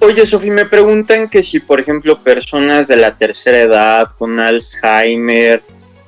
Oye, 0.00 0.24
Sofi, 0.26 0.50
me 0.50 0.64
preguntan 0.64 1.28
que 1.28 1.42
si, 1.42 1.60
por 1.60 1.80
ejemplo, 1.80 2.18
personas 2.22 2.88
de 2.88 2.96
la 2.96 3.16
tercera 3.16 3.60
edad 3.60 4.08
con 4.16 4.38
Alzheimer, 4.38 5.62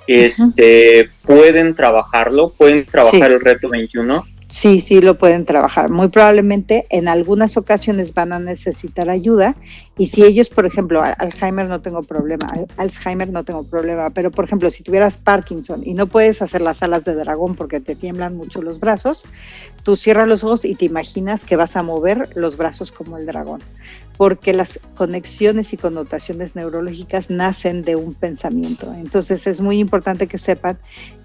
este, 0.06 1.10
pueden 1.22 1.74
trabajarlo, 1.74 2.50
pueden 2.50 2.84
trabajar 2.84 3.32
el 3.32 3.40
reto 3.40 3.68
21. 3.68 4.24
Sí, 4.50 4.80
sí 4.80 5.00
lo 5.00 5.16
pueden 5.16 5.44
trabajar. 5.44 5.90
Muy 5.90 6.08
probablemente 6.08 6.84
en 6.90 7.06
algunas 7.06 7.56
ocasiones 7.56 8.12
van 8.14 8.32
a 8.32 8.40
necesitar 8.40 9.08
ayuda 9.08 9.54
y 9.96 10.08
si 10.08 10.24
ellos, 10.24 10.48
por 10.48 10.66
ejemplo, 10.66 11.00
Alzheimer 11.18 11.68
no 11.68 11.80
tengo 11.80 12.02
problema, 12.02 12.48
Alzheimer 12.76 13.30
no 13.30 13.44
tengo 13.44 13.62
problema, 13.62 14.10
pero 14.10 14.32
por 14.32 14.46
ejemplo, 14.46 14.68
si 14.68 14.82
tuvieras 14.82 15.18
Parkinson 15.18 15.82
y 15.84 15.94
no 15.94 16.08
puedes 16.08 16.42
hacer 16.42 16.62
las 16.62 16.82
alas 16.82 17.04
de 17.04 17.14
dragón 17.14 17.54
porque 17.54 17.78
te 17.78 17.94
tiemblan 17.94 18.36
mucho 18.36 18.60
los 18.60 18.80
brazos, 18.80 19.24
tú 19.84 19.94
cierras 19.94 20.26
los 20.26 20.42
ojos 20.42 20.64
y 20.64 20.74
te 20.74 20.84
imaginas 20.84 21.44
que 21.44 21.54
vas 21.54 21.76
a 21.76 21.84
mover 21.84 22.28
los 22.34 22.56
brazos 22.56 22.90
como 22.90 23.18
el 23.18 23.26
dragón 23.26 23.60
porque 24.20 24.52
las 24.52 24.78
conexiones 24.96 25.72
y 25.72 25.78
connotaciones 25.78 26.54
neurológicas 26.54 27.30
nacen 27.30 27.80
de 27.80 27.96
un 27.96 28.12
pensamiento. 28.12 28.92
Entonces 28.92 29.46
es 29.46 29.62
muy 29.62 29.78
importante 29.78 30.26
que 30.26 30.36
sepan 30.36 30.76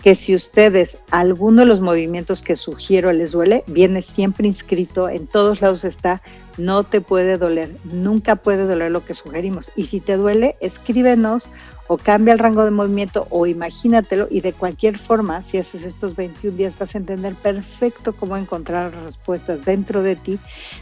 que 0.02 0.16
si 0.16 0.34
ustedes 0.34 0.98
alguno 1.12 1.64
de 1.64 1.68
los 1.68 1.82
movimientos 1.82 2.42
que 2.42 2.56
sugiero 2.56 3.12
les 3.12 3.34
duele, 3.34 3.66
viene 3.68 4.02
siempre 4.02 4.48
inscrito, 4.48 5.10
en 5.10 5.28
todos 5.28 5.60
lados 5.60 5.84
está 5.84 6.22
no 6.58 6.86
te 6.86 7.02
puede 7.02 7.36
doler, 7.36 7.76
nunca 7.84 8.38
puede 8.38 8.66
doler 8.66 8.92
lo 8.92 9.04
que 9.04 9.14
sugerimos. 9.14 9.74
Y 9.76 9.88
si 9.88 10.00
te 10.00 10.16
duele, 10.16 10.56
escríbenos 10.62 11.50
o 11.88 11.98
cambia 11.98 12.34
el 12.34 12.40
rango 12.40 12.66
de 12.66 12.72
movimiento 12.72 13.28
o 13.30 13.46
imagínatelo 13.46 14.28
y 14.30 14.42
de 14.42 14.54
cualquier 14.54 14.98
forma, 14.98 15.44
si 15.44 15.58
haces 15.58 15.84
estos 15.84 16.16
21 16.16 16.58
días 16.58 16.78
vas 16.80 16.96
a 16.96 16.98
entender 16.98 17.36
perfecto 17.36 18.14
cómo 18.14 18.38
encontrar 18.38 18.92
respuestas 19.04 19.64
dentro 19.66 20.02
de 20.02 20.16
ti, 20.16 20.40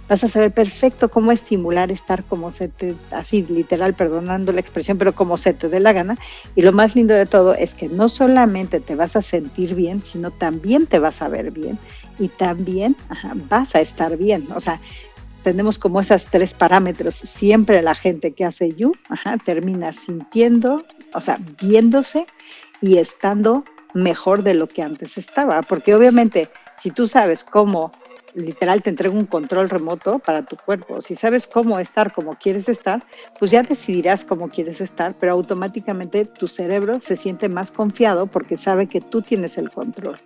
vas 0.08 0.24
a 0.24 0.30
saber 0.30 0.52
perfecto 0.52 1.10
cómo 1.10 1.32
estimular 1.32 1.92
estar 1.92 2.24
como 2.24 2.52
se 2.52 2.70
te, 2.70 2.96
así 3.12 3.46
literal, 3.50 3.94
perdonando 3.94 4.52
la 4.52 4.62
expresión, 4.62 4.98
pero 4.98 5.14
como 5.14 5.38
se 5.38 5.54
te 5.54 5.68
dé 5.68 5.80
la 5.80 5.94
gana. 5.94 6.18
Y 6.56 6.62
lo 6.62 6.72
más 6.72 6.96
lindo 6.96 7.14
de 7.14 7.26
todo 7.26 7.54
es 7.54 7.74
que 7.74 7.90
no 7.90 8.08
solamente 8.10 8.80
te 8.80 8.96
vas 8.96 9.16
a 9.16 9.22
sentir 9.22 9.76
bien, 9.76 10.02
sino 10.06 10.32
también 10.32 10.88
te 10.88 11.00
vas 11.00 11.22
a 11.22 11.28
ver 11.28 11.52
bien 11.52 11.78
y 12.20 12.28
también 12.28 12.96
vas 13.50 13.76
a 13.76 13.82
estar 13.82 14.18
bien. 14.18 14.48
O 14.56 14.60
sea, 14.60 14.80
tenemos 15.44 15.78
como 15.78 16.02
esos 16.02 16.26
tres 16.26 16.54
parámetros. 16.54 17.16
Siempre 17.16 17.82
la 17.82 17.96
gente 17.96 18.32
que 18.32 18.46
hace 18.46 18.74
you 18.74 18.94
termina 19.46 19.94
sintiendo, 19.94 20.86
o 21.14 21.22
sea, 21.22 21.38
viéndose 21.62 22.26
y 22.82 22.98
estando 22.98 23.64
mejor 23.94 24.44
de 24.44 24.56
lo 24.56 24.68
que 24.68 24.82
antes 24.82 25.18
estaba. 25.18 25.62
Porque 25.62 25.94
obviamente, 25.94 26.50
si 26.80 26.92
tú 26.92 27.08
sabes 27.08 27.44
cómo 27.44 27.92
literal 28.36 28.82
te 28.82 28.90
entrega 28.90 29.16
un 29.16 29.26
control 29.26 29.70
remoto 29.70 30.20
para 30.20 30.44
tu 30.46 30.58
cuerpo. 30.58 31.02
Si 31.02 31.16
sabes 31.16 31.48
cómo 31.48 31.80
estar 31.80 32.14
como 32.14 32.36
quieres 32.36 32.70
estar, 32.70 33.04
pues 33.40 33.52
ya 33.52 33.64
decidirás 33.64 34.26
cómo 34.26 34.50
quieres 34.50 34.82
estar, 34.82 35.16
pero 35.20 35.34
automáticamente 35.34 36.26
tu 36.26 36.48
cerebro 36.48 37.00
se 37.00 37.16
siente 37.16 37.50
más 37.50 37.72
confiado 37.72 38.28
porque 38.28 38.58
sabe 38.58 38.88
que 38.88 39.02
tú 39.02 39.22
tienes 39.22 39.58
el 39.58 39.70
control. 39.72 40.20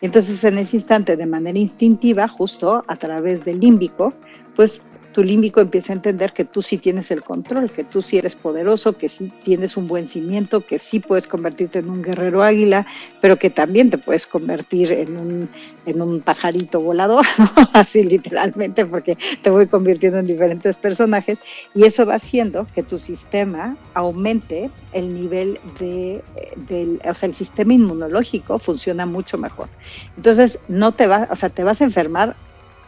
Entonces 0.00 0.42
en 0.44 0.58
ese 0.58 0.76
instante, 0.76 1.16
de 1.16 1.26
manera 1.26 1.58
instintiva, 1.58 2.28
justo 2.28 2.84
a 2.86 2.96
través 2.96 3.44
del 3.44 3.60
límbico, 3.60 4.14
pues 4.54 4.80
tu 5.14 5.22
límbico 5.22 5.60
empieza 5.60 5.92
a 5.92 5.96
entender 5.96 6.32
que 6.32 6.44
tú 6.44 6.60
sí 6.60 6.76
tienes 6.76 7.12
el 7.12 7.22
control, 7.22 7.70
que 7.70 7.84
tú 7.84 8.02
sí 8.02 8.18
eres 8.18 8.34
poderoso, 8.34 8.98
que 8.98 9.08
sí 9.08 9.32
tienes 9.44 9.76
un 9.76 9.86
buen 9.86 10.08
cimiento, 10.08 10.66
que 10.66 10.80
sí 10.80 10.98
puedes 10.98 11.28
convertirte 11.28 11.78
en 11.78 11.88
un 11.88 12.02
guerrero 12.02 12.42
águila, 12.42 12.84
pero 13.20 13.38
que 13.38 13.48
también 13.48 13.90
te 13.90 13.96
puedes 13.96 14.26
convertir 14.26 14.90
en 14.90 15.16
un, 15.16 15.48
en 15.86 16.02
un 16.02 16.20
pajarito 16.20 16.80
volador, 16.80 17.24
así 17.72 18.02
literalmente, 18.02 18.84
porque 18.84 19.16
te 19.40 19.50
voy 19.50 19.68
convirtiendo 19.68 20.18
en 20.18 20.26
diferentes 20.26 20.76
personajes, 20.78 21.38
y 21.74 21.84
eso 21.84 22.04
va 22.04 22.16
haciendo 22.16 22.66
que 22.74 22.82
tu 22.82 22.98
sistema 22.98 23.76
aumente 23.94 24.68
el 24.92 25.14
nivel 25.14 25.60
de, 25.78 26.24
del, 26.68 27.00
o 27.08 27.14
sea, 27.14 27.28
el 27.28 27.36
sistema 27.36 27.72
inmunológico 27.72 28.58
funciona 28.58 29.06
mucho 29.06 29.38
mejor. 29.38 29.68
Entonces, 30.16 30.58
no 30.66 30.90
te 30.90 31.06
vas, 31.06 31.28
o 31.30 31.36
sea, 31.36 31.50
te 31.50 31.62
vas 31.62 31.80
a 31.80 31.84
enfermar 31.84 32.34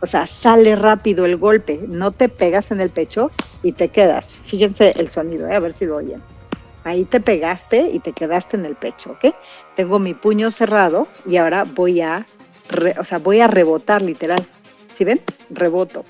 O 0.00 0.06
sea, 0.06 0.26
sale 0.26 0.76
rápido 0.76 1.24
el 1.24 1.36
golpe, 1.36 1.80
no 1.88 2.10
te 2.10 2.28
pegas 2.28 2.70
en 2.70 2.80
el 2.80 2.90
pecho 2.90 3.30
y 3.62 3.72
te 3.72 3.88
quedas. 3.88 4.30
Fíjense 4.30 4.92
el 4.98 5.08
sonido, 5.08 5.48
¿eh? 5.48 5.54
a 5.54 5.60
ver 5.60 5.72
si 5.72 5.86
lo 5.86 5.96
oyen. 5.96 6.20
Ahí 6.84 7.04
te 7.04 7.20
pegaste 7.20 7.88
y 7.90 8.00
te 8.00 8.12
quedaste 8.12 8.58
en 8.58 8.66
el 8.66 8.74
pecho, 8.74 9.12
¿ok? 9.12 9.34
Tengo 9.76 9.98
mi 9.98 10.12
puño 10.12 10.50
cerrado 10.50 11.08
y 11.26 11.38
ahora 11.38 11.64
voy 11.64 12.02
a 12.02 12.26
o 12.98 13.04
sea, 13.04 13.18
voy 13.18 13.40
a 13.40 13.46
rebotar 13.46 14.02
literal. 14.02 14.44
¿Sí 14.96 15.04
ven? 15.04 15.20
Reboto. 15.50 16.04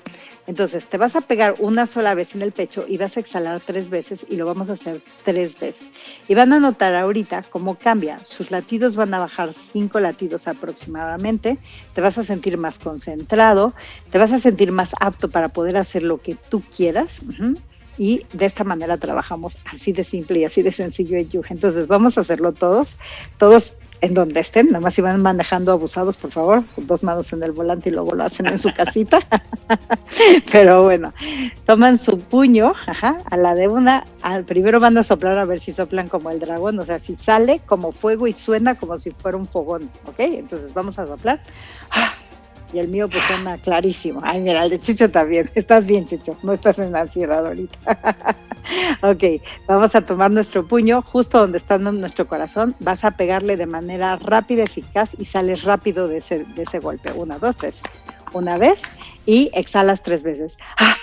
Entonces, 0.47 0.85
te 0.85 0.97
vas 0.97 1.15
a 1.15 1.21
pegar 1.21 1.55
una 1.57 1.87
sola 1.87 2.13
vez 2.13 2.35
en 2.35 2.43
el 2.43 2.51
pecho 2.51 2.85
y 2.87 2.97
vas 2.97 3.17
a 3.17 3.19
exhalar 3.19 3.61
tres 3.65 3.89
veces 3.89 4.25
y 4.29 4.35
lo 4.35 4.45
vamos 4.45 4.69
a 4.69 4.73
hacer 4.73 5.01
tres 5.23 5.59
veces. 5.59 5.87
Y 6.27 6.35
van 6.35 6.53
a 6.53 6.59
notar 6.59 6.93
ahorita 6.93 7.43
cómo 7.49 7.75
cambia. 7.75 8.19
Sus 8.23 8.51
latidos 8.51 8.95
van 8.95 9.13
a 9.15 9.19
bajar 9.19 9.53
cinco 9.53 9.99
latidos 9.99 10.47
aproximadamente. 10.47 11.57
Te 11.95 12.01
vas 12.01 12.19
a 12.19 12.23
sentir 12.23 12.59
más 12.59 12.77
concentrado, 12.77 13.73
te 14.11 14.19
vas 14.19 14.31
a 14.33 14.39
sentir 14.39 14.71
más 14.71 14.91
apto 14.99 15.29
para 15.29 15.49
poder 15.49 15.77
hacer 15.77 16.03
lo 16.03 16.21
que 16.21 16.35
tú 16.35 16.61
quieras. 16.75 17.21
Y 17.97 18.25
de 18.33 18.45
esta 18.45 18.63
manera 18.63 18.97
trabajamos 18.97 19.57
así 19.65 19.93
de 19.93 20.03
simple 20.03 20.39
y 20.39 20.45
así 20.45 20.61
de 20.61 20.71
sencillo 20.71 21.17
en. 21.17 21.43
Entonces, 21.49 21.87
vamos 21.87 22.19
a 22.19 22.21
hacerlo 22.21 22.53
todos. 22.53 22.97
Todos 23.39 23.73
en 24.01 24.13
donde 24.13 24.39
estén, 24.39 24.67
nada 24.67 24.79
más 24.79 24.93
si 24.93 25.01
van 25.01 25.21
manejando 25.21 25.71
abusados, 25.71 26.17
por 26.17 26.31
favor, 26.31 26.63
con 26.75 26.87
dos 26.87 27.03
manos 27.03 27.31
en 27.33 27.43
el 27.43 27.51
volante 27.51 27.89
y 27.89 27.91
luego 27.91 28.15
lo 28.15 28.23
hacen 28.23 28.45
en 28.47 28.57
su 28.57 28.73
casita. 28.73 29.19
Pero 30.51 30.83
bueno, 30.83 31.13
toman 31.65 31.97
su 31.97 32.19
puño, 32.19 32.73
ajá, 32.87 33.17
a 33.29 33.37
la 33.37 33.55
de 33.55 33.67
una, 33.67 34.05
al 34.21 34.43
primero 34.45 34.79
van 34.79 34.97
a 34.97 35.03
soplar 35.03 35.37
a 35.37 35.45
ver 35.45 35.59
si 35.59 35.71
soplan 35.71 36.07
como 36.07 36.29
el 36.29 36.39
dragón, 36.39 36.79
o 36.79 36.83
sea, 36.83 36.99
si 36.99 37.15
sale 37.15 37.59
como 37.65 37.91
fuego 37.91 38.27
y 38.27 38.33
suena 38.33 38.75
como 38.75 38.97
si 38.97 39.11
fuera 39.11 39.37
un 39.37 39.47
fogón, 39.47 39.89
¿ok? 40.05 40.19
Entonces 40.19 40.73
vamos 40.73 40.99
a 40.99 41.07
soplar. 41.07 41.41
¡Ah! 41.91 42.14
Y 42.75 42.79
el 42.79 42.89
mío 42.89 43.07
pues 43.07 43.23
suena 43.23 43.57
clarísimo. 43.57 44.19
Ay, 44.23 44.41
mira, 44.41 44.65
el 44.65 44.69
de 44.69 44.79
Chucho 44.79 45.09
también. 45.09 45.49
Estás 45.55 45.85
bien, 45.85 46.05
Chucho, 46.05 46.37
no 46.43 46.53
estás 46.53 46.77
en 46.79 46.93
ansiedad 46.95 47.45
ahorita. 47.45 47.77
ok, 49.01 49.41
vamos 49.67 49.95
a 49.95 50.01
tomar 50.01 50.31
nuestro 50.31 50.67
puño 50.67 51.01
justo 51.01 51.39
donde 51.39 51.57
está 51.57 51.77
nuestro 51.77 52.27
corazón. 52.27 52.75
Vas 52.79 53.05
a 53.05 53.11
pegarle 53.11 53.55
de 53.55 53.65
manera 53.65 54.17
rápida, 54.17 54.63
eficaz 54.63 55.11
y 55.17 55.25
sales 55.25 55.63
rápido 55.63 56.07
de 56.07 56.17
ese, 56.17 56.43
de 56.43 56.63
ese 56.63 56.79
golpe. 56.79 57.11
Una, 57.13 57.39
dos, 57.39 57.55
tres. 57.55 57.81
Una 58.33 58.57
vez 58.57 58.81
y 59.25 59.49
exhalas 59.53 60.03
tres 60.03 60.23
veces. 60.23 60.57
¡Ah! 60.77 60.97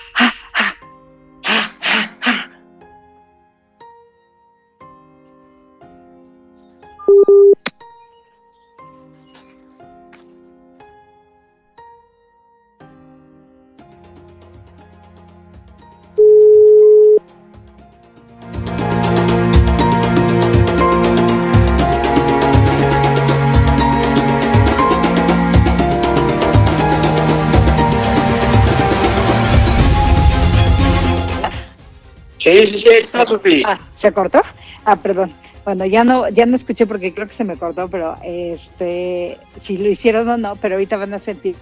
Ah, 33.64 33.78
¿se 33.98 34.12
cortó? 34.12 34.40
Ah, 34.84 34.96
perdón. 34.96 35.32
Bueno, 35.64 35.86
ya 35.86 36.02
no, 36.02 36.28
ya 36.28 36.44
no 36.44 36.56
escuché 36.56 36.86
porque 36.86 37.14
creo 37.14 37.28
que 37.28 37.36
se 37.36 37.44
me 37.44 37.56
cortó, 37.56 37.88
pero 37.88 38.16
este, 38.24 39.38
si 39.64 39.78
lo 39.78 39.88
hicieron 39.88 40.28
o 40.28 40.36
no, 40.36 40.56
pero 40.56 40.74
ahorita 40.74 40.96
van 40.96 41.14
a 41.14 41.20
sentir 41.20 41.54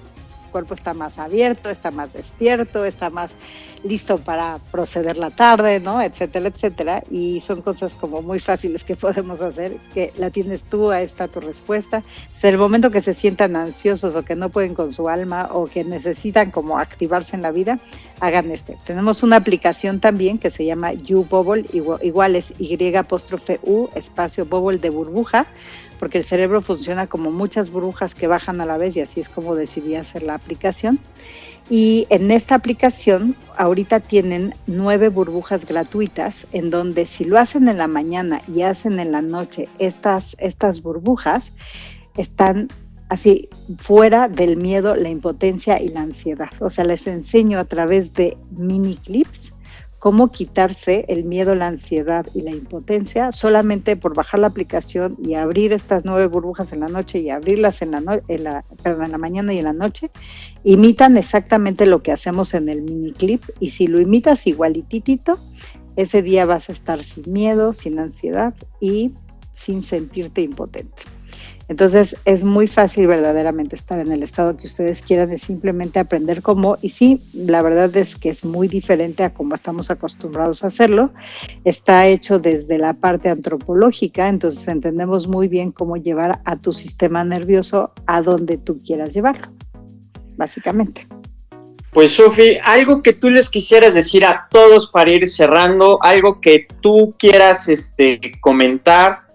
cuerpo 0.51 0.75
está 0.75 0.95
más 0.95 1.19
abierto, 1.19 1.71
está 1.71 1.91
más 1.91 2.13
despierto, 2.13 2.85
está 2.85 3.11
más 3.11 3.31
listo 3.83 4.19
para 4.19 4.59
proceder 4.71 5.17
la 5.17 5.31
tarde, 5.31 5.81
¿no? 5.81 6.03
Etcétera, 6.03 6.49
etcétera. 6.49 7.03
Y 7.11 7.41
son 7.41 7.63
cosas 7.63 7.95
como 7.95 8.23
muy 8.23 8.39
fáciles 8.39 8.85
que 8.85 8.97
podemos 8.97 9.41
hacer, 9.41 9.77
que 9.95 10.13
la 10.17 10.31
tienes 10.31 10.63
tú, 10.63 10.91
ahí 10.91 11.05
está 11.05 11.29
tu 11.29 11.41
respuesta. 11.41 12.03
Si 12.35 12.47
el 12.47 12.59
momento 12.59 12.91
que 12.91 13.03
se 13.03 13.15
sientan 13.15 13.57
ansiosos 13.57 14.15
o 14.15 14.25
que 14.25 14.37
no 14.37 14.51
pueden 14.51 14.75
con 14.75 14.93
su 14.93 15.09
alma 15.09 15.49
o 15.53 15.67
que 15.67 15.85
necesitan 15.85 16.51
como 16.51 16.79
activarse 16.79 17.37
en 17.37 17.43
la 17.43 17.51
vida, 17.51 17.79
hagan 18.21 18.51
este. 18.51 18.77
Tenemos 18.85 19.23
una 19.23 19.37
aplicación 19.37 20.01
también 20.01 20.39
que 20.39 20.51
se 20.51 20.65
llama 20.65 20.93
You 20.93 21.27
Bubble, 21.29 21.65
igual 22.03 22.37
es 22.37 22.53
Y 22.59 22.97
apóstrofe 22.97 23.61
U, 23.63 23.89
espacio 23.95 24.45
Bubble 24.45 24.79
de 24.79 24.91
burbuja 24.91 25.47
porque 26.01 26.17
el 26.17 26.25
cerebro 26.25 26.63
funciona 26.63 27.07
como 27.07 27.31
muchas 27.31 27.69
burbujas 27.71 28.15
que 28.15 28.27
bajan 28.27 28.63
a 28.63 28.67
la 28.67 28.79
vez 28.79 28.97
y 28.97 29.03
así 29.03 29.21
es 29.21 29.29
como 29.29 29.55
decidí 29.55 29.97
hacer 29.97 30.23
la 30.23 30.35
aplicación. 30.35 30.99
Y 31.69 32.07
en 32.09 32.31
esta 32.31 32.55
aplicación 32.55 33.37
ahorita 33.59 34.01
tienen 34.01 34.55
nueve 34.67 35.11
burbujas 35.11 35.67
gratuitas 35.67 36.47
en 36.53 36.71
donde 36.71 37.05
si 37.05 37.27
lo 37.27 37.39
hacen 37.39 37.69
en 37.69 37.77
la 37.77 37.87
mañana 37.87 38.41
y 38.49 38.63
hacen 38.63 38.99
en 38.99 39.13
la 39.13 39.21
noche 39.21 39.69
estas, 39.79 40.37
estas 40.41 40.83
burbujas, 40.83 41.53
están 42.17 42.69
así 43.11 43.51
fuera 43.77 44.27
del 44.27 44.57
miedo, 44.57 44.97
la 44.97 45.11
impotencia 45.11 45.83
y 45.83 45.91
la 45.91 46.01
ansiedad. 46.01 46.51
O 46.61 46.71
sea, 46.71 46.85
les 46.85 47.07
enseño 47.07 47.59
a 47.59 47.67
través 47.67 48.15
de 48.15 48.39
mini 48.53 48.97
clips 48.97 49.53
cómo 50.01 50.33
quitarse 50.33 51.05
el 51.09 51.25
miedo, 51.25 51.55
la 51.55 51.67
ansiedad 51.67 52.27
y 52.35 52.41
la 52.41 52.51
impotencia 52.51 53.33
solamente 53.33 53.97
por 53.97 54.17
bajar 54.17 54.41
la 54.41 54.47
aplicación 54.47 55.15
y 55.23 55.35
abrir 55.35 55.75
estas 55.75 56.07
nueve 56.07 56.27
burbujas 56.27 56.73
en 56.73 56.81
la 56.81 56.89
noche 56.89 57.19
y 57.19 57.29
abrirlas 57.29 57.83
en 57.83 57.91
la, 57.91 58.23
en 58.27 58.45
la, 58.45 59.19
mañana 59.19 59.53
y 59.53 59.59
en 59.59 59.65
la 59.65 59.75
noche, 59.75 60.11
imitan 60.65 61.19
exactamente 61.19 61.85
lo 61.85 62.03
que 62.03 62.13
hacemos 62.13 62.55
en 62.55 62.71
el 62.71 62.81
mini 62.81 63.13
clip 63.13 63.43
y 63.61 63.71
si 63.71 63.87
lo 63.87 64.01
imitas 64.01 64.47
igualititito, 64.47 65.39
ese 65.97 66.23
día 66.23 66.47
vas 66.47 66.71
a 66.71 66.73
estar 66.73 67.05
sin 67.05 67.31
miedo, 67.31 67.75
sin 67.75 67.99
ansiedad 67.99 68.55
y 68.81 69.13
sin 69.53 69.83
sentirte 69.83 70.41
impotente. 70.41 71.03
Entonces 71.71 72.17
es 72.25 72.43
muy 72.43 72.67
fácil 72.67 73.07
verdaderamente 73.07 73.77
estar 73.77 74.01
en 74.01 74.11
el 74.11 74.25
estado 74.25 74.57
que 74.57 74.67
ustedes 74.67 75.03
quieran, 75.03 75.31
es 75.31 75.43
simplemente 75.43 76.01
aprender 76.01 76.43
cómo, 76.43 76.77
y 76.83 76.89
sí, 76.89 77.23
la 77.33 77.63
verdad 77.63 77.97
es 77.97 78.17
que 78.17 78.29
es 78.29 78.45
muy 78.45 78.67
diferente 78.67 79.23
a 79.23 79.33
cómo 79.33 79.55
estamos 79.55 79.89
acostumbrados 79.89 80.65
a 80.65 80.67
hacerlo. 80.67 81.11
Está 81.65 82.09
hecho 82.09 82.41
desde 82.41 82.77
la 82.77 82.95
parte 82.95 83.29
antropológica, 83.29 84.29
entonces 84.29 84.67
entendemos 84.67 85.29
muy 85.29 85.47
bien 85.47 85.71
cómo 85.71 85.97
llevar 85.97 86.41
a 86.45 86.57
tu 86.57 86.73
sistema 86.73 87.23
nervioso 87.23 87.93
a 88.05 88.21
donde 88.21 88.59
tú 88.59 88.77
quieras 88.85 89.15
llevarlo, 89.15 89.47
básicamente. 90.37 91.07
Pues 91.93 92.15
Sofi, 92.15 92.59
algo 92.65 93.01
que 93.01 93.13
tú 93.13 93.31
les 93.31 93.49
quisieras 93.49 93.95
decir 93.95 94.25
a 94.25 94.49
todos 94.51 94.91
para 94.91 95.13
ir 95.13 95.29
cerrando, 95.29 96.03
algo 96.03 96.41
que 96.41 96.67
tú 96.81 97.15
quieras 97.17 97.69
este, 97.69 98.21
comentar 98.41 99.30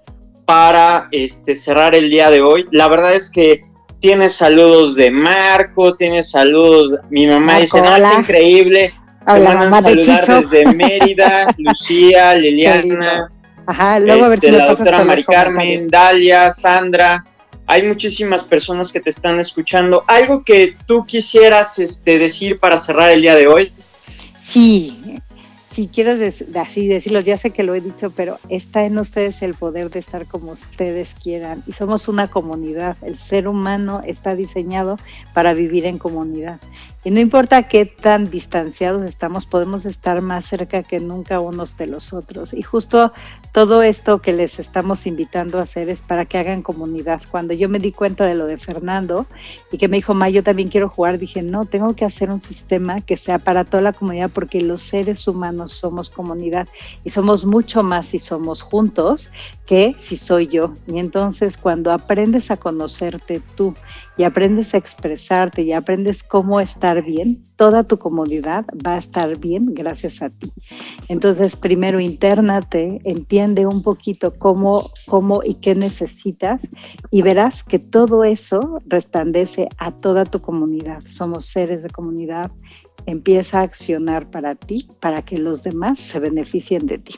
para 0.46 1.08
este, 1.12 1.56
cerrar 1.56 1.96
el 1.96 2.10
día 2.10 2.30
de 2.30 2.42
hoy. 2.42 2.68
La 2.72 2.88
verdad 2.88 3.14
es 3.14 3.30
que 3.30 3.62
tienes 4.00 4.34
saludos 4.34 4.96
de 4.96 5.12
Marco, 5.12 5.96
tienes 5.96 6.32
saludos, 6.32 7.00
mi 7.10 7.28
mamá 7.28 7.60
dice, 7.60 7.82
no, 7.82 7.96
está 7.96 8.20
increíble. 8.20 8.94
Te 9.26 9.40
mandan 9.40 9.82
saludar 9.82 10.44
desde 10.44 10.72
Mérida, 10.74 11.48
Lucía, 11.58 12.36
Liliana, 12.36 13.30
Ajá, 13.68 14.00
luego 14.00 14.32
este, 14.32 14.52
la 14.52 14.68
doctora 14.68 15.04
Mari 15.04 15.24
Carmen, 15.24 15.90
Dalia, 15.90 16.52
Sandra. 16.52 17.26
Hay 17.68 17.88
muchísimas 17.88 18.44
personas 18.44 18.92
que 18.92 19.00
te 19.00 19.10
están 19.10 19.40
escuchando. 19.40 20.04
¿Algo 20.08 20.44
que 20.44 20.78
tú 20.86 21.04
quisieras 21.06 21.80
este, 21.80 22.20
decir 22.20 22.60
para 22.60 22.78
cerrar 22.78 23.12
el 23.12 23.24
día 23.24 23.34
de 23.34 23.48
hoy? 23.48 23.74
Sí, 24.44 25.20
si 25.76 25.90
quieres 25.90 26.42
así 26.56 26.88
decirlo, 26.88 27.20
ya 27.20 27.36
sé 27.36 27.50
que 27.50 27.62
lo 27.62 27.76
he 27.76 27.82
dicho, 27.82 28.10
pero 28.10 28.40
está 28.48 28.86
en 28.86 28.98
ustedes 28.98 29.42
el 29.42 29.56
poder 29.56 29.90
de 29.90 30.00
estar 30.00 30.26
como 30.26 30.54
ustedes 30.54 31.14
quieran. 31.22 31.64
Y 31.68 31.74
somos 31.74 32.08
una 32.08 32.28
comunidad. 32.28 32.96
El 33.02 33.18
ser 33.18 33.50
humano 33.50 34.00
está 34.06 34.38
diseñado 34.38 34.98
para 35.34 35.54
vivir 35.54 35.86
en 35.86 35.98
comunidad. 35.98 36.62
Y 37.06 37.12
no 37.12 37.20
importa 37.20 37.68
qué 37.68 37.86
tan 37.86 38.32
distanciados 38.32 39.06
estamos, 39.06 39.46
podemos 39.46 39.86
estar 39.86 40.24
más 40.24 40.46
cerca 40.46 40.82
que 40.82 41.00
nunca 41.00 41.40
unos 41.40 41.78
de 41.78 41.86
los 41.86 42.14
otros. 42.14 42.52
Y 42.52 42.64
justo 42.64 43.14
todo 43.52 43.84
esto 43.84 44.24
que 44.24 44.34
les 44.34 44.58
estamos 44.58 45.06
invitando 45.06 45.60
a 45.60 45.62
hacer 45.62 45.88
es 45.90 46.02
para 46.02 46.26
que 46.26 46.40
hagan 46.40 46.64
comunidad. 46.64 47.22
Cuando 47.30 47.54
yo 47.54 47.70
me 47.70 47.78
di 47.78 47.92
cuenta 47.92 48.26
de 48.26 48.34
lo 48.34 48.48
de 48.48 48.58
Fernando 48.58 49.28
y 49.72 49.78
que 49.78 49.88
me 49.88 49.98
dijo, 49.98 50.16
Ma, 50.16 50.30
yo 50.30 50.42
también 50.42 50.68
quiero 50.68 50.90
jugar, 50.90 51.20
dije, 51.20 51.44
no, 51.44 51.66
tengo 51.66 51.96
que 51.96 52.06
hacer 52.06 52.32
un 52.32 52.40
sistema 52.40 53.00
que 53.02 53.18
sea 53.18 53.38
para 53.38 53.66
toda 53.66 53.84
la 53.84 53.94
comunidad 53.94 54.32
porque 54.34 54.60
los 54.60 54.82
seres 54.82 55.28
humanos 55.28 55.74
somos 55.74 56.10
comunidad 56.10 56.68
y 57.04 57.12
somos 57.12 57.46
mucho 57.46 57.84
más 57.84 58.08
si 58.08 58.18
somos 58.18 58.64
juntos 58.64 59.32
que 59.68 59.96
si 60.00 60.18
soy 60.18 60.48
yo. 60.48 60.74
Y 60.88 60.98
entonces 60.98 61.56
cuando 61.56 61.92
aprendes 61.92 62.50
a 62.50 62.58
conocerte 62.58 63.44
tú 63.54 63.76
y 64.18 64.24
aprendes 64.24 64.74
a 64.74 64.78
expresarte 64.78 65.62
y 65.62 65.74
aprendes 65.74 66.24
cómo 66.24 66.60
estar 66.60 67.04
bien, 67.04 67.44
toda 67.56 67.84
tu 67.84 67.98
comunidad 67.98 68.66
va 68.86 68.94
a 68.94 68.98
estar 68.98 69.38
bien 69.38 69.74
gracias 69.74 70.22
a 70.22 70.30
ti. 70.30 70.52
Entonces, 71.10 71.56
primero 71.56 72.00
internate, 72.00 73.00
entiende 73.04 73.66
un 73.66 73.84
poquito 73.84 74.34
cómo, 74.38 74.92
cómo 75.06 75.42
y 75.44 75.56
qué 75.56 75.76
necesitas 75.76 76.62
y 77.12 77.22
verás 77.22 77.64
que 77.64 77.80
todo 77.80 78.24
eso 78.24 78.82
resplandece 78.88 79.68
a 79.78 79.92
toda 79.92 80.24
tu 80.26 80.40
comunidad. 80.40 81.04
Somos 81.06 81.46
seres 81.46 81.84
de 81.84 81.90
comunidad. 81.90 82.52
Empieza 83.06 83.60
a 83.60 83.64
accionar 83.64 84.30
para 84.32 84.56
ti, 84.56 84.88
para 85.00 85.22
que 85.22 85.38
los 85.38 85.62
demás 85.62 86.00
se 86.00 86.20
beneficien 86.20 86.88
de 86.88 86.98
ti. 86.98 87.16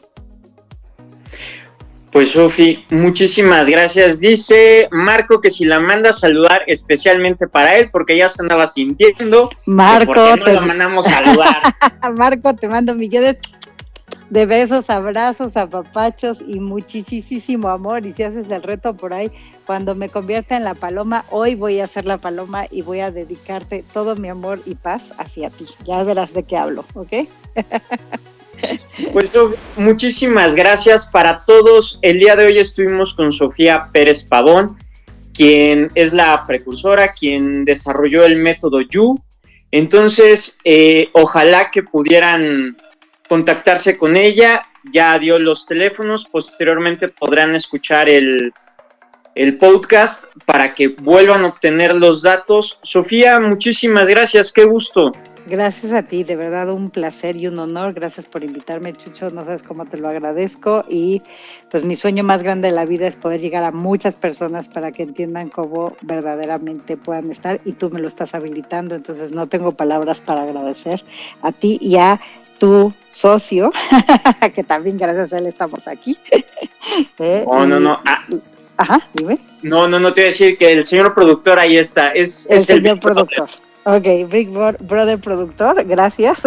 Pues 2.12 2.32
Sofi, 2.32 2.86
muchísimas 2.90 3.70
gracias. 3.70 4.20
Dice 4.20 4.88
Marco 4.92 5.42
que 5.42 5.52
si 5.52 5.66
la 5.66 5.80
manda 5.80 6.12
a 6.12 6.14
saludar 6.14 6.64
especialmente 6.68 7.48
para 7.48 7.76
él, 7.76 7.90
porque 7.92 8.18
ya 8.18 8.30
se 8.30 8.42
andaba 8.42 8.66
sintiendo. 8.68 9.50
Marco, 9.66 10.16
no 10.16 10.44
te... 10.44 10.54
la 10.54 10.62
mandamos 10.62 11.08
a 11.08 11.24
saludar. 11.24 11.62
Marco, 12.14 12.56
te 12.56 12.68
mando 12.70 12.96
millones 12.96 13.38
de 14.30 14.46
besos, 14.46 14.90
abrazos, 14.90 15.58
apapachos 15.58 16.40
y 16.46 16.60
muchísimo 16.60 17.70
amor. 17.70 18.06
Y 18.06 18.14
si 18.14 18.24
haces 18.24 18.50
el 18.52 18.64
reto 18.64 18.96
por 18.96 19.14
ahí, 19.14 19.32
cuando 19.66 19.94
me 19.96 20.10
convierta 20.10 20.56
en 20.56 20.64
la 20.64 20.76
paloma, 20.76 21.26
hoy 21.30 21.56
voy 21.56 21.80
a 21.82 21.88
ser 21.88 22.06
la 22.06 22.18
paloma 22.18 22.66
y 22.72 22.82
voy 22.82 23.02
a 23.02 23.12
dedicarte 23.12 23.84
todo 23.94 24.16
mi 24.16 24.30
amor 24.30 24.62
y 24.66 24.76
paz 24.76 25.14
hacia 25.18 25.50
ti. 25.50 25.66
Ya 25.86 26.04
verás 26.04 26.34
de 26.34 26.44
qué 26.44 26.58
hablo, 26.58 26.86
¿ok? 26.94 27.28
Pues 29.14 29.32
muchísimas 29.76 30.56
gracias 30.56 31.06
para 31.06 31.40
todos. 31.46 32.00
El 32.02 32.20
día 32.20 32.36
de 32.36 32.46
hoy 32.46 32.60
estuvimos 32.60 33.14
con 33.14 33.32
Sofía 33.32 33.90
Pérez 33.92 34.24
Pavón, 34.24 34.78
quien 35.34 35.90
es 35.96 36.14
la 36.14 36.44
precursora, 36.46 37.14
quien 37.14 37.66
desarrolló 37.66 38.26
el 38.26 38.38
método 38.38 38.82
You. 38.82 39.22
Entonces, 39.72 40.58
eh, 40.64 41.10
ojalá 41.14 41.70
que 41.72 41.84
pudieran 41.84 42.78
contactarse 43.28 43.98
con 43.98 44.18
ella. 44.18 44.64
Ya 44.92 45.18
dio 45.20 45.38
los 45.38 45.66
teléfonos, 45.66 46.26
posteriormente 46.26 47.10
podrán 47.10 47.56
escuchar 47.56 48.10
el, 48.10 48.54
el 49.36 49.58
podcast 49.58 50.26
para 50.46 50.74
que 50.74 50.88
vuelvan 50.88 51.44
a 51.44 51.50
obtener 51.50 51.94
los 51.94 52.22
datos. 52.22 52.80
Sofía, 52.84 53.40
muchísimas 53.40 54.08
gracias, 54.08 54.52
qué 54.52 54.64
gusto. 54.64 55.12
Gracias 55.50 55.94
a 55.94 56.04
ti, 56.04 56.26
de 56.26 56.36
verdad 56.36 56.70
un 56.72 56.90
placer 56.90 57.38
y 57.38 57.48
un 57.48 57.58
honor. 57.58 57.94
Gracias 57.94 58.26
por 58.26 58.44
invitarme, 58.44 58.94
Chucho. 58.94 59.30
No 59.30 59.46
sabes 59.46 59.64
cómo 59.64 59.86
te 59.86 59.96
lo 59.96 60.10
agradezco. 60.10 60.84
Y 60.90 61.22
pues 61.72 61.86
mi 61.86 61.96
sueño 61.96 62.24
más 62.26 62.44
grande 62.44 62.68
de 62.68 62.74
la 62.74 62.84
vida 62.84 63.08
es 63.08 63.16
poder 63.16 63.40
llegar 63.40 63.64
a 63.64 63.72
muchas 63.72 64.16
personas 64.16 64.68
para 64.68 64.92
que 64.92 65.04
entiendan 65.04 65.50
cómo 65.50 65.96
verdaderamente 66.02 66.98
puedan 66.98 67.32
estar. 67.32 67.62
Y 67.64 67.74
tú 67.74 67.90
me 67.90 68.02
lo 68.02 68.10
estás 68.10 68.36
habilitando, 68.36 68.94
entonces 68.96 69.32
no 69.32 69.48
tengo 69.48 69.72
palabras 69.72 70.20
para 70.20 70.44
agradecer 70.44 71.06
a 71.42 71.54
ti 71.54 71.78
y 71.82 71.96
a 71.96 72.20
tu 72.58 72.94
socio, 73.08 73.72
que 74.54 74.64
también 74.64 74.98
gracias 74.98 75.32
a 75.32 75.38
él 75.38 75.48
estamos 75.48 75.88
aquí. 75.88 76.18
Eh, 77.20 77.44
no, 77.46 77.68
no, 77.68 77.80
no. 77.80 78.00
Ah. 78.06 78.24
ajá, 78.78 79.10
dime. 79.14 79.40
No, 79.62 79.88
no, 79.88 80.00
no 80.00 80.14
te 80.14 80.22
voy 80.22 80.28
a 80.28 80.32
decir 80.32 80.58
que 80.58 80.72
el 80.72 80.86
señor 80.86 81.14
productor 81.14 81.60
ahí 81.60 81.78
está. 81.78 82.12
Es, 82.12 82.50
el 82.50 82.62
señor 82.62 83.00
productor. 83.00 83.50
Ok, 83.90 84.30
Big 84.30 84.50
Brother 84.50 85.18
Productor, 85.18 85.86
gracias 85.86 86.40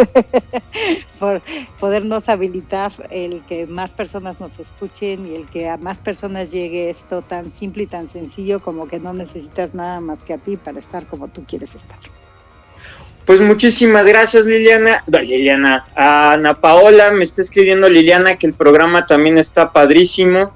por 1.18 1.41
podernos 1.78 2.28
habilitar 2.28 2.93
el 3.09 3.41
que 3.49 3.66
más 3.66 3.93
personas 3.93 4.38
nos 4.38 4.59
escuchen 4.59 5.26
y 5.26 5.36
el 5.36 5.47
que 5.47 5.66
a 5.66 5.78
más 5.78 6.01
personas 6.01 6.51
llegue 6.51 6.91
esto 6.91 7.22
tan 7.22 7.51
simple 7.55 7.84
y 7.84 7.86
tan 7.86 8.11
sencillo 8.11 8.61
como 8.61 8.86
que 8.88 9.01
no 9.01 9.14
necesitas 9.14 9.74
nada 9.74 10.01
más 10.01 10.22
que 10.22 10.34
a 10.34 10.36
ti 10.36 10.59
para 10.59 10.80
estar 10.80 11.07
como 11.07 11.28
tú 11.28 11.43
quieres 11.49 11.74
estar. 11.74 11.97
Pues 13.24 13.41
muchísimas 13.41 14.07
gracias 14.07 14.45
Liliana, 14.45 15.03
Liliana, 15.07 15.86
Ana 15.95 16.61
Paola, 16.61 17.11
me 17.11 17.24
está 17.24 17.41
escribiendo 17.41 17.88
Liliana 17.88 18.36
que 18.36 18.49
el 18.49 18.53
programa 18.53 19.07
también 19.07 19.38
está 19.38 19.72
padrísimo, 19.72 20.53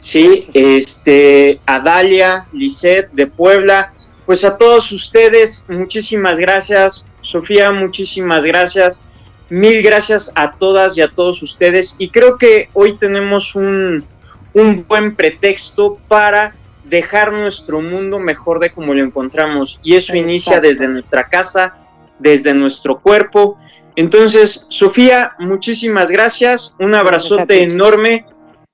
sí, 0.00 0.48
este, 0.54 1.60
a 1.66 1.78
Dalia, 1.78 2.46
Lisette 2.52 3.12
de 3.12 3.28
Puebla, 3.28 3.92
pues 4.26 4.44
a 4.44 4.58
todos 4.58 4.90
ustedes, 4.92 5.64
muchísimas 5.68 6.38
gracias. 6.38 7.06
Sofía, 7.22 7.72
muchísimas 7.72 8.44
gracias. 8.44 9.00
Mil 9.48 9.82
gracias 9.82 10.32
a 10.34 10.52
todas 10.52 10.98
y 10.98 11.00
a 11.00 11.08
todos 11.08 11.42
ustedes. 11.42 11.94
Y 11.98 12.10
creo 12.10 12.36
que 12.36 12.68
hoy 12.72 12.98
tenemos 12.98 13.54
un, 13.54 14.04
un 14.52 14.84
buen 14.86 15.14
pretexto 15.14 15.98
para 16.08 16.56
dejar 16.82 17.32
nuestro 17.32 17.80
mundo 17.80 18.18
mejor 18.18 18.58
de 18.58 18.72
como 18.72 18.94
lo 18.94 19.04
encontramos. 19.04 19.78
Y 19.84 19.94
eso 19.94 20.16
inicia 20.16 20.60
desde 20.60 20.88
nuestra 20.88 21.28
casa, 21.28 21.76
desde 22.18 22.52
nuestro 22.52 23.00
cuerpo. 23.00 23.58
Entonces, 23.94 24.66
Sofía, 24.68 25.32
muchísimas 25.38 26.10
gracias. 26.10 26.74
Un 26.80 26.96
abrazote 26.96 27.62
enorme. 27.62 28.26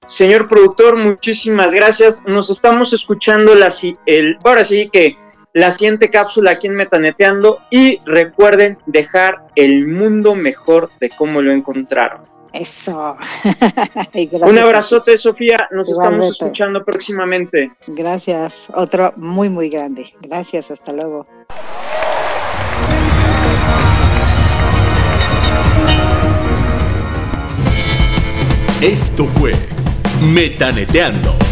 Señor 0.07 0.49
productor, 0.49 0.97
muchísimas 0.97 1.73
gracias. 1.73 2.23
Nos 2.27 2.49
estamos 2.49 2.93
escuchando 2.93 3.55
la, 3.55 3.69
el, 4.07 4.39
ahora 4.43 4.65
sí 4.65 4.89
que 4.91 5.17
la 5.53 5.71
siguiente 5.71 6.09
cápsula 6.09 6.53
aquí 6.53 6.67
en 6.67 6.75
Metaneteando 6.75 7.61
y 7.71 8.01
recuerden 8.05 8.79
dejar 8.87 9.47
el 9.55 9.87
mundo 9.87 10.35
mejor 10.35 10.91
de 11.01 11.11
cómo 11.11 11.43
lo 11.43 11.53
encontraron. 11.53 12.23
Eso. 12.53 13.17
Un 14.43 14.59
abrazote, 14.59 15.17
Sofía. 15.17 15.69
Nos 15.71 15.89
estamos 15.89 16.29
escuchando 16.29 16.85
próximamente. 16.85 17.73
Gracias. 17.87 18.69
Otro 18.75 19.13
muy, 19.17 19.49
muy 19.49 19.71
grande. 19.71 20.13
Gracias. 20.21 20.71
Hasta 20.71 20.93
luego. 20.93 21.27
Esto 28.83 29.25
fue 29.25 29.53
Metaneteando 30.21 31.52